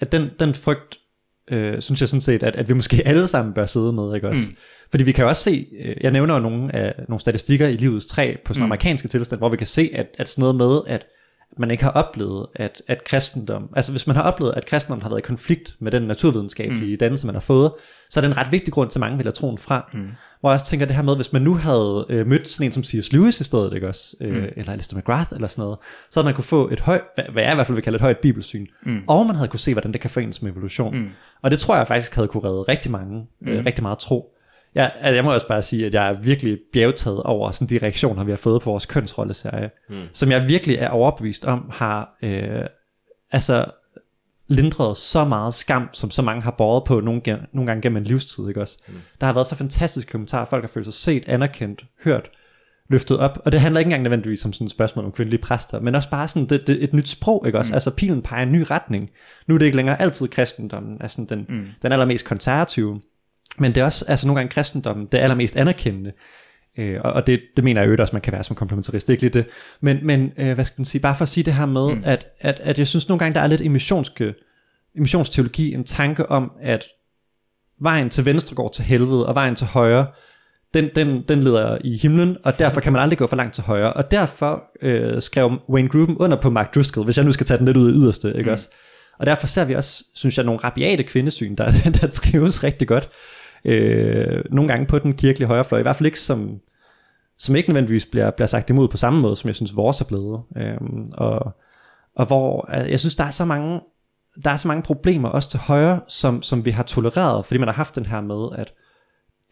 at 0.00 0.12
den, 0.12 0.30
den 0.40 0.54
frygt, 0.54 0.98
øh, 1.50 1.80
synes 1.80 2.00
jeg 2.00 2.08
sådan 2.08 2.20
set, 2.20 2.42
at, 2.42 2.56
at 2.56 2.68
vi 2.68 2.74
måske 2.74 3.02
alle 3.08 3.26
sammen 3.26 3.54
bør 3.54 3.66
sidde 3.66 3.92
med, 3.92 4.14
ikke 4.14 4.28
også? 4.28 4.50
Mm. 4.50 4.56
Fordi 4.90 5.04
vi 5.04 5.12
kan 5.12 5.22
jo 5.22 5.28
også 5.28 5.42
se, 5.42 5.66
øh, 5.78 5.96
jeg 6.00 6.10
nævner 6.10 6.34
jo 6.34 6.40
nogle, 6.40 6.74
af, 6.74 6.94
nogle 7.08 7.20
statistikker 7.20 7.68
i 7.68 7.76
livets 7.76 8.06
træ 8.06 8.36
på 8.44 8.54
sådan 8.54 8.60
mm. 8.60 8.72
amerikanske 8.72 9.08
tilstand, 9.08 9.40
hvor 9.40 9.48
vi 9.48 9.56
kan 9.56 9.66
se, 9.66 9.90
at, 9.94 10.06
at 10.18 10.28
sådan 10.28 10.42
noget 10.42 10.56
med, 10.56 10.80
at 10.86 11.06
man 11.58 11.70
ikke 11.70 11.84
har 11.84 11.90
oplevet, 11.90 12.46
at, 12.54 12.82
at 12.86 13.04
kristendom, 13.04 13.68
altså 13.76 13.90
hvis 13.92 14.06
man 14.06 14.16
har 14.16 14.22
oplevet, 14.22 14.54
at 14.56 14.66
kristendom 14.66 15.02
har 15.02 15.08
været 15.08 15.18
i 15.18 15.22
konflikt 15.22 15.76
med 15.78 15.92
den 15.92 16.02
naturvidenskabelige 16.02 16.94
mm. 16.94 16.98
dannelse, 16.98 17.26
man 17.26 17.34
har 17.34 17.40
fået, 17.40 17.72
så 18.10 18.20
er 18.20 18.22
det 18.22 18.28
en 18.28 18.36
ret 18.36 18.52
vigtig 18.52 18.72
grund 18.72 18.90
til, 18.90 18.98
at 18.98 19.00
mange 19.00 19.16
vil 19.16 19.26
have 19.26 19.32
troen 19.32 19.58
fra. 19.58 19.90
Mm. 19.92 20.08
Hvor 20.40 20.50
jeg 20.50 20.54
også 20.54 20.66
tænker 20.66 20.86
det 20.86 20.96
her 20.96 21.02
med, 21.02 21.16
hvis 21.16 21.32
man 21.32 21.42
nu 21.42 21.54
havde 21.54 22.06
øh, 22.08 22.26
mødt 22.26 22.48
sådan 22.48 22.66
en 22.66 22.72
som 22.72 22.84
C.S. 22.84 23.12
Lewis 23.12 23.40
i 23.40 23.44
stedet, 23.44 23.72
ikke 23.72 23.88
også? 23.88 24.16
Øh, 24.20 24.36
mm. 24.36 24.48
eller 24.56 24.72
Alistair 24.72 24.98
McGrath 24.98 25.32
eller 25.32 25.48
sådan 25.48 25.62
noget, 25.62 25.78
så 26.10 26.20
havde 26.20 26.24
man 26.24 26.34
kunne 26.34 26.44
få 26.44 26.68
et 26.68 26.80
højt, 26.80 27.02
hvad 27.32 27.42
jeg 27.42 27.52
i 27.52 27.54
hvert 27.54 27.66
fald 27.66 27.74
vil 27.74 27.84
kalde 27.84 27.96
et 27.96 28.02
højt 28.02 28.18
bibelsyn, 28.18 28.66
mm. 28.82 29.02
og 29.06 29.26
man 29.26 29.36
havde 29.36 29.48
kunne 29.48 29.60
se, 29.60 29.72
hvordan 29.72 29.92
det 29.92 30.00
kan 30.00 30.10
forenes 30.10 30.42
med 30.42 30.52
evolution. 30.52 30.98
Mm. 30.98 31.10
Og 31.42 31.50
det 31.50 31.58
tror 31.58 31.76
jeg 31.76 31.86
faktisk 31.86 32.14
havde 32.14 32.28
kunne 32.28 32.44
redde 32.44 32.62
rigtig 32.62 32.90
mange, 32.90 33.26
øh, 33.46 33.58
mm. 33.58 33.64
rigtig 33.64 33.82
meget 33.82 33.98
tro. 33.98 34.33
Jeg, 34.74 34.92
altså 35.00 35.14
jeg 35.14 35.24
må 35.24 35.34
også 35.34 35.48
bare 35.48 35.62
sige, 35.62 35.86
at 35.86 35.94
jeg 35.94 36.08
er 36.08 36.12
virkelig 36.12 36.58
bjergtaget 36.72 37.22
over 37.22 37.50
sådan 37.50 37.68
de 37.68 37.84
reaktioner, 37.84 38.24
vi 38.24 38.32
har 38.32 38.36
fået 38.36 38.62
på 38.62 38.70
vores 38.70 38.86
kønsrolleserie, 38.86 39.70
mm. 39.88 40.02
som 40.12 40.30
jeg 40.30 40.48
virkelig 40.48 40.76
er 40.76 40.88
overbevist 40.88 41.44
om, 41.44 41.70
har 41.72 42.16
øh, 42.22 42.64
altså 43.32 43.64
lindret 44.48 44.96
så 44.96 45.24
meget 45.24 45.54
skam, 45.54 45.88
som 45.92 46.10
så 46.10 46.22
mange 46.22 46.42
har 46.42 46.50
båret 46.50 46.84
på 46.84 47.00
nogle, 47.00 47.22
nogle 47.52 47.66
gange 47.66 47.82
gennem 47.82 47.96
en 47.96 48.04
livstid, 48.04 48.48
ikke 48.48 48.60
også? 48.60 48.78
Mm. 48.88 48.94
Der 49.20 49.26
har 49.26 49.32
været 49.32 49.46
så 49.46 49.56
fantastiske 49.56 50.10
kommentarer, 50.10 50.44
folk 50.44 50.62
har 50.62 50.68
følt 50.68 50.86
sig 50.86 50.94
set, 50.94 51.28
anerkendt, 51.28 51.84
hørt, 52.04 52.30
løftet 52.90 53.18
op, 53.18 53.38
og 53.44 53.52
det 53.52 53.60
handler 53.60 53.78
ikke 53.78 53.88
engang 53.88 54.02
nødvendigvis 54.02 54.44
om 54.44 54.52
sådan 54.52 54.64
et 54.64 54.70
spørgsmål 54.70 55.04
om 55.04 55.12
kvindelige 55.12 55.42
præster, 55.42 55.80
men 55.80 55.94
også 55.94 56.10
bare 56.10 56.28
sådan 56.28 56.48
det, 56.48 56.66
det, 56.66 56.84
et 56.84 56.92
nyt 56.92 57.08
sprog, 57.08 57.46
ikke 57.46 57.58
også? 57.58 57.70
Mm. 57.70 57.74
Altså 57.74 57.90
pilen 57.90 58.22
peger 58.22 58.42
en 58.42 58.52
ny 58.52 58.64
retning. 58.70 59.10
Nu 59.46 59.54
er 59.54 59.58
det 59.58 59.66
ikke 59.66 59.76
længere 59.76 60.00
altid 60.00 60.28
kristendommen, 60.28 60.96
altså 61.00 61.26
den, 61.28 61.46
mm. 61.48 61.66
den 61.82 61.92
allermest 61.92 62.24
konservative, 62.24 63.00
men 63.58 63.74
det 63.74 63.80
er 63.80 63.84
også 63.84 64.04
altså 64.08 64.26
nogle 64.26 64.40
gange 64.40 64.50
kristendommen, 64.50 65.06
det 65.12 65.18
allermest 65.18 65.56
anerkendende. 65.56 66.12
Øh, 66.78 66.98
og 67.04 67.12
og 67.12 67.26
det, 67.26 67.40
det 67.56 67.64
mener 67.64 67.80
jeg 67.80 67.90
jo 67.90 67.96
også, 67.98 68.12
man 68.12 68.22
kan 68.22 68.32
være 68.32 68.44
som 68.44 68.56
komplementarist, 68.56 69.10
ikke 69.10 69.22
lige 69.22 69.32
det. 69.32 69.46
Men, 69.80 69.98
men 70.02 70.32
øh, 70.38 70.52
hvad 70.52 70.64
skal 70.64 70.74
man 70.80 70.84
sige, 70.84 71.02
bare 71.02 71.14
for 71.14 71.22
at 71.22 71.28
sige 71.28 71.44
det 71.44 71.54
her 71.54 71.66
med, 71.66 71.94
mm. 71.94 72.02
at, 72.04 72.26
at, 72.40 72.60
at 72.60 72.78
jeg 72.78 72.86
synes 72.86 73.08
nogle 73.08 73.18
gange, 73.18 73.34
der 73.34 73.40
er 73.40 73.46
lidt 73.46 73.60
emissionske, 73.60 74.34
emissionsteologi, 74.96 75.74
en 75.74 75.84
tanke 75.84 76.30
om, 76.30 76.52
at 76.62 76.84
vejen 77.80 78.10
til 78.10 78.24
venstre 78.24 78.54
går 78.54 78.68
til 78.68 78.84
helvede, 78.84 79.26
og 79.26 79.34
vejen 79.34 79.54
til 79.54 79.66
højre, 79.66 80.06
den, 80.74 80.90
den, 80.94 81.24
den 81.28 81.42
leder 81.42 81.78
i 81.84 81.96
himlen, 81.96 82.36
og 82.44 82.58
derfor 82.58 82.80
kan 82.80 82.92
man 82.92 83.02
aldrig 83.02 83.18
gå 83.18 83.26
for 83.26 83.36
langt 83.36 83.54
til 83.54 83.64
højre. 83.64 83.92
Og 83.92 84.10
derfor 84.10 84.62
øh, 84.82 85.22
skrev 85.22 85.52
Wayne 85.68 85.88
Gruben 85.88 86.16
under 86.16 86.40
på 86.40 86.50
Mark 86.50 86.74
Driscoll, 86.74 87.04
hvis 87.04 87.16
jeg 87.16 87.24
nu 87.24 87.32
skal 87.32 87.46
tage 87.46 87.58
den 87.58 87.66
lidt 87.66 87.76
ud 87.76 87.88
af 87.88 87.92
yderste, 87.94 88.28
ikke 88.28 88.42
mm. 88.42 88.52
også? 88.52 88.70
Og 89.18 89.26
derfor 89.26 89.46
ser 89.46 89.64
vi 89.64 89.74
også, 89.74 90.04
synes 90.14 90.36
jeg, 90.36 90.44
nogle 90.44 90.60
rabiate 90.64 91.02
kvindesyn, 91.02 91.54
der, 91.54 91.72
der 92.00 92.06
trives 92.06 92.64
rigtig 92.64 92.88
godt 92.88 93.10
øh, 93.64 94.44
nogle 94.50 94.68
gange 94.68 94.86
på 94.86 94.98
den 94.98 95.14
kirkelige 95.14 95.48
højrefløj, 95.48 95.78
i 95.78 95.82
hvert 95.82 95.96
fald 95.96 96.06
ikke 96.06 96.20
som, 96.20 96.60
som 97.38 97.56
ikke 97.56 97.68
nødvendigvis 97.68 98.06
bliver, 98.06 98.30
bliver 98.30 98.46
sagt 98.46 98.70
imod 98.70 98.88
på 98.88 98.96
samme 98.96 99.20
måde, 99.20 99.36
som 99.36 99.48
jeg 99.48 99.54
synes 99.54 99.76
vores 99.76 100.00
er 100.00 100.04
blevet. 100.04 100.42
Øh, 100.56 100.76
og, 101.12 101.56
og 102.16 102.26
hvor 102.26 102.70
øh, 102.74 102.90
jeg 102.90 103.00
synes, 103.00 103.14
der 103.14 103.24
er 103.24 103.30
så 103.30 103.44
mange 103.44 103.80
der 104.44 104.50
er 104.50 104.56
så 104.56 104.68
mange 104.68 104.82
problemer 104.82 105.28
også 105.28 105.50
til 105.50 105.60
højre, 105.60 106.00
som, 106.08 106.42
som 106.42 106.64
vi 106.64 106.70
har 106.70 106.82
tolereret, 106.82 107.44
fordi 107.44 107.58
man 107.58 107.68
har 107.68 107.74
haft 107.74 107.94
den 107.94 108.06
her 108.06 108.20
med, 108.20 108.58
at 108.58 108.72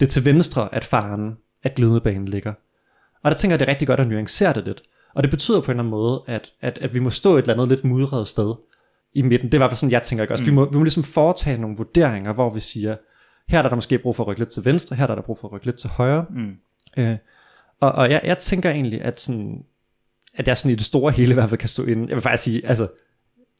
det 0.00 0.06
er 0.06 0.10
til 0.10 0.24
venstre, 0.24 0.74
at 0.74 0.84
faren, 0.84 1.36
at 1.62 1.74
glidebanen 1.74 2.28
ligger. 2.28 2.52
Og 3.22 3.30
der 3.30 3.36
tænker 3.36 3.52
jeg, 3.52 3.60
det 3.60 3.66
er 3.66 3.70
rigtig 3.70 3.88
godt 3.88 4.00
at 4.00 4.08
nuancere 4.08 4.52
det 4.52 4.64
lidt. 4.64 4.82
Og 5.14 5.22
det 5.22 5.30
betyder 5.30 5.60
på 5.60 5.64
en 5.64 5.70
eller 5.70 5.82
anden 5.82 5.90
måde, 5.90 6.22
at, 6.26 6.52
at, 6.60 6.78
at 6.78 6.94
vi 6.94 6.98
må 6.98 7.10
stå 7.10 7.36
et 7.36 7.42
eller 7.42 7.54
andet 7.54 7.68
lidt 7.68 7.84
mudret 7.84 8.28
sted 8.28 8.54
i 9.14 9.22
midten. 9.22 9.46
Det 9.48 9.54
er 9.54 9.58
i 9.58 9.60
hvert 9.60 9.70
fald 9.70 9.76
sådan, 9.76 9.92
jeg 9.92 10.02
tænker 10.02 10.24
ikke 10.24 10.34
også. 10.34 10.44
Mm. 10.44 10.50
Vi, 10.50 10.54
må, 10.54 10.70
vi 10.70 10.76
må 10.76 10.82
ligesom 10.82 11.02
foretage 11.04 11.58
nogle 11.58 11.76
vurderinger, 11.76 12.32
hvor 12.32 12.50
vi 12.50 12.60
siger, 12.60 12.96
her 13.52 13.62
er 13.62 13.68
der 13.68 13.74
måske 13.74 13.98
brug 13.98 14.16
for 14.16 14.24
at 14.24 14.28
rykke 14.28 14.40
lidt 14.40 14.50
til 14.50 14.64
venstre, 14.64 14.96
her 14.96 15.06
er 15.06 15.14
der 15.14 15.22
brug 15.22 15.38
for 15.38 15.48
at 15.48 15.52
rykke 15.52 15.66
lidt 15.66 15.78
til 15.78 15.90
højre. 15.90 16.26
Mm. 16.30 16.56
Øh, 16.96 17.16
og 17.80 17.92
og 17.92 18.10
jeg, 18.10 18.20
jeg 18.24 18.38
tænker 18.38 18.70
egentlig, 18.70 19.02
at, 19.02 19.20
sådan, 19.20 19.64
at 20.34 20.48
jeg 20.48 20.56
sådan 20.56 20.70
i 20.70 20.74
det 20.74 20.86
store 20.86 21.12
hele 21.12 21.30
i 21.30 21.34
hvert 21.34 21.48
fald 21.48 21.58
kan 21.58 21.68
stå 21.68 21.84
ind. 21.84 22.08
Jeg 22.08 22.14
vil 22.14 22.22
faktisk 22.22 22.42
sige, 22.42 22.66
altså, 22.66 22.86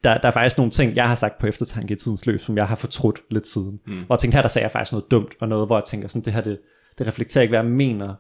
der, 0.05 0.19
der 0.19 0.29
er 0.29 0.33
faktisk 0.33 0.59
nogle 0.59 0.71
ting, 0.71 0.97
jeg 0.97 1.09
har 1.09 1.15
sagt 1.15 1.39
på 1.39 1.47
eftertanke 1.47 1.95
i 1.95 1.97
tidens 1.97 2.27
løb, 2.27 2.41
som 2.41 2.57
jeg 2.57 2.69
har 2.69 2.77
fortrudt 2.77 3.21
lidt 3.31 3.47
siden. 3.47 3.81
Mm. 3.87 4.03
Hvor 4.07 4.15
jeg 4.15 4.19
tænkte, 4.19 4.37
her 4.37 4.43
der 4.43 4.49
sagde 4.49 4.65
jeg 4.65 4.71
faktisk 4.71 4.93
noget 4.93 5.11
dumt, 5.11 5.35
og 5.41 5.49
noget, 5.49 5.67
hvor 5.67 5.77
jeg 5.77 5.85
tænker, 5.85 6.09
sådan, 6.09 6.23
det 6.23 6.33
her, 6.33 6.41
det, 6.41 6.59
det 6.99 7.07
reflekterer 7.07 7.43
ikke, 7.43 7.51
hvad 7.51 7.61
jeg 7.61 7.71
mener. 7.71 8.15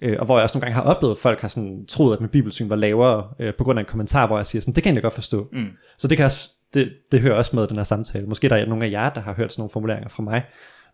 Øh, 0.00 0.16
og 0.18 0.26
hvor 0.26 0.36
jeg 0.36 0.42
også 0.42 0.58
nogle 0.58 0.64
gange 0.64 0.74
har 0.74 0.94
oplevet, 0.94 1.14
at 1.14 1.18
folk 1.18 1.40
har 1.40 1.48
sådan, 1.48 1.86
troet, 1.86 2.14
at 2.14 2.20
min 2.20 2.30
bibelsyn 2.30 2.68
var 2.68 2.76
lavere, 2.76 3.28
øh, 3.38 3.54
på 3.54 3.64
grund 3.64 3.78
af 3.78 3.82
en 3.82 3.86
kommentar, 3.86 4.26
hvor 4.26 4.36
jeg 4.36 4.46
siger, 4.46 4.62
sådan, 4.62 4.74
det 4.74 4.82
kan 4.82 4.94
jeg 4.94 5.02
godt 5.02 5.14
forstå. 5.14 5.48
Mm. 5.52 5.70
Så 5.98 6.08
det, 6.08 6.16
kan 6.16 6.24
også, 6.24 6.50
det, 6.74 6.92
det 7.12 7.20
hører 7.20 7.34
også 7.34 7.56
med 7.56 7.66
den 7.66 7.76
her 7.76 7.84
samtale. 7.84 8.26
Måske 8.26 8.48
der 8.48 8.56
er 8.56 8.66
nogle 8.66 8.86
af 8.86 8.90
jer, 8.90 9.10
der 9.10 9.20
har 9.20 9.34
hørt 9.34 9.52
sådan 9.52 9.60
nogle 9.60 9.70
formuleringer 9.70 10.08
fra 10.08 10.22
mig, 10.22 10.44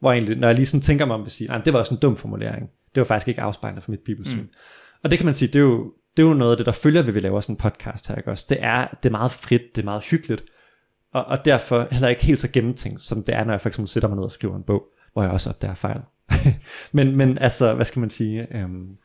hvor 0.00 0.12
egentlig, 0.12 0.36
når 0.36 0.48
jeg 0.48 0.54
lige 0.54 0.66
sådan 0.66 0.82
tænker 0.82 1.04
mig 1.04 1.14
om, 1.14 1.22
vil 1.22 1.30
sige, 1.30 1.62
det 1.64 1.72
var 1.72 1.78
også 1.78 1.94
en 1.94 2.00
dum 2.00 2.16
formulering. 2.16 2.70
Det 2.94 3.00
var 3.00 3.04
faktisk 3.04 3.28
ikke 3.28 3.40
afspejlende 3.40 3.82
for 3.82 3.90
mit 3.90 4.00
bibelsyn. 4.00 4.38
Mm. 4.38 4.48
Og 5.02 5.10
det 5.10 5.18
kan 5.18 5.24
man 5.24 5.34
sige, 5.34 5.48
det 5.48 5.56
er 5.56 5.60
jo, 5.60 5.92
det 6.16 6.22
er 6.22 6.26
jo 6.26 6.34
noget 6.34 6.50
af 6.50 6.56
det, 6.56 6.66
der 6.66 6.72
følger, 6.72 7.02
ved 7.02 7.12
vi 7.12 7.20
laver 7.20 7.40
sådan 7.40 7.52
en 7.52 7.56
podcast 7.56 8.08
her, 8.08 8.16
ikke 8.16 8.30
også? 8.30 8.46
Det 8.48 8.58
er, 8.60 8.86
det 9.02 9.08
er 9.08 9.10
meget 9.10 9.30
frit, 9.30 9.62
det 9.74 9.82
er 9.82 9.84
meget 9.84 10.02
hyggeligt, 10.02 10.44
og, 11.12 11.24
og 11.24 11.44
derfor 11.44 11.88
heller 11.90 12.08
ikke 12.08 12.24
helt 12.24 12.40
så 12.40 12.48
gennemtænkt, 12.52 13.00
som 13.00 13.22
det 13.24 13.34
er, 13.34 13.44
når 13.44 13.52
jeg 13.52 13.60
for 13.60 13.68
eksempel 13.68 13.88
sætter 13.88 14.08
mig 14.08 14.16
ned 14.16 14.24
og 14.24 14.30
skriver 14.30 14.56
en 14.56 14.62
bog, 14.62 14.84
hvor 15.12 15.22
jeg 15.22 15.32
også 15.32 15.50
opdager 15.50 15.74
fejl. 15.74 16.00
men, 16.92 17.16
men 17.16 17.38
altså, 17.38 17.74
hvad 17.74 17.84
skal 17.84 18.00
man 18.00 18.10
sige? 18.10 18.56
Øhm, 18.56 18.96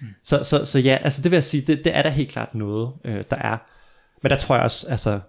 Mm. 0.00 0.06
Så, 0.22 0.42
så, 0.42 0.64
så 0.64 0.78
ja, 0.78 0.98
altså 1.02 1.22
det 1.22 1.30
vil 1.30 1.36
jeg 1.36 1.44
sige, 1.44 1.60
det, 1.60 1.84
det 1.84 1.96
er 1.96 2.02
der 2.02 2.10
helt 2.10 2.30
klart 2.30 2.54
noget, 2.54 2.92
øh, 3.04 3.24
der 3.30 3.36
er. 3.36 3.58
Men 4.22 4.30
der 4.30 4.36
tror 4.36 4.54
jeg 4.54 4.64
også, 4.64 4.88
altså, 4.88 5.20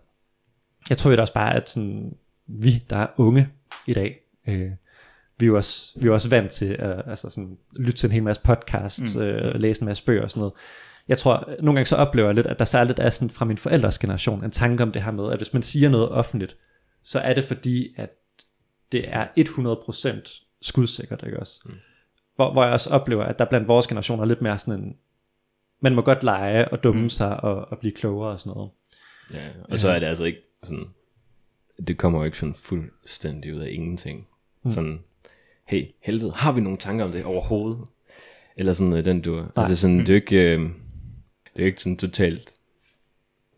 jeg 0.89 0.97
tror 0.97 1.11
jo 1.11 1.21
også 1.21 1.33
bare, 1.33 1.55
at 1.55 1.69
sådan, 1.69 2.13
vi, 2.47 2.83
der 2.89 2.97
er 2.97 3.07
unge 3.17 3.49
i 3.87 3.93
dag, 3.93 4.19
øh, 4.47 4.71
vi 5.39 5.45
er 5.45 5.47
jo 5.47 5.55
også, 5.55 5.99
vi 6.01 6.07
er 6.07 6.11
også 6.11 6.29
vant 6.29 6.51
til 6.51 6.75
at 6.79 7.01
altså 7.05 7.29
sådan, 7.29 7.57
lytte 7.75 7.97
til 7.97 8.07
en 8.07 8.11
hel 8.11 8.23
masse 8.23 8.41
podcasts, 8.41 9.15
mm. 9.15 9.21
øh, 9.21 9.55
læse 9.55 9.81
en 9.81 9.85
masse 9.85 10.03
bøger 10.03 10.23
og 10.23 10.31
sådan 10.31 10.39
noget. 10.39 10.53
Jeg 11.07 11.17
tror, 11.17 11.49
nogle 11.61 11.77
gange 11.77 11.85
så 11.85 11.95
oplever 11.95 12.27
jeg 12.27 12.35
lidt, 12.35 12.47
at 12.47 12.59
der 12.59 12.65
særligt 12.65 12.99
er 12.99 13.09
sådan 13.09 13.29
fra 13.29 13.45
min 13.45 13.57
forældres 13.57 13.99
generation 13.99 14.43
en 14.43 14.51
tanke 14.51 14.83
om 14.83 14.91
det 14.91 15.03
her 15.03 15.11
med, 15.11 15.31
at 15.31 15.39
hvis 15.39 15.53
man 15.53 15.63
siger 15.63 15.89
noget 15.89 16.09
offentligt, 16.09 16.57
så 17.03 17.19
er 17.19 17.33
det 17.33 17.43
fordi, 17.43 17.93
at 17.97 18.09
det 18.91 19.05
er 19.07 19.27
100% 19.37 20.57
skudsikkert, 20.61 21.23
ikke 21.25 21.39
også? 21.39 21.61
Mm. 21.65 21.73
Hvor, 22.35 22.51
hvor 22.51 22.63
jeg 22.63 22.73
også 22.73 22.89
oplever, 22.89 23.23
at 23.23 23.39
der 23.39 23.45
blandt 23.45 23.67
vores 23.67 23.87
generation 23.87 24.19
er 24.19 24.25
lidt 24.25 24.41
mere 24.41 24.57
sådan 24.57 24.83
en, 24.83 24.95
man 25.81 25.95
må 25.95 26.01
godt 26.01 26.23
lege 26.23 26.67
og 26.67 26.83
dumme 26.83 27.01
mm. 27.01 27.09
sig 27.09 27.43
og, 27.43 27.71
og 27.71 27.79
blive 27.79 27.93
klogere 27.93 28.31
og 28.31 28.39
sådan 28.39 28.53
noget. 28.55 28.71
Ja, 29.33 29.49
og 29.69 29.79
så 29.79 29.89
er 29.89 29.99
det 29.99 30.07
altså 30.07 30.23
ikke 30.23 30.39
sådan, 30.63 30.85
det 31.87 31.97
kommer 31.97 32.19
jo 32.19 32.25
ikke 32.25 32.37
sådan 32.37 32.55
fuldstændig 32.55 33.55
ud 33.55 33.59
af 33.59 33.69
ingenting. 33.71 34.27
Mm. 34.67 34.71
Sådan, 34.71 34.99
hey, 35.65 35.85
helvede, 36.03 36.31
har 36.31 36.51
vi 36.51 36.61
nogle 36.61 36.77
tanker 36.77 37.05
om 37.05 37.11
det 37.11 37.25
overhovedet? 37.25 37.79
Eller 38.57 38.73
sådan 38.73 39.05
den 39.05 39.21
du 39.21 39.43
Altså 39.55 39.75
sådan, 39.75 39.99
det 39.99 40.09
er 40.09 40.13
jo 40.13 40.15
ikke, 40.15 40.35
øh, 40.35 40.59
det 40.59 41.59
er 41.59 41.63
jo 41.63 41.65
ikke 41.65 41.81
sådan 41.81 41.97
totalt 41.97 42.51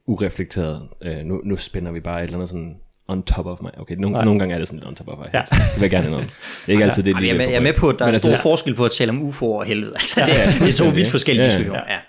ureflekteret. 0.06 0.89
Øh, 1.02 1.17
nu, 1.17 1.41
nu 1.43 1.56
spænder 1.56 1.91
vi 1.91 2.00
bare 2.00 2.19
et 2.19 2.24
eller 2.24 2.38
andet 2.38 2.50
sådan 2.50 2.76
on 3.08 3.24
top 3.24 3.45
of 3.45 3.62
mig. 3.62 3.72
Okay, 3.78 3.95
nogle, 3.95 4.26
nogle 4.26 4.39
gange 4.39 4.56
er 4.56 4.60
det 4.60 4.67
sådan 4.67 4.80
lidt 4.80 4.88
on 4.88 4.95
top 4.95 5.08
of 5.08 5.17
mig. 5.17 5.30
Ja. 5.34 5.41
Det 5.52 5.76
vil 5.76 5.82
jeg 5.82 5.89
gerne 5.89 6.10
noget. 6.10 6.26
Det 6.26 6.67
er 6.67 6.72
ikke 6.72 6.84
altid 6.89 7.04
det, 7.04 7.15
lige 7.15 7.36
jeg, 7.36 7.45
er, 7.45 7.50
jeg 7.50 7.56
er 7.56 7.62
med 7.62 7.74
på, 7.74 7.89
at 7.89 8.00
der 8.00 8.06
er 8.06 8.13
stor 8.13 8.30
altså, 8.30 8.41
forskel 8.41 8.76
på 8.76 8.86
at 8.86 8.91
tale 8.91 9.10
om 9.10 9.22
UFO 9.22 9.52
og 9.52 9.65
helvede. 9.65 9.91
Altså, 9.95 10.19
ja, 10.19 10.26
det, 10.26 10.41
er, 10.41 10.65
det 10.65 10.69
er 10.69 10.84
to 10.84 10.89
vidt 10.95 11.08
forskellige 11.08 11.43
ja, 11.43 11.50
diskussioner. 11.50 11.84
Ja. 11.88 12.00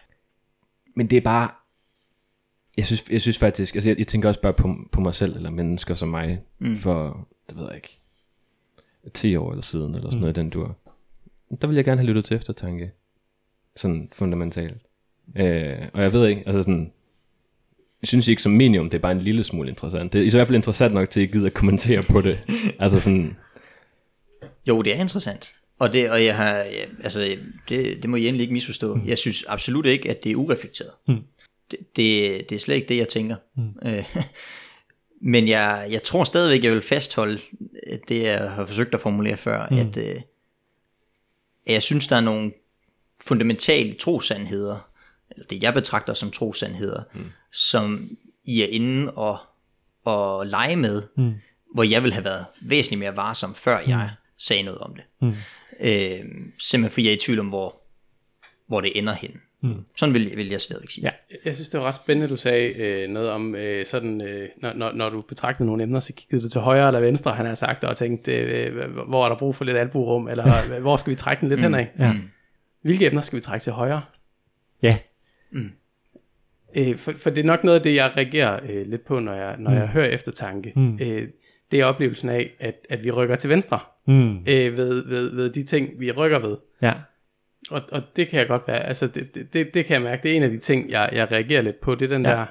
Men 0.96 1.10
det 1.10 1.16
er 1.16 1.20
bare, 1.20 1.50
jeg 2.76 2.86
synes, 2.86 3.04
jeg 3.10 3.20
synes 3.20 3.38
faktisk, 3.38 3.74
altså 3.74 3.90
jeg, 3.90 3.98
jeg 3.98 4.06
tænker 4.06 4.28
også 4.28 4.40
bare 4.40 4.52
på, 4.52 4.74
på 4.92 5.00
mig 5.00 5.14
selv, 5.14 5.36
eller 5.36 5.50
mennesker 5.50 5.94
som 5.94 6.08
mig, 6.08 6.40
mm. 6.58 6.76
for, 6.76 7.28
det 7.48 7.58
ved 7.58 7.64
jeg 7.66 7.76
ikke, 7.76 7.99
10 9.14 9.36
år 9.36 9.50
eller 9.50 9.62
siden, 9.62 9.94
eller 9.94 10.08
sådan 10.08 10.16
mm. 10.16 10.20
noget 10.20 10.36
den 10.36 10.50
dur. 10.50 10.76
Der 11.60 11.66
vil 11.66 11.76
jeg 11.76 11.84
gerne 11.84 12.00
have 12.00 12.08
lyttet 12.08 12.24
til 12.24 12.36
eftertanke. 12.36 12.90
Sådan 13.76 14.08
fundamentalt. 14.12 14.82
Øh, 15.36 15.78
og 15.92 16.02
jeg 16.02 16.12
ved 16.12 16.26
ikke, 16.26 16.42
altså 16.46 16.62
sådan, 16.62 16.92
jeg 18.02 18.08
synes 18.08 18.28
ikke 18.28 18.42
som 18.42 18.52
minimum, 18.52 18.90
det 18.90 18.98
er 18.98 19.02
bare 19.02 19.12
en 19.12 19.20
lille 19.20 19.44
smule 19.44 19.68
interessant. 19.68 20.12
Det 20.12 20.20
er 20.20 20.24
i 20.24 20.30
hvert 20.30 20.46
fald 20.46 20.56
interessant 20.56 20.94
nok 20.94 21.10
til, 21.10 21.20
at 21.20 21.26
jeg 21.26 21.32
gider 21.32 21.46
at 21.46 21.54
kommentere 21.54 22.02
på 22.02 22.20
det. 22.20 22.38
altså 22.78 23.00
sådan... 23.00 23.36
Jo, 24.68 24.82
det 24.82 24.96
er 24.96 25.00
interessant. 25.00 25.52
Og, 25.78 25.92
det, 25.92 26.10
og 26.10 26.24
jeg 26.24 26.36
har, 26.36 26.54
ja, 26.54 26.84
altså, 27.04 27.36
det, 27.68 28.02
det 28.02 28.10
må 28.10 28.16
jeg 28.16 28.24
egentlig 28.24 28.42
ikke 28.42 28.52
misforstå. 28.52 28.94
Mm. 28.94 29.06
Jeg 29.06 29.18
synes 29.18 29.44
absolut 29.48 29.86
ikke, 29.86 30.10
at 30.10 30.24
det 30.24 30.32
er 30.32 30.36
ureflekteret. 30.36 30.90
Mm. 31.08 31.24
Det, 31.70 31.78
det, 31.96 32.50
det 32.50 32.56
er 32.56 32.60
slet 32.60 32.74
ikke 32.74 32.88
det, 32.88 32.96
jeg 32.96 33.08
tænker. 33.08 33.36
Mm. 33.56 33.74
Men 35.20 35.48
jeg, 35.48 35.88
jeg 35.90 36.02
tror 36.02 36.24
stadigvæk, 36.24 36.64
jeg 36.64 36.72
vil 36.72 36.82
fastholde 36.82 37.40
det, 38.08 38.22
jeg 38.22 38.50
har 38.50 38.66
forsøgt 38.66 38.94
at 38.94 39.00
formulere 39.00 39.36
før, 39.36 39.68
mm. 39.70 39.78
at, 39.78 39.96
øh, 39.96 40.20
at 41.66 41.72
jeg 41.72 41.82
synes, 41.82 42.06
der 42.06 42.16
er 42.16 42.20
nogle 42.20 42.52
fundamentale 43.20 43.94
trosandheder, 43.94 44.90
eller 45.30 45.46
det 45.46 45.62
jeg 45.62 45.74
betragter 45.74 46.14
som 46.14 46.30
trosandheder, 46.30 47.02
mm. 47.14 47.24
som 47.52 48.10
I 48.44 48.62
er 48.62 48.66
inde 48.66 49.12
og, 49.12 49.38
og 50.04 50.46
lege 50.46 50.76
med, 50.76 51.02
mm. 51.16 51.34
hvor 51.74 51.82
jeg 51.82 52.02
vil 52.02 52.12
have 52.12 52.24
været 52.24 52.44
væsentligt 52.62 52.98
mere 52.98 53.16
varsom, 53.16 53.54
før 53.54 53.80
mm. 53.84 53.90
jeg 53.90 54.10
sagde 54.38 54.62
noget 54.62 54.78
om 54.78 54.94
det. 54.94 55.04
Mm. 55.20 55.34
Øh, 55.80 56.20
simpelthen 56.58 56.90
fordi 56.90 57.04
jeg 57.04 57.10
er 57.10 57.16
i 57.16 57.20
tvivl 57.20 57.38
om, 57.38 57.48
hvor, 57.48 57.82
hvor 58.66 58.80
det 58.80 58.98
ender 58.98 59.12
hen. 59.12 59.40
Mm. 59.62 59.84
Sådan 59.96 60.14
vil, 60.14 60.32
vil 60.36 60.48
jeg 60.48 60.60
stadigvæk 60.60 60.90
sige. 60.90 61.04
Ja. 61.04 61.36
Jeg 61.44 61.54
synes, 61.54 61.68
det 61.68 61.80
var 61.80 61.86
ret 61.86 61.94
spændende, 61.94 62.28
du 62.28 62.36
sagde 62.36 62.74
øh, 62.74 63.08
noget 63.08 63.30
om, 63.30 63.54
øh, 63.54 63.86
sådan, 63.86 64.20
øh, 64.20 64.48
når, 64.62 64.72
når, 64.72 64.92
når 64.92 65.10
du 65.10 65.20
betragtede 65.20 65.66
nogle 65.66 65.82
emner, 65.82 66.00
så 66.00 66.12
kiggede 66.12 66.42
du 66.42 66.48
til 66.48 66.60
højre 66.60 66.86
eller 66.86 67.00
venstre, 67.00 67.30
han 67.30 67.46
har 67.46 67.54
sagt, 67.54 67.84
og 67.84 67.96
tænkte, 67.96 68.32
øh, 68.32 68.90
hvor 69.08 69.24
er 69.24 69.28
der 69.28 69.36
brug 69.36 69.54
for 69.54 69.64
lidt 69.64 69.76
albuerum, 69.76 70.28
eller 70.28 70.44
hvor 70.80 70.96
skal 70.96 71.10
vi 71.10 71.14
trække 71.14 71.40
den 71.40 71.48
lidt 71.48 71.60
mm. 71.60 71.64
henad? 71.64 71.86
Ja. 71.98 72.14
Hvilke 72.82 73.06
emner 73.06 73.20
skal 73.20 73.36
vi 73.36 73.40
trække 73.40 73.64
til 73.64 73.72
højre? 73.72 74.02
Ja. 74.82 74.98
Mm. 75.52 75.70
Øh, 76.76 76.96
for, 76.96 77.12
for 77.16 77.30
det 77.30 77.40
er 77.40 77.44
nok 77.44 77.64
noget 77.64 77.76
af 77.78 77.82
det, 77.82 77.94
jeg 77.94 78.12
reagerer 78.16 78.60
øh, 78.68 78.86
lidt 78.86 79.04
på, 79.04 79.18
når 79.18 79.34
jeg, 79.34 79.56
når 79.58 79.70
mm. 79.70 79.76
jeg 79.76 79.88
hører 79.88 80.08
eftertanke. 80.08 80.72
Mm. 80.76 80.98
Øh, 81.02 81.28
det 81.70 81.80
er 81.80 81.84
oplevelsen 81.84 82.28
af, 82.28 82.50
at, 82.60 82.86
at 82.90 83.04
vi 83.04 83.10
rykker 83.10 83.36
til 83.36 83.50
venstre 83.50 83.78
mm. 84.06 84.38
øh, 84.38 84.76
ved, 84.76 85.06
ved, 85.06 85.34
ved 85.34 85.50
de 85.50 85.62
ting, 85.62 86.00
vi 86.00 86.10
rykker 86.12 86.38
ved. 86.38 86.56
Ja. 86.82 86.92
Og, 87.70 87.82
og 87.92 88.02
det 88.16 88.28
kan 88.28 88.38
jeg 88.38 88.48
godt 88.48 88.62
være, 88.68 88.86
altså 88.86 89.06
det, 89.06 89.34
det, 89.34 89.52
det, 89.52 89.74
det 89.74 89.84
kan 89.84 89.94
jeg 89.94 90.02
mærke, 90.02 90.22
det 90.22 90.32
er 90.32 90.36
en 90.36 90.42
af 90.42 90.50
de 90.50 90.58
ting, 90.58 90.90
jeg, 90.90 91.10
jeg 91.12 91.32
reagerer 91.32 91.62
lidt 91.62 91.80
på, 91.80 91.94
det 91.94 92.12
er 92.12 92.16
den 92.16 92.26
ja. 92.26 92.30
der, 92.30 92.46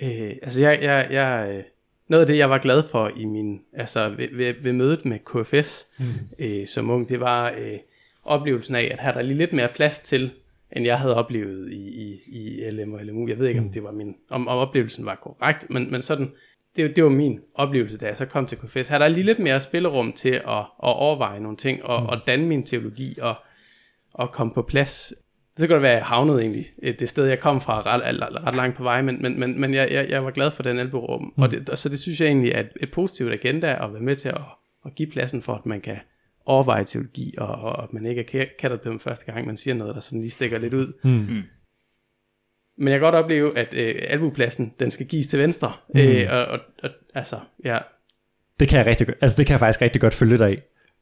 øh, 0.00 0.36
altså 0.42 0.60
jeg, 0.60 0.82
jeg, 0.82 1.08
jeg, 1.10 1.48
øh, 1.50 1.62
noget 2.08 2.20
af 2.20 2.26
det, 2.26 2.38
jeg 2.38 2.50
var 2.50 2.58
glad 2.58 2.82
for 2.90 3.10
i 3.16 3.24
min, 3.24 3.60
altså 3.72 4.08
ved, 4.08 4.28
ved, 4.32 4.54
ved 4.62 4.72
mødet 4.72 5.04
med 5.04 5.18
KFS 5.18 5.86
mm. 5.98 6.04
øh, 6.38 6.66
som 6.66 6.90
ung, 6.90 7.08
det 7.08 7.20
var 7.20 7.50
øh, 7.50 7.78
oplevelsen 8.24 8.74
af, 8.74 8.88
at 8.92 9.00
her 9.00 9.12
der 9.12 9.22
lige 9.22 9.38
lidt 9.38 9.52
mere 9.52 9.68
plads 9.68 9.98
til, 9.98 10.30
end 10.72 10.84
jeg 10.84 10.98
havde 10.98 11.16
oplevet 11.16 11.72
i, 11.72 11.88
i, 11.88 12.20
i 12.26 12.70
LM 12.70 12.92
og 12.92 13.00
LMU. 13.04 13.28
Jeg 13.28 13.38
ved 13.38 13.46
ikke, 13.46 13.60
mm. 13.60 13.66
om 13.66 13.72
det 13.72 13.82
var 13.82 13.92
min, 13.92 14.16
om, 14.30 14.48
om 14.48 14.58
oplevelsen 14.58 15.06
var 15.06 15.14
korrekt, 15.14 15.70
men, 15.70 15.90
men 15.90 16.02
sådan, 16.02 16.32
det, 16.76 16.96
det 16.96 17.04
var 17.04 17.10
min 17.10 17.40
oplevelse, 17.54 17.98
da 17.98 18.06
jeg 18.06 18.16
så 18.16 18.26
kom 18.26 18.46
til 18.46 18.58
KFS. 18.58 18.88
Her 18.88 18.98
der 18.98 19.04
er 19.04 19.08
lige 19.08 19.26
lidt 19.26 19.38
mere 19.38 19.60
spillerum 19.60 20.12
til 20.12 20.28
at, 20.28 20.58
at 20.58 20.66
overveje 20.78 21.40
nogle 21.40 21.56
ting, 21.56 21.84
og, 21.84 22.02
mm. 22.02 22.06
og 22.06 22.18
danne 22.26 22.46
min 22.46 22.62
teologi, 22.62 23.18
og, 23.22 23.34
og 24.18 24.32
komme 24.32 24.52
på 24.52 24.62
plads. 24.62 25.12
Så 25.56 25.66
kan 25.66 25.74
det 25.74 25.82
være, 25.82 25.92
at 25.92 25.98
jeg 25.98 26.06
havnede 26.06 26.40
egentlig 26.40 26.66
det 26.98 27.08
sted, 27.08 27.26
jeg 27.26 27.40
kom 27.40 27.60
fra, 27.60 27.80
ret, 27.80 28.20
ret 28.46 28.54
langt 28.54 28.76
på 28.76 28.82
vej, 28.82 29.02
men, 29.02 29.22
men, 29.22 29.40
men, 29.40 29.60
men 29.60 29.74
jeg, 29.74 29.88
jeg, 29.90 30.10
jeg 30.10 30.24
var 30.24 30.30
glad 30.30 30.50
for 30.50 30.62
den 30.62 30.78
albuerum. 30.78 31.32
Mm. 31.36 31.42
Og, 31.42 31.50
det, 31.50 31.68
og 31.68 31.78
så 31.78 31.88
det 31.88 31.98
synes 31.98 32.20
jeg 32.20 32.26
egentlig 32.26 32.52
er 32.52 32.60
et, 32.60 32.70
et 32.80 32.90
positivt 32.90 33.32
agenda 33.32 33.84
at 33.84 33.92
være 33.92 34.02
med 34.02 34.16
til 34.16 34.28
at, 34.28 34.40
at 34.86 34.94
give 34.94 35.10
pladsen 35.10 35.42
for, 35.42 35.54
at 35.54 35.66
man 35.66 35.80
kan 35.80 35.98
overveje 36.46 36.84
teologi, 36.84 37.34
og, 37.38 37.48
og 37.48 37.82
at 37.82 37.92
man 37.92 38.06
ikke 38.06 38.20
er 38.20 38.44
katterdømt 38.58 39.02
første 39.02 39.32
gang, 39.32 39.46
man 39.46 39.56
siger 39.56 39.74
noget, 39.74 39.94
der 39.94 40.00
sådan 40.00 40.20
lige 40.20 40.30
stikker 40.30 40.58
lidt 40.58 40.74
ud. 40.74 40.92
Mm. 41.04 41.10
mm. 41.10 41.42
Men 42.78 42.88
jeg 42.88 43.00
kan 43.00 43.06
godt 43.06 43.14
opleve, 43.14 43.58
at 43.58 43.74
øh, 43.74 43.94
albupladsen, 44.08 44.72
den 44.80 44.90
skal 44.90 45.06
gives 45.06 45.26
til 45.26 45.38
venstre. 45.38 45.72
Mm. 45.94 46.00
Øh, 46.00 46.26
og, 46.30 46.46
og, 46.46 46.60
og, 46.82 46.90
altså, 47.14 47.40
ja. 47.64 47.78
Det 48.60 48.68
kan 48.68 48.78
jeg 48.78 48.86
rigtig 48.86 49.06
altså 49.20 49.36
det 49.36 49.46
kan 49.46 49.52
jeg 49.52 49.60
faktisk 49.60 49.82
rigtig 49.82 50.00
godt 50.00 50.14
følge 50.14 50.38
dig 50.38 50.52
i. 50.52 50.56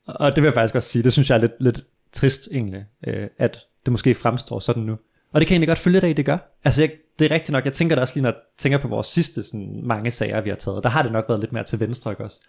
Og 0.06 0.36
det 0.36 0.42
vil 0.42 0.48
jeg 0.48 0.54
faktisk 0.54 0.74
også 0.74 0.88
sige, 0.88 1.02
det 1.02 1.12
synes 1.12 1.30
jeg 1.30 1.36
er 1.36 1.40
lidt, 1.40 1.52
lidt 1.60 1.86
trist 2.16 2.48
egentlig, 2.52 2.84
øh, 3.06 3.28
at 3.38 3.58
det 3.84 3.92
måske 3.92 4.14
fremstår 4.14 4.58
sådan 4.58 4.82
nu. 4.82 4.98
Og 5.32 5.40
det 5.40 5.46
kan 5.46 5.52
jeg 5.52 5.56
egentlig 5.56 5.68
godt 5.68 5.78
følge 5.78 6.00
dig 6.00 6.10
i, 6.10 6.12
det 6.12 6.26
gør. 6.26 6.38
Altså 6.64 6.82
jeg, 6.82 6.90
det 7.18 7.24
er 7.24 7.34
rigtigt 7.34 7.52
nok, 7.52 7.64
jeg 7.64 7.72
tænker 7.72 7.96
det 7.96 8.02
også 8.02 8.14
lige, 8.14 8.22
når 8.22 8.28
jeg 8.28 8.36
tænker 8.58 8.78
på 8.78 8.88
vores 8.88 9.06
sidste 9.06 9.42
sådan, 9.42 9.80
mange 9.82 10.10
sager, 10.10 10.40
vi 10.40 10.48
har 10.48 10.56
taget, 10.56 10.84
der 10.84 10.90
har 10.90 11.02
det 11.02 11.12
nok 11.12 11.24
været 11.28 11.40
lidt 11.40 11.52
mere 11.52 11.62
til 11.64 11.80
venstre, 11.80 12.12
ikke 12.12 12.24
også? 12.24 12.40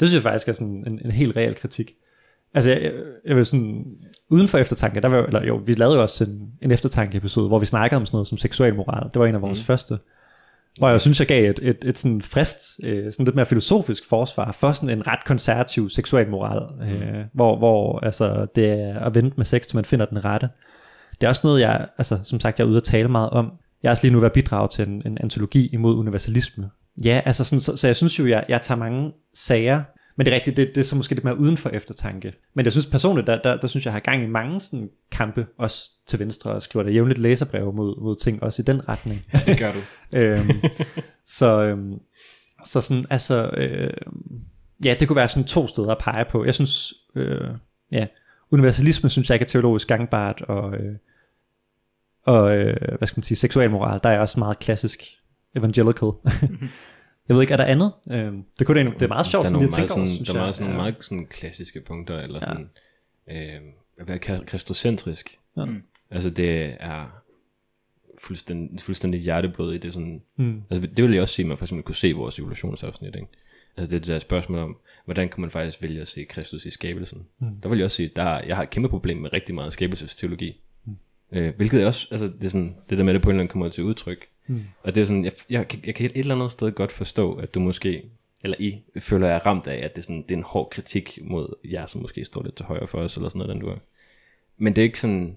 Det 0.00 0.08
synes 0.08 0.14
jeg 0.14 0.22
faktisk 0.22 0.48
er 0.48 0.52
sådan 0.52 0.84
en, 0.86 1.00
en 1.04 1.10
helt 1.10 1.36
reel 1.36 1.54
kritik. 1.54 1.92
Altså, 2.54 2.70
jeg, 2.70 2.92
jeg 3.24 3.36
vil 3.36 3.46
sådan, 3.46 3.84
uden 4.28 4.48
for 4.48 4.58
eftertanke, 4.58 5.00
der 5.00 5.08
var, 5.08 5.22
eller 5.22 5.44
jo, 5.44 5.56
vi 5.56 5.72
lavede 5.72 5.96
jo 5.96 6.02
også 6.02 6.24
en, 6.24 6.52
en 6.62 6.70
eftertanke-episode, 6.70 7.48
hvor 7.48 7.58
vi 7.58 7.66
snakkede 7.66 7.96
om 7.96 8.06
sådan 8.06 8.16
noget 8.16 8.28
som 8.28 8.38
seksuel 8.38 8.74
moral. 8.74 9.10
Det 9.14 9.20
var 9.20 9.26
en 9.26 9.34
af 9.34 9.42
vores 9.42 9.58
mm. 9.58 9.64
første. 9.64 9.98
Hvor 10.78 10.88
jeg 10.88 11.00
synes, 11.00 11.20
jeg 11.20 11.28
gav 11.28 11.50
et, 11.50 11.58
et, 11.62 11.84
et 11.84 11.98
sådan 11.98 12.22
frist, 12.22 12.60
øh, 12.84 13.12
sådan 13.12 13.24
lidt 13.24 13.36
mere 13.36 13.46
filosofisk 13.46 14.08
forsvar 14.08 14.52
for 14.52 14.72
sådan 14.72 14.90
en 14.90 15.06
ret 15.06 15.24
konservativ 15.26 15.90
seksuel 15.90 16.28
moral, 16.28 16.62
øh, 16.82 17.16
mm. 17.16 17.24
hvor, 17.34 17.58
hvor 17.58 17.98
altså, 18.00 18.46
det 18.54 18.64
er 18.64 18.98
at 18.98 19.14
vente 19.14 19.34
med 19.36 19.44
sex, 19.44 19.66
til 19.66 19.76
man 19.76 19.84
finder 19.84 20.06
den 20.06 20.24
rette. 20.24 20.48
Det 21.20 21.26
er 21.26 21.28
også 21.28 21.42
noget, 21.44 21.60
jeg, 21.60 21.88
altså, 21.98 22.18
som 22.22 22.40
sagt, 22.40 22.58
jeg 22.58 22.64
er 22.64 22.68
ude 22.68 22.76
at 22.76 22.82
tale 22.82 23.08
meget 23.08 23.30
om. 23.30 23.52
Jeg 23.82 23.88
er 23.88 23.90
også 23.90 24.02
lige 24.02 24.12
nu 24.12 24.18
ved 24.18 24.26
at 24.26 24.32
bidrage 24.32 24.68
til 24.68 24.88
en, 24.88 25.02
en 25.06 25.18
antologi 25.20 25.68
imod 25.72 25.96
universalisme. 25.96 26.70
Ja, 27.04 27.20
altså 27.24 27.44
sådan, 27.44 27.60
så, 27.60 27.76
så 27.76 27.86
jeg 27.88 27.96
synes 27.96 28.18
jo, 28.18 28.26
jeg, 28.26 28.44
jeg 28.48 28.62
tager 28.62 28.78
mange 28.78 29.12
sager 29.34 29.82
men 30.18 30.24
det 30.24 30.32
er 30.32 30.34
rigtigt, 30.34 30.56
det, 30.56 30.68
det 30.68 30.80
er 30.80 30.84
så 30.84 30.96
måske 30.96 31.14
lidt 31.14 31.24
mere 31.24 31.38
uden 31.38 31.56
for 31.56 31.68
eftertanke. 31.68 32.32
Men 32.54 32.64
jeg 32.64 32.72
synes 32.72 32.86
personligt, 32.86 33.26
der, 33.26 33.42
der, 33.42 33.56
der 33.56 33.68
synes 33.68 33.84
jeg, 33.84 33.92
har 33.92 34.00
gang 34.00 34.22
i 34.22 34.26
mange 34.26 34.60
sådan 34.60 34.90
kampe, 35.10 35.46
også 35.58 35.90
til 36.06 36.18
venstre, 36.18 36.50
og 36.50 36.62
skriver 36.62 36.82
der 36.82 36.90
jævnligt 36.90 37.18
læserbreve 37.18 37.72
mod, 37.72 38.00
mod 38.00 38.16
ting, 38.16 38.42
også 38.42 38.62
i 38.62 38.64
den 38.64 38.88
retning. 38.88 39.24
Det 39.46 39.58
gør 39.58 39.72
du. 39.72 39.78
øhm, 40.18 40.50
så, 41.26 41.62
øhm, 41.62 41.98
så 42.64 42.80
sådan, 42.80 43.04
altså, 43.10 43.50
øh, 43.56 43.90
ja, 44.84 44.94
det 45.00 45.08
kunne 45.08 45.16
være 45.16 45.28
sådan 45.28 45.44
to 45.44 45.68
steder 45.68 45.90
at 45.90 45.98
pege 45.98 46.24
på. 46.24 46.44
Jeg 46.44 46.54
synes, 46.54 46.94
øh, 47.14 47.50
ja, 47.92 48.06
universalisme 48.50 49.10
synes 49.10 49.30
jeg 49.30 49.34
ikke 49.34 49.44
er 49.44 49.48
teologisk 49.48 49.88
gangbart, 49.88 50.42
og, 50.42 50.74
øh, 50.74 50.96
og 52.22 52.56
øh, 52.56 52.98
hvad 52.98 53.08
skal 53.08 53.18
man 53.18 53.24
sige, 53.24 53.38
seksualmoral, 53.38 54.00
der 54.02 54.10
er 54.10 54.20
også 54.20 54.38
meget 54.38 54.58
klassisk 54.58 55.02
evangelical. 55.56 56.10
Jeg 57.28 57.34
ved 57.36 57.42
ikke, 57.42 57.52
er 57.52 57.56
der 57.56 57.64
andet? 57.64 57.92
Øh, 58.10 58.32
det, 58.58 58.66
kunne 58.66 58.84
det, 58.84 58.94
det 58.94 59.02
er 59.02 59.08
meget 59.08 59.26
sjovt, 59.26 59.42
der 59.42 59.48
er 59.48 59.52
sådan, 59.52 59.62
jeg 59.62 59.72
tænker 59.72 59.88
sådan, 59.88 60.08
over, 60.08 60.24
Der 60.24 60.32
er 60.32 60.38
meget 60.38 60.54
sådan, 60.54 60.70
ja. 60.70 60.76
meget 60.76 60.96
sådan 61.00 61.26
klassiske 61.26 61.80
punkter, 61.80 62.18
eller 62.20 62.40
sådan, 62.40 62.70
ja. 63.28 63.56
øh, 63.56 63.60
at 63.98 64.08
være 64.08 64.18
kristocentrisk. 64.18 65.38
Ja. 65.56 65.64
Mm. 65.64 65.82
Altså 66.10 66.30
det 66.30 66.76
er 66.80 67.22
fuldstændig, 68.18 68.80
fuldstændig 68.80 69.20
hjerteblod 69.20 69.74
i 69.74 69.78
det 69.78 69.92
sådan, 69.92 70.22
mm. 70.36 70.62
altså 70.70 70.88
det 70.96 71.04
vil 71.04 71.12
jeg 71.12 71.22
også 71.22 71.34
sige, 71.34 71.44
at 71.44 71.48
man 71.48 71.58
for 71.58 71.64
eksempel 71.64 71.84
kunne 71.84 71.94
se 71.94 72.12
vores 72.12 72.38
evolutionsafsnit, 72.38 73.14
ikke? 73.14 73.28
Altså 73.76 73.90
det 73.90 73.96
er 73.96 74.00
det 74.00 74.06
der 74.06 74.18
spørgsmål 74.18 74.58
om, 74.58 74.76
hvordan 75.04 75.28
kan 75.28 75.40
man 75.40 75.50
faktisk 75.50 75.82
vælge 75.82 76.00
at 76.00 76.08
se 76.08 76.24
Kristus 76.24 76.66
i 76.66 76.70
skabelsen? 76.70 77.26
Mm. 77.38 77.60
Der 77.62 77.68
vil 77.68 77.78
jeg 77.78 77.84
også 77.84 77.96
sige, 77.96 78.10
der, 78.16 78.40
jeg 78.40 78.56
har 78.56 78.62
et 78.62 78.70
kæmpe 78.70 78.88
problem 78.88 79.16
med 79.16 79.32
rigtig 79.32 79.54
meget 79.54 79.72
skabelsesteologi. 79.72 80.60
Mm. 80.84 80.96
Øh, 81.32 81.56
hvilket 81.56 81.82
er 81.82 81.86
også, 81.86 82.08
altså 82.10 82.26
det 82.26 82.44
er 82.44 82.48
sådan, 82.48 82.76
det 82.90 82.98
der 82.98 83.04
med, 83.04 83.12
at 83.12 83.14
det 83.14 83.22
på 83.22 83.30
en 83.30 83.34
eller 83.34 83.42
anden 83.42 83.52
kommer 83.52 83.68
til 83.68 83.84
udtryk. 83.84 84.28
Mm. 84.48 84.62
Og 84.82 84.94
det 84.94 85.00
er 85.00 85.04
sådan, 85.04 85.24
jeg, 85.24 85.32
jeg, 85.50 85.66
jeg 85.86 85.94
kan 85.94 86.06
et 86.06 86.16
eller 86.16 86.34
andet 86.34 86.52
sted 86.52 86.72
godt 86.72 86.92
forstå, 86.92 87.34
at 87.34 87.54
du 87.54 87.60
måske, 87.60 88.04
eller 88.44 88.56
I, 88.60 88.82
føler 88.98 89.28
jeg 89.28 89.46
ramt 89.46 89.66
af, 89.66 89.84
at 89.84 89.96
det 89.96 90.02
er, 90.02 90.02
sådan, 90.02 90.22
det 90.22 90.30
er 90.30 90.36
en 90.36 90.42
hård 90.42 90.70
kritik 90.70 91.18
mod 91.22 91.54
jer, 91.64 91.86
som 91.86 92.00
måske 92.00 92.24
står 92.24 92.42
lidt 92.42 92.54
til 92.54 92.66
højre 92.66 92.86
for 92.86 92.98
os, 92.98 93.16
eller 93.16 93.28
sådan 93.28 93.38
noget, 93.38 93.54
den 93.54 93.60
du 93.60 93.68
er. 93.68 93.76
Men 94.56 94.76
det 94.76 94.82
er 94.82 94.86
ikke 94.86 95.00
sådan, 95.00 95.36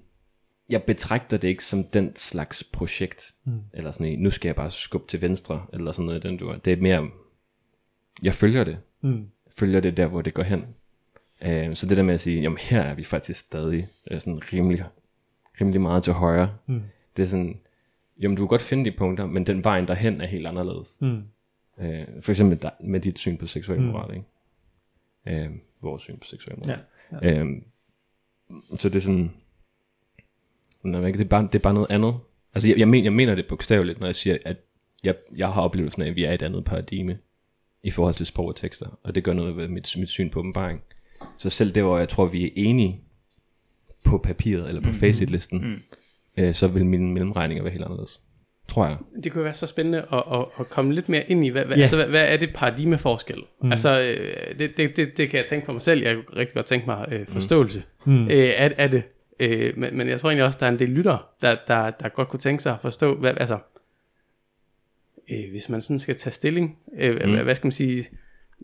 jeg 0.70 0.84
betragter 0.84 1.38
det 1.38 1.48
ikke 1.48 1.66
som 1.66 1.84
den 1.84 2.16
slags 2.16 2.64
projekt, 2.64 3.34
mm. 3.44 3.60
eller 3.74 3.92
sådan 3.92 4.20
nu 4.20 4.30
skal 4.30 4.50
jeg 4.50 4.56
bare 4.56 4.72
skubbe 4.72 5.08
til 5.08 5.22
venstre, 5.22 5.66
eller 5.74 5.92
sådan 5.92 6.06
noget, 6.06 6.24
den 6.24 6.38
du 6.38 6.50
er. 6.50 6.58
Det 6.58 6.74
er 6.74 6.78
mere, 6.78 7.10
jeg 8.24 8.34
følger 8.34 8.64
det. 8.64 8.78
Mm. 9.02 9.28
Jeg 9.46 9.54
følger 9.58 9.80
det 9.80 9.98
der, 9.98 10.08
hvor 10.08 10.22
det 10.22 10.34
går 10.34 10.44
hen. 10.44 10.66
Øh, 11.42 11.76
så 11.76 11.88
det 11.88 11.98
der 11.98 12.04
med 12.04 12.14
at 12.14 12.22
sige, 12.22 12.42
jamen 12.42 12.58
her 12.58 12.82
er 12.82 12.94
vi 12.94 13.04
faktisk 13.04 13.40
stadig 13.40 13.88
øh, 14.12 14.20
sådan 14.20 14.42
rimelig, 14.54 14.84
rimelig 15.62 15.82
meget 15.82 16.04
til 16.04 16.14
højre. 16.14 16.52
Mm. 16.68 16.82
Det 17.18 17.24
er 17.24 17.28
sådan, 17.28 17.60
jamen 18.22 18.38
du 18.38 18.42
kan 18.42 18.48
godt 18.48 18.62
finde 18.62 18.92
de 18.92 18.98
punkter, 18.98 19.26
men 19.26 19.48
den 19.48 19.64
vejen 19.64 19.88
derhen 19.88 20.22
er 20.22 20.26
helt 20.26 20.48
anderledes. 20.48 20.98
Mm. 21.02 21.24
Øh, 21.80 22.06
for 22.22 22.32
eksempel 22.32 22.60
med, 22.62 22.72
med 22.90 23.00
dit 23.00 23.20
syn 23.20 23.38
på 23.38 23.48
seksuel 23.48 23.82
moral, 23.82 24.16
ikke? 24.16 25.44
Øh, 25.44 25.50
vores 25.82 26.02
syn 26.02 26.18
på 26.18 26.26
seksuel 26.26 26.58
moral. 26.58 26.80
Ja. 27.22 27.40
Øh, 27.40 27.62
så 28.78 28.90
det 28.90 28.96
er 28.96 29.00
sådan, 29.00 29.32
nej, 30.84 31.12
det, 31.12 31.22
er 31.22 31.26
bare, 31.26 31.44
det 31.44 31.56
er 31.56 31.60
bare 31.60 31.74
noget 31.74 31.92
andet. 31.92 32.14
Altså 32.54 32.68
jeg, 32.68 32.80
jeg, 32.80 32.88
mener, 32.88 33.04
jeg 33.04 33.14
mener 33.14 33.36
det 33.36 33.48
bogstaveligt, 33.48 34.00
når 34.00 34.08
jeg 34.08 34.16
siger, 34.16 34.38
at 34.46 34.58
jeg, 35.04 35.16
jeg 35.36 35.54
har 35.54 35.62
oplevelsen 35.62 36.02
af, 36.02 36.08
at 36.08 36.16
vi 36.16 36.24
er 36.24 36.32
i 36.32 36.36
et 36.36 36.42
andet 36.42 36.66
paradigme 36.66 37.18
i 37.84 37.92
forhold 37.92 38.14
til 38.14 38.26
sprog 38.26 38.48
og 38.48 38.56
tekster, 38.56 39.00
og 39.04 39.16
det 39.16 39.24
gør 39.24 39.34
noget 39.34 39.58
ved 39.58 39.68
mit, 39.68 39.96
mit 39.98 40.10
syn 40.10 40.30
på 40.30 40.40
åbenbaring. 40.40 40.82
Så 41.38 41.50
selv 41.50 41.76
det, 41.76 41.84
hvor 41.84 41.98
jeg 41.98 42.10
tror, 42.10 42.26
vi 42.26 42.46
er 42.46 42.50
enige 42.56 43.02
på 44.04 44.18
papiret, 44.18 44.68
eller 44.68 44.82
på 44.82 44.88
mm-hmm. 44.88 45.00
facitlisten, 45.00 45.62
mm. 45.62 45.82
Øh, 46.38 46.54
så 46.54 46.68
vil 46.68 46.86
mine 46.86 47.14
mellemregninger 47.14 47.64
være 47.64 47.72
helt 47.72 47.84
anderledes. 47.84 48.22
Tror 48.68 48.86
jeg. 48.86 48.98
Det 49.24 49.32
kunne 49.32 49.44
være 49.44 49.54
så 49.54 49.68
spændende 49.68 49.98
at, 50.14 50.24
at, 50.34 50.46
at 50.60 50.70
komme 50.70 50.94
lidt 50.94 51.10
mere 51.10 51.24
ind 51.32 51.46
i, 51.46 51.50
hvad, 51.50 51.66
hvad, 51.66 51.76
Ja. 51.78 51.82
altså, 51.82 51.96
hvad, 51.96 52.08
hvad 52.08 52.34
er 52.34 52.38
det 52.38 52.50
paradigmeforskel? 52.54 53.44
Mm. 53.62 53.72
Altså, 53.72 53.90
øh, 53.90 54.60
det, 54.60 54.78
det, 54.78 54.98
det, 54.98 55.18
det 55.18 55.30
kan 55.30 55.38
jeg 55.38 55.46
tænke 55.46 55.66
på 55.66 55.72
mig 55.74 55.82
selv. 55.82 56.02
Jeg 56.04 56.16
kunne 56.16 56.40
rigtig 56.40 56.56
godt 56.56 56.66
tænke 56.66 56.86
mig 56.86 57.08
øh, 57.12 57.28
forståelse 57.28 57.84
mm. 58.06 58.24
øh, 58.24 58.54
af, 58.58 58.74
af 58.78 58.92
det. 58.92 59.04
Øh, 59.40 59.74
men, 59.78 59.98
men 59.98 60.08
jeg 60.10 60.20
tror 60.20 60.30
egentlig 60.30 60.46
også, 60.46 60.58
der 60.62 60.66
er 60.66 60.72
en 60.72 60.80
del 60.80 60.90
lytter, 60.90 61.30
der, 61.42 61.56
der, 61.68 61.92
der 61.92 62.10
godt 62.10 62.28
kunne 62.28 62.40
tænke 62.40 62.64
sig 62.64 62.74
at 62.74 62.80
forstå, 62.82 63.16
hvad, 63.16 63.34
altså, 63.38 63.58
øh, 65.32 65.52
hvis 65.52 65.70
man 65.70 65.82
sådan 65.82 66.00
skal 66.00 66.16
tage 66.18 66.34
stilling, 66.34 66.78
øh, 67.00 67.20
mm. 67.26 67.32
hvad, 67.32 67.44
hvad 67.44 67.56
skal 67.56 67.68
man 67.68 67.72
sige, 67.72 68.06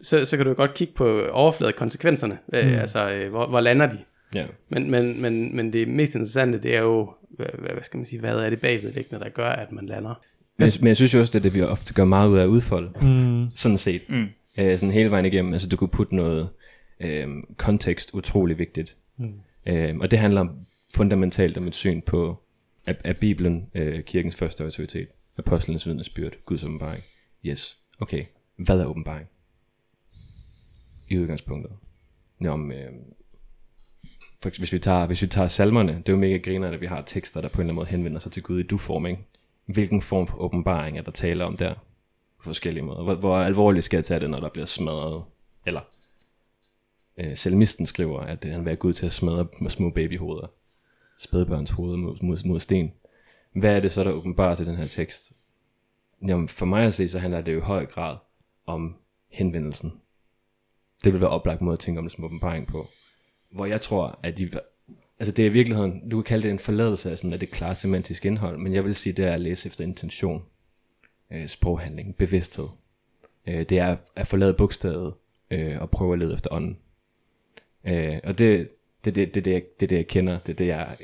så, 0.01 0.25
så 0.25 0.37
kan 0.37 0.45
du 0.45 0.53
godt 0.53 0.73
kigge 0.73 0.93
på 0.93 1.27
overfladet 1.31 1.75
konsekvenserne. 1.75 2.37
Øh, 2.53 2.65
mm. 2.65 2.75
Altså, 2.75 3.09
øh, 3.09 3.29
hvor, 3.29 3.47
hvor 3.47 3.59
lander 3.59 3.85
de? 3.89 3.97
Ja. 4.35 4.45
Men, 4.69 4.91
men, 4.91 5.21
men, 5.21 5.55
men 5.55 5.73
det 5.73 5.87
mest 5.87 6.15
interessante, 6.15 6.61
det 6.61 6.75
er 6.75 6.81
jo, 6.81 7.13
hvad, 7.29 7.47
hvad, 7.59 7.83
skal 7.83 7.97
man 7.97 8.05
sige, 8.05 8.19
hvad 8.19 8.37
er 8.37 8.49
det 8.49 8.61
bagvedliggende, 8.61 9.23
der 9.23 9.29
gør, 9.29 9.49
at 9.49 9.71
man 9.71 9.85
lander? 9.85 10.21
Men, 10.57 10.69
men 10.79 10.87
jeg 10.87 10.95
synes 10.95 11.13
jo 11.13 11.19
også, 11.19 11.31
det 11.31 11.39
er 11.39 11.43
det, 11.43 11.53
vi 11.53 11.61
ofte 11.61 11.93
gør 11.93 12.05
meget 12.05 12.29
ud 12.29 12.37
af 12.37 12.43
at 12.43 12.47
udfolde. 12.47 12.91
Mm. 13.01 13.47
Sådan 13.55 13.77
set. 13.77 14.01
Mm. 14.09 14.25
Øh, 14.57 14.79
sådan 14.79 14.93
hele 14.93 15.11
vejen 15.11 15.25
igennem. 15.25 15.53
Altså 15.53 15.69
du 15.69 15.77
kunne 15.77 15.89
putte 15.89 16.15
noget 16.15 16.49
øh, 16.99 17.27
kontekst 17.57 18.13
utrolig 18.13 18.59
vigtigt. 18.59 18.95
Mm. 19.17 19.33
Øh, 19.65 19.97
og 19.97 20.11
det 20.11 20.19
handler 20.19 20.47
fundamentalt 20.95 21.57
om 21.57 21.67
et 21.67 21.75
syn 21.75 22.01
på, 22.01 22.43
at, 22.87 23.01
at 23.03 23.19
Bibelen 23.19 23.67
øh, 23.75 24.03
kirkens 24.03 24.35
første 24.35 24.63
autoritet. 24.63 25.07
Apostlenes 25.37 25.87
vidnesbyrd, 25.87 26.33
Guds 26.45 26.63
åbenbaring. 26.63 27.03
Yes. 27.45 27.77
Okay. 27.99 28.25
Hvad 28.55 28.79
er 28.79 28.85
åbenbaring? 28.85 29.27
I 31.09 31.17
udgangspunktet. 31.17 31.71
Nå, 32.39 32.49
om, 32.49 32.71
øh, 32.71 32.91
for, 34.39 34.49
hvis, 34.57 34.73
vi 34.73 34.79
tager, 34.79 35.05
hvis 35.05 35.21
vi 35.21 35.27
tager 35.27 35.47
salmerne, 35.47 35.93
det 35.93 36.09
er 36.09 36.13
jo 36.13 36.19
mega 36.19 36.37
griner, 36.37 36.69
at 36.69 36.81
vi 36.81 36.85
har 36.85 37.01
tekster, 37.01 37.41
der 37.41 37.47
på 37.47 37.55
en 37.55 37.59
eller 37.59 37.63
anden 37.63 37.75
måde 37.75 37.87
henvender 37.87 38.19
sig 38.19 38.31
til 38.31 38.43
Gud 38.43 38.59
i 38.59 38.63
du-form, 38.63 39.05
ikke? 39.05 39.21
Hvilken 39.65 40.01
form 40.01 40.27
for 40.27 40.37
åbenbaring 40.37 40.97
er 40.97 41.01
der 41.01 41.11
tale 41.11 41.45
om 41.45 41.57
der? 41.57 41.73
På 42.37 42.43
forskellige 42.43 42.83
måder. 42.83 43.03
Hvor, 43.03 43.15
hvor 43.15 43.37
alvorligt 43.37 43.85
skal 43.85 43.97
jeg 43.97 44.05
tage 44.05 44.19
det, 44.19 44.29
når 44.29 44.39
der 44.39 44.49
bliver 44.49 44.65
smadret? 44.65 45.23
Eller 45.65 45.81
øh, 47.17 47.37
salmisten 47.37 47.85
skriver, 47.85 48.19
at 48.19 48.45
øh, 48.45 48.51
han 48.51 48.59
vil 48.59 48.65
være 48.65 48.75
Gud 48.75 48.93
til 48.93 49.05
at 49.05 49.13
smadre 49.13 49.47
med 49.61 49.69
små 49.69 49.89
babyhoveder. 49.89 50.47
Spædbørns 51.19 51.71
hoveder 51.71 51.97
mod, 51.97 52.17
mod, 52.21 52.37
mod 52.45 52.59
sten. 52.59 52.93
Hvad 53.51 53.75
er 53.75 53.79
det 53.79 53.91
så, 53.91 54.03
der 54.03 54.11
åbenbarer 54.11 54.55
til 54.55 54.65
den 54.65 54.75
her 54.75 54.87
tekst? 54.87 55.31
Jamen, 56.27 56.47
for 56.47 56.65
mig 56.65 56.85
at 56.85 56.93
se, 56.93 57.09
så 57.09 57.19
handler 57.19 57.41
det 57.41 57.53
jo 57.53 57.57
i 57.57 57.61
høj 57.61 57.85
grad 57.85 58.17
om 58.65 58.95
henvendelsen. 59.29 59.93
Det 61.03 61.13
vil 61.13 61.21
være 61.21 61.29
oplagt 61.29 61.61
måde 61.61 61.73
at 61.73 61.79
tænke 61.79 61.99
om 61.99 62.05
det 62.05 62.11
som 62.11 62.23
åbenbaring 62.23 62.67
på. 62.67 62.87
Hvor 63.49 63.65
jeg 63.65 63.81
tror, 63.81 64.19
at 64.23 64.37
de, 64.37 64.49
altså 65.19 65.31
det 65.35 65.45
er 65.45 65.49
i 65.49 65.53
virkeligheden, 65.53 66.09
du 66.09 66.17
kan 66.17 66.23
kalde 66.23 66.43
det 66.43 66.51
en 66.51 66.59
forladelse 66.59 67.11
af, 67.11 67.17
sådan, 67.17 67.33
af 67.33 67.39
det 67.39 67.51
klare 67.51 67.75
semantiske 67.75 68.27
indhold, 68.27 68.57
men 68.57 68.73
jeg 68.73 68.85
vil 68.85 68.95
sige, 68.95 69.13
det 69.13 69.25
er 69.25 69.33
at 69.33 69.41
læse 69.41 69.67
efter 69.67 69.83
intention, 69.83 70.43
øh, 71.31 71.47
sproghandling, 71.47 72.15
bevidsthed. 72.15 72.67
Øh, 73.47 73.65
det 73.69 73.79
er 73.79 73.97
at 74.15 74.27
forlade 74.27 74.53
bogstavet 74.53 75.13
øh, 75.51 75.81
og 75.81 75.89
prøve 75.89 76.13
at 76.13 76.19
lede 76.19 76.33
efter 76.33 76.53
ånden. 76.53 76.77
Øh, 77.83 78.19
og 78.23 78.37
det, 78.37 78.69
det, 79.05 79.15
det, 79.15 79.35
det, 79.35 79.45
det, 79.45 79.51
jeg- 79.53 79.63
det, 79.79 79.85
er 79.85 79.87
det, 79.87 79.95
jeg 79.95 80.07
kender, 80.07 80.39
det 80.39 80.51
er 80.53 80.57
det, 80.57 80.67
jeg 80.67 80.97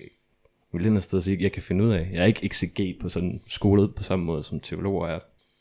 vil 0.72 0.88
et 0.88 1.04
sted 1.04 1.22
sige, 1.22 1.44
jeg 1.44 1.52
kan 1.52 1.62
finde 1.64 1.84
ud 1.84 1.90
af. 1.92 2.10
Jeg 2.14 2.22
er 2.22 2.26
ikke 2.26 2.46
exeget 2.46 2.98
på 3.02 3.10
sådan 3.10 3.42
skolet 3.48 3.96
på 3.96 4.04
samme 4.04 4.26
måde, 4.26 4.44
som 4.44 4.60
teologer 4.60 5.08
er. 5.08 5.20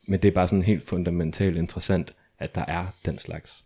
Men 0.08 0.20
det 0.22 0.28
er 0.28 0.32
bare 0.32 0.48
sådan 0.48 0.62
helt 0.62 0.82
fundamentalt 0.82 1.56
interessant, 1.56 2.14
at 2.38 2.54
der 2.54 2.64
er 2.68 2.86
den 3.04 3.18
slags. 3.18 3.64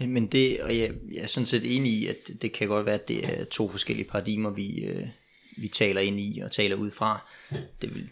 Men, 0.00 0.10
men 0.10 0.26
det, 0.26 0.60
og 0.60 0.78
jeg, 0.78 0.92
jeg 1.12 1.22
er 1.22 1.26
sådan 1.26 1.46
set 1.46 1.76
enig 1.76 1.92
i, 1.92 2.06
at 2.06 2.16
det 2.42 2.52
kan 2.52 2.68
godt 2.68 2.86
være, 2.86 2.94
at 2.94 3.08
det 3.08 3.40
er 3.40 3.44
to 3.44 3.68
forskellige 3.68 4.08
paradigmer, 4.08 4.50
vi, 4.50 4.84
øh, 4.84 5.08
vi 5.58 5.68
taler 5.68 6.00
ind 6.00 6.20
i 6.20 6.40
og 6.44 6.52
taler 6.52 6.76
ud 6.76 6.90
fra. 6.90 7.28
Det 7.82 7.94
vil, 7.94 8.10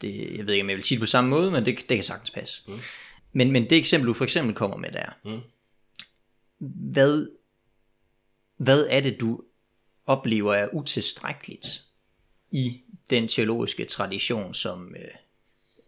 det, 0.00 0.36
jeg 0.36 0.46
ved 0.46 0.54
ikke, 0.54 0.64
om 0.64 0.68
jeg 0.70 0.76
vil 0.76 0.84
sige 0.84 0.96
det 0.96 1.02
på 1.02 1.06
samme 1.06 1.30
måde, 1.30 1.50
men 1.50 1.66
det, 1.66 1.76
det 1.88 1.96
kan 1.96 2.04
sagtens 2.04 2.30
passe. 2.30 2.62
Mm. 2.68 2.74
Men, 3.32 3.52
men 3.52 3.70
det 3.70 3.78
eksempel, 3.78 4.08
du 4.08 4.14
for 4.14 4.24
eksempel 4.24 4.54
kommer 4.54 4.76
med 4.76 4.92
der, 4.92 5.18
mm. 5.24 5.40
hvad, 6.92 7.28
hvad 8.56 8.86
er 8.90 9.00
det, 9.00 9.20
du 9.20 9.42
oplever 10.06 10.54
er 10.54 10.68
utilstrækkeligt 10.74 11.66
i 12.50 12.80
den 13.10 13.28
teologiske 13.28 13.84
tradition, 13.84 14.54
som 14.54 14.94
øh, 14.98 15.14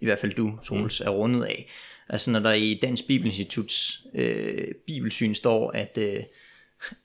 i 0.00 0.04
hvert 0.04 0.18
fald 0.18 0.34
du, 0.34 0.58
Troels, 0.64 1.00
mm. 1.00 1.06
er 1.06 1.10
rundet 1.10 1.44
af. 1.44 1.70
Altså 2.08 2.30
når 2.30 2.40
der 2.40 2.52
i 2.52 2.78
Dansk 2.82 3.06
Bibelinstituts 3.06 4.02
øh, 4.14 4.68
bibelsyn 4.86 5.34
står, 5.34 5.70
at, 5.70 5.98
øh, 6.00 6.20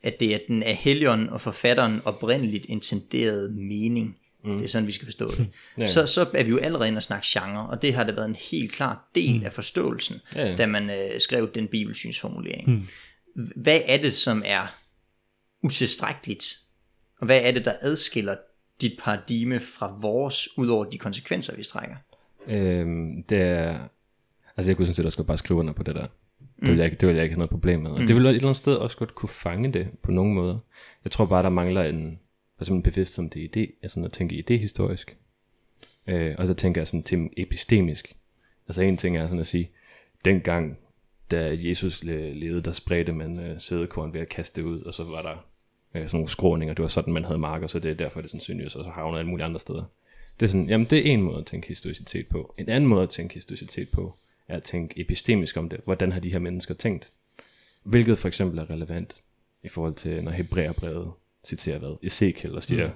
at 0.03 0.19
det 0.19 0.33
er 0.33 0.39
den 0.47 0.63
af 0.63 0.75
Helion 0.75 1.29
og 1.29 1.41
forfatteren 1.41 2.01
oprindeligt 2.05 2.65
intenderede 2.65 3.51
mening, 3.51 4.17
mm. 4.43 4.57
det 4.57 4.63
er 4.63 4.69
sådan, 4.69 4.87
vi 4.87 4.91
skal 4.91 5.07
forstå 5.07 5.31
det, 5.31 5.47
Ja. 5.77 5.85
så, 5.85 6.05
så 6.05 6.29
er 6.33 6.43
vi 6.43 6.49
jo 6.49 6.57
allerede 6.57 6.87
inde 6.87 6.97
og 6.99 7.03
snakke 7.03 7.27
genre, 7.29 7.69
og 7.69 7.81
det 7.81 7.93
har 7.93 8.03
da 8.03 8.11
været 8.11 8.29
en 8.29 8.35
helt 8.51 8.71
klar 8.71 9.09
del 9.15 9.45
af 9.45 9.53
forståelsen, 9.53 10.21
Ja, 10.35 10.47
ja. 10.47 10.55
da 10.55 10.65
man 10.65 10.89
øh, 10.89 11.19
skrev 11.19 11.51
den 11.55 11.67
bibelsynsformulering. 11.67 12.69
Mm. 12.69 12.87
Hvad 13.55 13.81
er 13.85 13.97
det, 13.97 14.13
som 14.13 14.43
er 14.45 14.75
utilstrækkeligt, 15.63 16.57
og 17.19 17.25
hvad 17.25 17.41
er 17.43 17.51
det, 17.51 17.65
der 17.65 17.73
adskiller 17.81 18.35
dit 18.81 18.99
paradigme 18.99 19.59
fra 19.59 19.97
vores, 20.01 20.57
udover 20.57 20.85
de 20.85 20.97
konsekvenser, 20.97 21.55
vi 21.55 21.63
strækker? 21.63 21.95
Øhm, 22.47 23.23
det 23.29 23.41
er... 23.41 23.79
Altså 24.59 24.71
jeg 24.71 24.77
kunne 24.77 24.85
sådan 24.85 24.95
set 24.95 25.05
også 25.05 25.17
godt 25.17 25.27
bare 25.27 25.37
skrive 25.37 25.59
under 25.59 25.73
på 25.73 25.83
det 25.83 25.95
der. 25.95 26.07
Det 26.59 26.67
vil 26.69 26.75
jeg, 26.77 26.85
ikke- 26.85 26.97
det 26.97 27.07
vil 27.07 27.15
jeg 27.15 27.23
ikke 27.23 27.33
have 27.33 27.39
noget 27.39 27.49
problem 27.49 27.79
med. 27.79 27.91
Og 27.91 27.99
det 27.99 28.15
vil 28.15 28.25
et 28.25 28.29
eller 28.29 28.41
andet 28.43 28.55
sted 28.55 28.75
også 28.75 28.97
godt 28.97 29.15
kunne 29.15 29.29
fange 29.29 29.73
det 29.73 29.87
på 30.03 30.11
nogle 30.11 30.33
måder. 30.33 30.57
Jeg 31.03 31.11
tror 31.11 31.25
bare, 31.25 31.43
der 31.43 31.49
mangler 31.49 31.83
en, 31.83 32.19
for 32.57 32.63
eksempel 32.63 32.77
en 32.79 32.83
bevidsthed 32.83 33.25
om 33.25 33.29
det 33.29 33.57
idé, 33.57 33.79
altså 33.83 33.99
at 34.05 34.11
tænke 34.13 34.35
idehistorisk. 34.35 35.17
Øh, 36.07 36.35
og 36.37 36.47
så 36.47 36.53
tænker 36.53 36.81
jeg 36.81 36.87
sådan 36.87 37.03
til 37.03 37.29
epistemisk. 37.37 38.15
Altså 38.67 38.81
en 38.81 38.97
ting 38.97 39.17
er 39.17 39.27
sådan 39.27 39.39
at 39.39 39.47
sige, 39.47 39.71
dengang 40.25 40.77
da 41.31 41.57
Jesus 41.59 42.03
le- 42.03 42.33
levede, 42.33 42.61
der 42.61 42.71
spredte 42.71 43.13
man 43.13 43.39
øh, 43.39 43.61
sædekorn 43.61 44.13
ved 44.13 44.21
at 44.21 44.29
kaste 44.29 44.61
det 44.61 44.67
ud, 44.67 44.81
og 44.81 44.93
så 44.93 45.03
var 45.03 45.21
der 45.21 45.45
øh, 45.95 46.07
sådan 46.07 46.17
nogle 46.17 46.29
skråninger, 46.29 46.73
det 46.73 46.81
var 46.81 46.87
sådan, 46.87 47.13
man 47.13 47.23
havde 47.23 47.39
marker, 47.39 47.67
så 47.67 47.79
det 47.79 47.91
er 47.91 47.95
derfor, 47.95 48.21
det 48.21 48.27
er 48.27 48.31
sandsynligvis, 48.31 48.75
og 48.75 48.83
så 48.83 48.89
havner 48.89 49.17
alle 49.17 49.29
mulige 49.29 49.45
andre 49.45 49.59
steder. 49.59 49.83
Det 50.39 50.45
er 50.45 50.49
sådan, 50.49 50.69
jamen 50.69 50.87
det 50.89 50.99
er 50.99 51.03
en 51.13 51.21
måde 51.21 51.37
at 51.39 51.45
tænke 51.45 51.67
historicitet 51.67 52.27
på. 52.27 52.55
En 52.57 52.69
anden 52.69 52.87
måde 52.89 53.03
at 53.03 53.09
tænke 53.09 53.33
historicitet 53.33 53.89
på, 53.89 54.17
at 54.49 54.63
tænke 54.63 54.99
epistemisk 54.99 55.57
om 55.57 55.69
det. 55.69 55.79
Hvordan 55.83 56.11
har 56.11 56.19
de 56.19 56.31
her 56.31 56.39
mennesker 56.39 56.73
tænkt? 56.73 57.11
Hvilket 57.83 58.17
for 58.17 58.27
eksempel 58.27 58.59
er 58.59 58.69
relevant 58.69 59.23
i 59.63 59.67
forhold 59.67 59.93
til, 59.93 60.23
når 60.23 60.31
Hebræerbrevet 60.31 61.11
citerer 61.45 61.79
hvad? 61.79 61.97
Ezekiel 62.03 62.55
og 62.55 62.63
siger, 62.63 62.87
mm. 62.87 62.93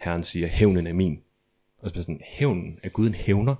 Herren 0.00 0.22
siger, 0.22 0.46
hævnen 0.46 0.86
er 0.86 0.92
min. 0.92 1.22
Og 1.78 1.88
så 1.88 1.92
bliver 1.92 2.02
sådan, 2.02 2.20
hævnen, 2.24 2.78
er 2.82 2.88
Gud 2.88 3.06
en 3.06 3.14
hævner? 3.14 3.54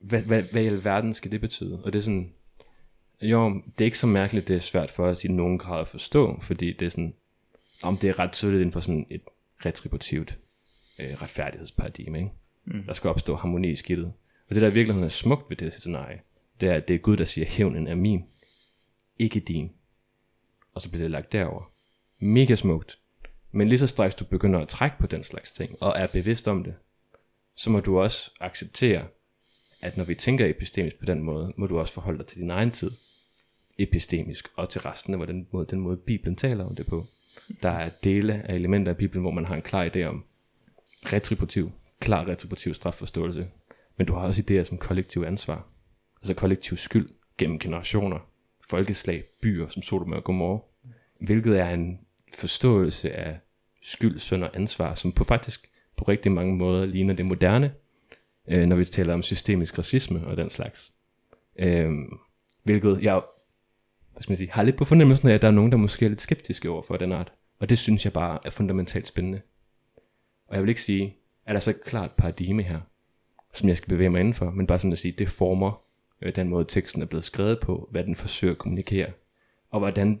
Hvad, 0.00 0.22
hvad, 0.22 0.42
hvad 0.42 0.62
i 0.62 0.66
alverden 0.66 1.14
skal 1.14 1.32
det 1.32 1.40
betyde? 1.40 1.82
Og 1.84 1.92
det 1.92 1.98
er 1.98 2.02
sådan, 2.02 2.32
jo, 3.22 3.62
det 3.78 3.80
er 3.80 3.84
ikke 3.84 3.98
så 3.98 4.06
mærkeligt, 4.06 4.48
det 4.48 4.56
er 4.56 4.60
svært 4.60 4.90
for 4.90 5.06
os 5.06 5.24
i 5.24 5.28
nogen 5.28 5.58
grad 5.58 5.80
at 5.80 5.88
forstå, 5.88 6.40
fordi 6.40 6.72
det 6.72 6.86
er 6.86 6.90
sådan, 6.90 7.14
om 7.82 7.96
det 7.96 8.10
er 8.10 8.18
ret 8.18 8.32
tydeligt 8.32 8.60
inden 8.60 8.72
for 8.72 8.80
sådan 8.80 9.06
et 9.10 9.22
retributivt 9.66 10.38
øh, 10.98 11.22
retfærdighedsparadigme, 11.22 12.18
ikke? 12.18 12.30
Mm. 12.64 12.82
Der 12.82 12.92
skal 12.92 13.10
opstå 13.10 13.36
harmoni 13.36 13.70
i 13.70 13.76
skidtet. 13.76 14.12
Og 14.48 14.54
det 14.54 14.62
der 14.62 14.68
i 14.68 14.72
virkeligheden 14.72 15.04
er 15.04 15.08
smukt 15.08 15.50
ved 15.50 15.56
det 15.56 15.72
scenarie, 15.72 16.20
det 16.60 16.68
er, 16.68 16.74
at 16.74 16.88
det 16.88 16.94
er 16.94 16.98
Gud, 16.98 17.16
der 17.16 17.24
siger, 17.24 17.46
hævnen 17.46 17.86
er 17.86 17.94
min, 17.94 18.24
ikke 19.18 19.40
din. 19.40 19.72
Og 20.74 20.80
så 20.80 20.90
bliver 20.90 21.04
det 21.04 21.10
lagt 21.10 21.32
derover. 21.32 21.72
Mega 22.18 22.56
smukt. 22.56 22.98
Men 23.52 23.68
lige 23.68 23.78
så 23.78 23.86
straks 23.86 24.14
du 24.14 24.24
begynder 24.24 24.60
at 24.60 24.68
trække 24.68 24.96
på 24.98 25.06
den 25.06 25.22
slags 25.22 25.52
ting, 25.52 25.76
og 25.82 25.94
er 25.96 26.06
bevidst 26.06 26.48
om 26.48 26.64
det, 26.64 26.74
så 27.54 27.70
må 27.70 27.80
du 27.80 28.00
også 28.00 28.30
acceptere, 28.40 29.06
at 29.80 29.96
når 29.96 30.04
vi 30.04 30.14
tænker 30.14 30.46
epistemisk 30.46 30.98
på 30.98 31.04
den 31.04 31.22
måde, 31.22 31.52
må 31.56 31.66
du 31.66 31.78
også 31.78 31.92
forholde 31.92 32.18
dig 32.18 32.26
til 32.26 32.40
din 32.40 32.50
egen 32.50 32.70
tid 32.70 32.90
epistemisk, 33.78 34.48
og 34.56 34.68
til 34.68 34.80
resten 34.80 35.14
af 35.14 35.18
hvordan, 35.18 35.46
måde, 35.50 35.66
den 35.66 35.80
måde 35.80 35.96
Bibelen 35.96 36.36
taler 36.36 36.64
om 36.64 36.74
det 36.74 36.86
på. 36.86 37.06
Der 37.62 37.70
er 37.70 37.90
dele 38.04 38.42
af 38.48 38.54
elementer 38.54 38.92
af 38.92 38.96
Bibelen, 38.96 39.22
hvor 39.22 39.30
man 39.30 39.44
har 39.44 39.54
en 39.54 39.62
klar 39.62 39.88
idé 39.88 40.02
om 40.02 40.24
retributiv, 41.04 41.72
klar 42.00 42.28
retributiv 42.28 42.74
strafforståelse, 42.74 43.48
men 43.96 44.06
du 44.06 44.12
har 44.12 44.20
også 44.20 44.42
idéer 44.50 44.64
som 44.64 44.78
kollektiv 44.78 45.22
ansvar, 45.22 45.66
altså 46.22 46.34
kollektiv 46.34 46.76
skyld 46.76 47.08
gennem 47.38 47.58
generationer, 47.58 48.18
folkeslag, 48.68 49.24
byer 49.42 49.68
som 49.68 49.82
Sodom 49.82 50.12
og 50.12 50.24
Gomorra, 50.24 50.60
hvilket 51.20 51.58
er 51.58 51.70
en 51.70 52.00
forståelse 52.34 53.12
af 53.12 53.38
skyld, 53.82 54.18
synd 54.18 54.44
og 54.44 54.50
ansvar, 54.54 54.94
som 54.94 55.12
på 55.12 55.24
faktisk 55.24 55.70
på 55.96 56.04
rigtig 56.04 56.32
mange 56.32 56.56
måder 56.56 56.86
ligner 56.86 57.14
det 57.14 57.26
moderne, 57.26 57.74
øh, 58.48 58.66
når 58.66 58.76
vi 58.76 58.84
taler 58.84 59.14
om 59.14 59.22
systemisk 59.22 59.78
racisme 59.78 60.26
og 60.26 60.36
den 60.36 60.50
slags. 60.50 60.92
Øh, 61.58 61.92
hvilket 62.62 63.02
jeg 63.02 63.22
hvad 64.12 64.22
skal 64.22 64.30
man 64.32 64.38
sige, 64.38 64.50
har 64.50 64.62
lidt 64.62 64.76
på 64.76 64.84
fornemmelsen 64.84 65.28
af, 65.28 65.34
at 65.34 65.42
der 65.42 65.48
er 65.48 65.52
nogen, 65.52 65.72
der 65.72 65.78
måske 65.78 66.04
er 66.04 66.08
lidt 66.08 66.20
skeptiske 66.20 66.70
over 66.70 66.82
for 66.82 66.96
den 66.96 67.12
art. 67.12 67.32
Og 67.58 67.68
det 67.68 67.78
synes 67.78 68.04
jeg 68.04 68.12
bare 68.12 68.38
er 68.44 68.50
fundamentalt 68.50 69.06
spændende. 69.06 69.40
Og 70.48 70.54
jeg 70.54 70.62
vil 70.62 70.68
ikke 70.68 70.82
sige, 70.82 71.16
at 71.46 71.54
der 71.54 71.60
så 71.60 71.70
et 71.70 71.84
klart 71.84 72.10
paradigme 72.10 72.62
her, 72.62 72.80
som 73.52 73.68
jeg 73.68 73.76
skal 73.76 73.88
bevæge 73.88 74.10
mig 74.10 74.20
indenfor, 74.20 74.50
men 74.50 74.66
bare 74.66 74.78
sådan 74.78 74.92
at 74.92 74.98
sige, 74.98 75.12
det 75.12 75.28
former 75.28 75.82
øh, 76.22 76.36
den 76.36 76.48
måde 76.48 76.64
teksten 76.64 77.02
er 77.02 77.06
blevet 77.06 77.24
skrevet 77.24 77.60
på, 77.60 77.88
hvad 77.90 78.04
den 78.04 78.16
forsøger 78.16 78.52
at 78.52 78.58
kommunikere, 78.58 79.12
og 79.70 79.78
hvordan, 79.78 80.20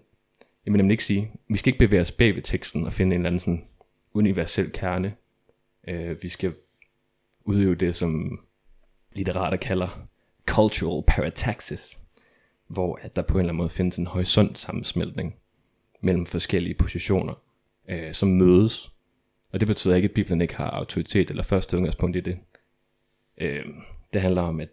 jeg 0.66 0.72
vil 0.72 0.76
nemlig 0.76 0.94
ikke 0.94 1.04
sige, 1.04 1.32
vi 1.48 1.58
skal 1.58 1.68
ikke 1.68 1.86
bevæge 1.86 2.02
os 2.02 2.12
bag 2.12 2.34
ved 2.34 2.42
teksten 2.42 2.86
og 2.86 2.92
finde 2.92 3.14
en 3.14 3.20
eller 3.20 3.28
anden 3.28 3.38
sådan 3.38 3.64
universel 4.14 4.72
kerne. 4.72 5.14
Øh, 5.88 6.22
vi 6.22 6.28
skal 6.28 6.54
udøve 7.44 7.74
det, 7.74 7.96
som 7.96 8.40
litterater 9.12 9.56
kalder 9.56 10.06
cultural 10.46 11.04
parataxis, 11.06 11.98
hvor 12.66 12.98
at 13.02 13.16
der 13.16 13.22
på 13.22 13.34
en 13.34 13.40
eller 13.40 13.48
anden 13.48 13.56
måde 13.56 13.68
findes 13.68 13.96
en 13.96 14.06
horisont 14.06 14.58
sammensmeltning 14.58 15.36
mellem 16.00 16.26
forskellige 16.26 16.74
positioner, 16.74 17.34
øh, 17.88 18.12
som 18.12 18.28
mødes. 18.28 18.92
Og 19.52 19.60
det 19.60 19.68
betyder 19.68 19.94
ikke, 19.94 20.08
at 20.08 20.14
Bibelen 20.14 20.40
ikke 20.40 20.56
har 20.56 20.70
autoritet 20.70 21.30
eller 21.30 21.42
første 21.42 21.76
udgangspunkt 21.76 22.16
i 22.16 22.20
det. 22.20 22.38
Øh, 23.38 23.64
det 24.12 24.20
handler 24.20 24.42
om, 24.42 24.60
at 24.60 24.68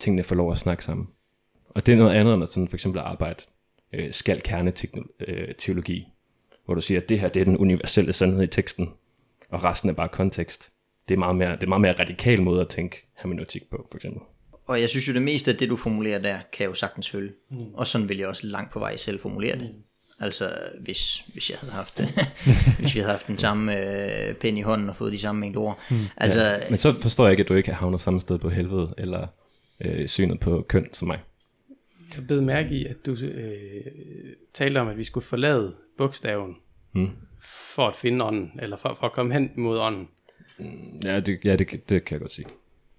tingene 0.00 0.22
får 0.22 0.36
lov 0.36 0.52
at 0.52 0.58
snakke 0.58 0.84
sammen. 0.84 1.08
Og 1.68 1.86
det 1.86 1.92
er 1.92 1.96
noget 1.96 2.14
andet 2.14 2.34
end 2.34 2.42
at 2.42 2.48
sådan 2.48 2.68
for 2.68 2.76
eksempel 2.76 2.98
at 2.98 3.06
arbejde 3.06 3.42
øh, 3.92 4.12
skal 4.12 4.40
kerneteologi, 4.40 5.98
øh, 5.98 6.06
hvor 6.64 6.74
du 6.74 6.80
siger, 6.80 7.00
at 7.00 7.08
det 7.08 7.20
her 7.20 7.28
det 7.28 7.40
er 7.40 7.44
den 7.44 7.56
universelle 7.56 8.12
sandhed 8.12 8.42
i 8.42 8.46
teksten, 8.46 8.90
og 9.50 9.64
resten 9.64 9.90
er 9.90 9.94
bare 9.94 10.08
kontekst. 10.08 10.72
Det 11.08 11.14
er 11.14 11.18
meget 11.18 11.36
mere, 11.36 11.52
det 11.52 11.62
er 11.62 11.68
meget 11.68 11.80
mere 11.80 11.98
radikal 11.98 12.42
måde 12.42 12.60
at 12.60 12.68
tænke 12.68 13.08
hermeneutik 13.16 13.70
på, 13.70 13.88
for 13.90 13.98
eksempel. 13.98 14.22
Og 14.66 14.80
jeg 14.80 14.88
synes 14.88 15.08
jo, 15.08 15.12
det 15.12 15.22
meste 15.22 15.50
af 15.50 15.56
det, 15.56 15.68
du 15.68 15.76
formulerer 15.76 16.18
der, 16.18 16.38
kan 16.52 16.62
jeg 16.62 16.70
jo 16.70 16.74
sagtens 16.74 17.10
følge. 17.10 17.32
Mm. 17.50 17.74
Og 17.74 17.86
sådan 17.86 18.08
vil 18.08 18.18
jeg 18.18 18.28
også 18.28 18.46
langt 18.46 18.72
på 18.72 18.78
vej 18.78 18.96
selv 18.96 19.20
formulere 19.20 19.58
det. 19.58 19.70
Mm. 19.74 19.82
Altså, 20.20 20.44
hvis, 20.80 21.24
hvis 21.32 21.50
jeg 21.50 21.58
havde 21.58 21.72
haft 21.72 21.98
det. 21.98 22.08
hvis 22.78 22.94
vi 22.94 23.00
havde 23.00 23.10
haft 23.10 23.26
den 23.26 23.38
samme 23.38 23.78
øh, 23.78 24.34
pen 24.34 24.56
i 24.56 24.62
hånden 24.62 24.88
og 24.88 24.96
fået 24.96 25.12
de 25.12 25.18
samme 25.18 25.40
mængde 25.40 25.58
ord. 25.58 25.80
Mm. 25.90 25.96
Altså, 26.16 26.40
ja. 26.40 26.58
Men 26.68 26.78
så 26.78 26.94
forstår 27.02 27.24
jeg 27.24 27.30
ikke, 27.30 27.40
at 27.40 27.48
du 27.48 27.54
ikke 27.54 27.70
har 27.70 27.78
havnet 27.78 28.00
samme 28.00 28.20
sted 28.20 28.38
på 28.38 28.48
helvede, 28.48 28.94
eller 28.98 29.26
øh, 29.80 30.08
synet 30.08 30.40
på 30.40 30.66
køn 30.68 30.88
som 30.92 31.08
mig. 31.08 31.20
Jeg 32.16 32.26
blev 32.26 32.42
mærke 32.42 32.74
i, 32.74 32.86
at 32.86 33.06
du 33.06 33.10
øh, 33.10 33.86
talte 34.52 34.78
om, 34.78 34.88
at 34.88 34.98
vi 34.98 35.04
skulle 35.04 35.24
forlade 35.24 35.74
bogstaven, 35.98 36.56
mm. 36.92 37.08
for 37.74 37.88
at 37.88 37.96
finde 37.96 38.24
ånden, 38.24 38.60
eller 38.62 38.76
for, 38.76 38.96
for 39.00 39.06
at 39.06 39.12
komme 39.12 39.32
hen 39.32 39.50
mod 39.56 39.78
ånden. 39.78 40.08
Ja, 41.04 41.20
det, 41.20 41.38
ja 41.44 41.56
det, 41.56 41.88
det 41.88 42.04
kan 42.04 42.14
jeg 42.14 42.20
godt 42.20 42.32
sige. 42.32 42.46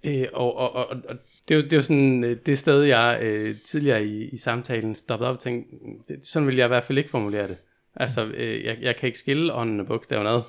Øh, 0.04 0.28
og, 0.34 0.56
og, 0.56 0.74
og, 0.74 0.88
og 0.88 1.16
det 1.48 1.54
er 1.54 1.56
jo, 1.56 1.62
det 1.62 1.74
er 1.74 1.78
jo 1.78 1.82
sådan 1.82 2.24
øh, 2.24 2.38
det 2.46 2.58
sted, 2.58 2.84
jeg 2.84 3.20
øh, 3.24 3.56
tidligere 3.64 4.06
i, 4.06 4.30
i 4.30 4.38
samtalen 4.38 4.96
stoppede 4.96 5.30
op 5.30 5.36
og 5.36 5.42
tænkte, 5.42 5.76
det, 6.08 6.26
sådan 6.26 6.48
vil 6.48 6.56
jeg 6.56 6.66
i 6.66 6.68
hvert 6.68 6.84
fald 6.84 6.98
ikke 6.98 7.10
formulere 7.10 7.48
det. 7.48 7.58
Altså, 7.96 8.26
øh, 8.26 8.64
jeg, 8.64 8.78
jeg 8.82 8.96
kan 8.96 9.08
ikke 9.08 9.20
skille 9.20 9.54
ånden 9.54 9.80
og 9.80 9.86
bogstaven 9.86 10.28
ad. 10.28 10.42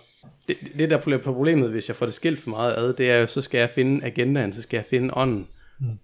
Det, 0.49 0.57
det 0.79 0.91
der 0.91 1.19
problemet, 1.19 1.71
hvis 1.71 1.89
jeg 1.89 1.97
får 1.97 2.07
det 2.07 2.15
skilt 2.15 2.41
for 2.41 2.51
meget 2.51 2.75
ad, 2.77 2.95
det 2.95 3.11
er 3.11 3.17
jo, 3.17 3.27
så 3.27 3.43
skal 3.43 3.59
jeg 3.59 3.71
finde 3.71 4.05
agendaen, 4.05 4.53
så 4.53 4.63
skal 4.63 4.77
jeg 4.77 4.87
finde 4.87 5.17
ånden. 5.17 5.39
Mm. 5.39 5.47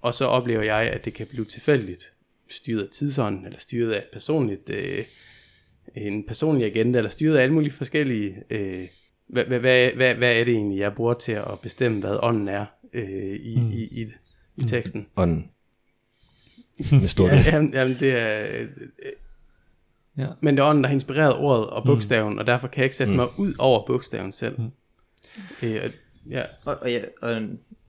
Og 0.01 0.15
så 0.15 0.25
oplever 0.25 0.63
jeg, 0.63 0.91
at 0.91 1.05
det 1.05 1.15
kan 1.15 1.27
blive 1.27 1.45
tilfældigt. 1.45 2.13
Styret 2.51 2.83
af 2.83 2.89
tidsånden, 2.89 3.45
eller 3.45 3.59
styret 3.61 3.93
af 3.93 4.05
personligt, 4.13 4.71
øh, 4.71 5.05
en 5.95 6.27
personlig 6.27 6.67
agenda, 6.67 6.99
eller 6.99 7.11
styret 7.11 7.37
af 7.37 7.43
alle 7.43 7.55
mulige 7.55 7.73
forskellige... 7.73 8.43
Øh, 8.51 8.89
hvad, 9.27 9.45
hvad, 9.45 9.61
hvad, 9.61 9.91
hvad, 9.91 10.15
hvad 10.15 10.41
er 10.41 10.45
det 10.45 10.55
egentlig, 10.55 10.79
jeg 10.79 10.95
bruger 10.95 11.15
til 11.15 11.33
at 11.33 11.61
bestemme, 11.63 12.01
hvad 12.01 12.19
ånden 12.23 12.49
er 12.49 12.67
øh, 12.93 13.39
i, 13.41 13.61
mm. 13.61 13.67
i, 13.67 13.83
i 13.83 14.07
i 14.59 14.67
teksten. 14.67 15.07
Ånden. 15.17 15.51
Med 17.01 17.09
stort 17.09 17.33
ja, 17.33 17.43
jamen, 17.47 17.75
jamen, 17.75 17.97
det 18.01 18.21
er... 18.21 18.61
Øh, 18.61 18.69
ja. 20.19 20.27
Men 20.41 20.57
det 20.57 20.63
er 20.63 20.67
ånden, 20.67 20.85
der 20.85 20.89
har 20.89 20.95
inspireret 20.95 21.35
ordet 21.35 21.67
og 21.67 21.85
bogstaven, 21.85 22.33
mm. 22.33 22.39
og 22.39 22.47
derfor 22.47 22.69
kan 22.69 22.79
jeg 22.79 22.85
ikke 22.85 22.97
sætte 22.97 23.11
mm. 23.11 23.17
mig 23.17 23.39
ud 23.39 23.55
over 23.59 23.87
bogstaven 23.87 24.33
selv. 24.33 24.61
Mm. 24.61 24.71
Øh, 25.63 25.91
ja. 26.31 26.43
Og, 26.65 26.77
og, 26.83 26.93
ja, 26.93 27.01
og 27.23 27.43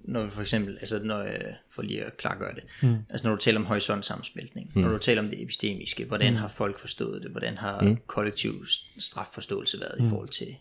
når 0.09 0.25
vi 0.25 0.31
for 0.31 0.41
eksempel, 0.41 0.77
altså 0.81 0.99
når 1.03 1.21
jeg, 1.21 1.55
for 1.71 1.81
lige 1.81 2.03
at 2.03 2.17
klargøre 2.17 2.55
det, 2.55 2.63
mm. 2.81 2.95
altså 3.09 3.27
når 3.27 3.35
du 3.35 3.41
taler 3.41 3.59
om 3.59 3.65
horisont-sammensmeltning, 3.65 4.71
mm. 4.75 4.81
når 4.81 4.89
du 4.89 4.97
taler 4.97 5.21
om 5.21 5.29
det 5.29 5.41
epistemiske, 5.41 6.05
hvordan 6.05 6.33
mm. 6.33 6.39
har 6.39 6.47
folk 6.47 6.79
forstået 6.79 7.21
det, 7.23 7.31
hvordan 7.31 7.57
har 7.57 7.81
mm. 7.81 7.97
kollektiv 8.07 8.65
strafforståelse 8.99 9.79
været 9.79 9.99
mm. 9.99 10.05
i 10.05 10.09
forhold 10.09 10.29
til 10.29 10.55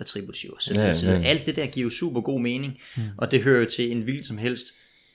retributiv 0.00 0.50
og 0.50 0.62
så 0.62 0.74
videre. 0.74 1.16
Ja, 1.16 1.20
ja. 1.20 1.28
Alt 1.28 1.46
det 1.46 1.56
der 1.56 1.66
giver 1.66 1.84
jo 1.84 1.90
super 1.90 2.20
god 2.20 2.40
mening, 2.40 2.80
mm. 2.96 3.02
og 3.18 3.30
det 3.30 3.42
hører 3.42 3.60
jo 3.60 3.66
til 3.66 3.92
en 3.92 4.02
hvilken 4.02 4.24
som 4.24 4.38
helst 4.38 4.66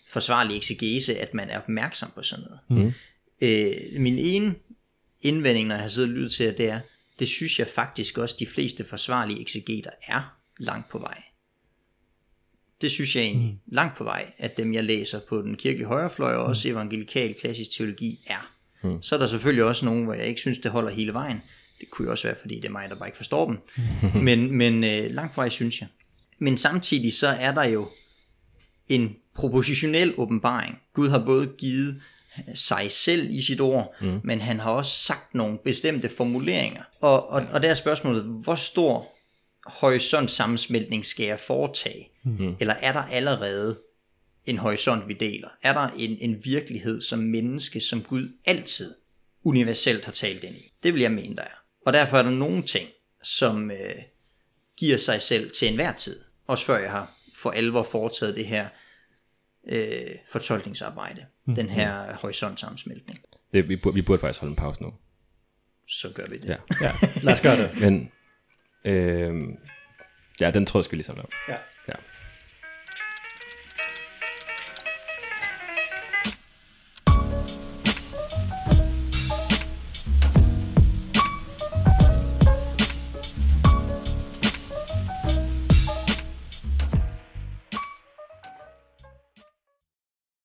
forsvarlig 0.09 0.57
eksegese, 0.57 1.17
at 1.17 1.33
man 1.33 1.49
er 1.49 1.59
opmærksom 1.59 2.11
på 2.15 2.23
sådan 2.23 2.45
noget. 2.45 2.59
Mm. 2.69 2.93
Øh, 3.41 4.01
min 4.01 4.19
ene 4.19 4.55
indvending, 5.21 5.67
når 5.67 5.75
jeg 5.75 5.81
har 5.81 5.89
siddet 5.89 6.09
og 6.09 6.15
lyttet 6.15 6.31
til 6.31 6.57
det 6.57 6.69
er, 6.69 6.79
det 7.19 7.27
synes 7.27 7.59
jeg 7.59 7.67
faktisk 7.67 8.17
også, 8.17 8.35
de 8.39 8.45
fleste 8.45 8.83
forsvarlige 8.83 9.41
eksegeter 9.41 9.91
er 10.07 10.35
langt 10.59 10.89
på 10.89 10.99
vej. 10.99 11.23
Det 12.81 12.91
synes 12.91 13.15
jeg 13.15 13.23
egentlig 13.23 13.51
mm. 13.51 13.75
langt 13.75 13.97
på 13.97 14.03
vej, 14.03 14.31
at 14.37 14.57
dem 14.57 14.73
jeg 14.73 14.83
læser 14.83 15.19
på 15.29 15.41
den 15.41 15.55
kirkelige 15.55 15.87
højrefløj 15.87 16.35
og 16.35 16.45
også 16.45 16.67
mm. 16.67 16.75
evangelikal 16.75 17.33
klassisk 17.33 17.71
teologi 17.77 18.19
er. 18.27 18.51
Mm. 18.83 19.01
Så 19.01 19.15
er 19.15 19.19
der 19.19 19.27
selvfølgelig 19.27 19.63
også 19.63 19.85
nogen, 19.85 20.03
hvor 20.03 20.13
jeg 20.13 20.25
ikke 20.25 20.41
synes, 20.41 20.57
det 20.57 20.71
holder 20.71 20.91
hele 20.91 21.13
vejen. 21.13 21.41
Det 21.79 21.89
kunne 21.89 22.05
jo 22.05 22.11
også 22.11 22.27
være, 22.27 22.37
fordi 22.41 22.55
det 22.55 22.65
er 22.65 22.71
mig, 22.71 22.89
der 22.89 22.95
bare 22.95 23.07
ikke 23.07 23.17
forstår 23.17 23.45
dem. 23.45 23.57
men 24.27 24.57
men 24.57 24.83
øh, 24.83 25.11
langt 25.11 25.33
på 25.33 25.41
vej, 25.41 25.49
synes 25.49 25.81
jeg. 25.81 25.87
Men 26.39 26.57
samtidig 26.57 27.13
så 27.13 27.27
er 27.27 27.51
der 27.51 27.63
jo 27.63 27.89
en 28.87 29.15
propositionel 29.35 30.13
åbenbaring. 30.17 30.79
Gud 30.93 31.09
har 31.09 31.25
både 31.25 31.47
givet 31.57 32.01
sig 32.55 32.91
selv 32.91 33.29
i 33.29 33.41
sit 33.41 33.61
ord, 33.61 33.95
mm. 34.01 34.19
men 34.23 34.41
han 34.41 34.59
har 34.59 34.71
også 34.71 34.91
sagt 34.91 35.35
nogle 35.35 35.57
bestemte 35.57 36.09
formuleringer. 36.09 36.83
Og, 37.01 37.29
og, 37.29 37.43
og 37.51 37.61
der 37.61 37.69
er 37.69 37.73
spørgsmålet, 37.73 38.23
hvor 38.23 38.55
stor 38.55 39.07
horisont 39.69 40.31
sammensmeltning 40.31 41.05
skal 41.05 41.25
jeg 41.25 41.39
foretage? 41.39 42.11
Mm. 42.23 42.55
Eller 42.59 42.73
er 42.73 42.93
der 42.93 43.01
allerede 43.01 43.79
en 44.45 44.57
horisont, 44.57 45.07
vi 45.07 45.13
deler? 45.13 45.49
Er 45.63 45.73
der 45.73 45.89
en, 45.97 46.17
en 46.19 46.45
virkelighed 46.45 47.01
som 47.01 47.19
menneske, 47.19 47.81
som 47.81 48.01
Gud 48.01 48.33
altid 48.45 48.95
universelt 49.43 50.05
har 50.05 50.11
talt 50.11 50.43
ind 50.43 50.55
i? 50.55 50.73
Det 50.83 50.93
vil 50.93 51.01
jeg 51.01 51.11
mene, 51.11 51.35
der 51.35 51.41
er. 51.41 51.63
Og 51.85 51.93
derfor 51.93 52.17
er 52.17 52.23
der 52.23 52.29
nogle 52.29 52.63
ting, 52.63 52.89
som 53.23 53.71
øh, 53.71 53.77
giver 54.77 54.97
sig 54.97 55.21
selv 55.21 55.51
til 55.51 55.67
enhver 55.67 55.91
tid. 55.91 56.19
Også 56.47 56.65
før 56.65 56.77
jeg 56.77 56.91
har 56.91 57.15
for 57.37 57.51
alvor 57.51 57.83
foretaget 57.83 58.35
det 58.35 58.45
her 58.45 58.69
øh, 59.69 60.15
fortolkningsarbejde. 60.31 61.25
Mm. 61.45 61.55
Den 61.55 61.69
her 61.69 62.15
horisontsammensmeltning. 62.15 63.19
Det, 63.53 63.69
vi, 63.69 63.75
burde, 63.75 63.95
vi 63.95 64.01
burde 64.01 64.19
faktisk 64.19 64.39
holde 64.39 64.51
en 64.51 64.55
pause 64.55 64.81
nu. 64.83 64.93
Så 65.87 66.07
gør 66.15 66.27
vi 66.27 66.37
det. 66.37 66.49
Ja, 66.49 66.55
ja 66.81 66.91
lad 67.23 67.33
os 67.33 67.41
gøre 67.41 67.57
det. 67.57 67.79
Men, 67.81 68.11
øh, 68.85 69.41
ja, 70.39 70.51
den 70.51 70.65
tror 70.65 70.79
jeg 70.79 70.85
skal 70.85 70.95
lige 70.97 71.05
samle 71.05 71.23
op. 71.23 71.29
Ja. 71.49 71.55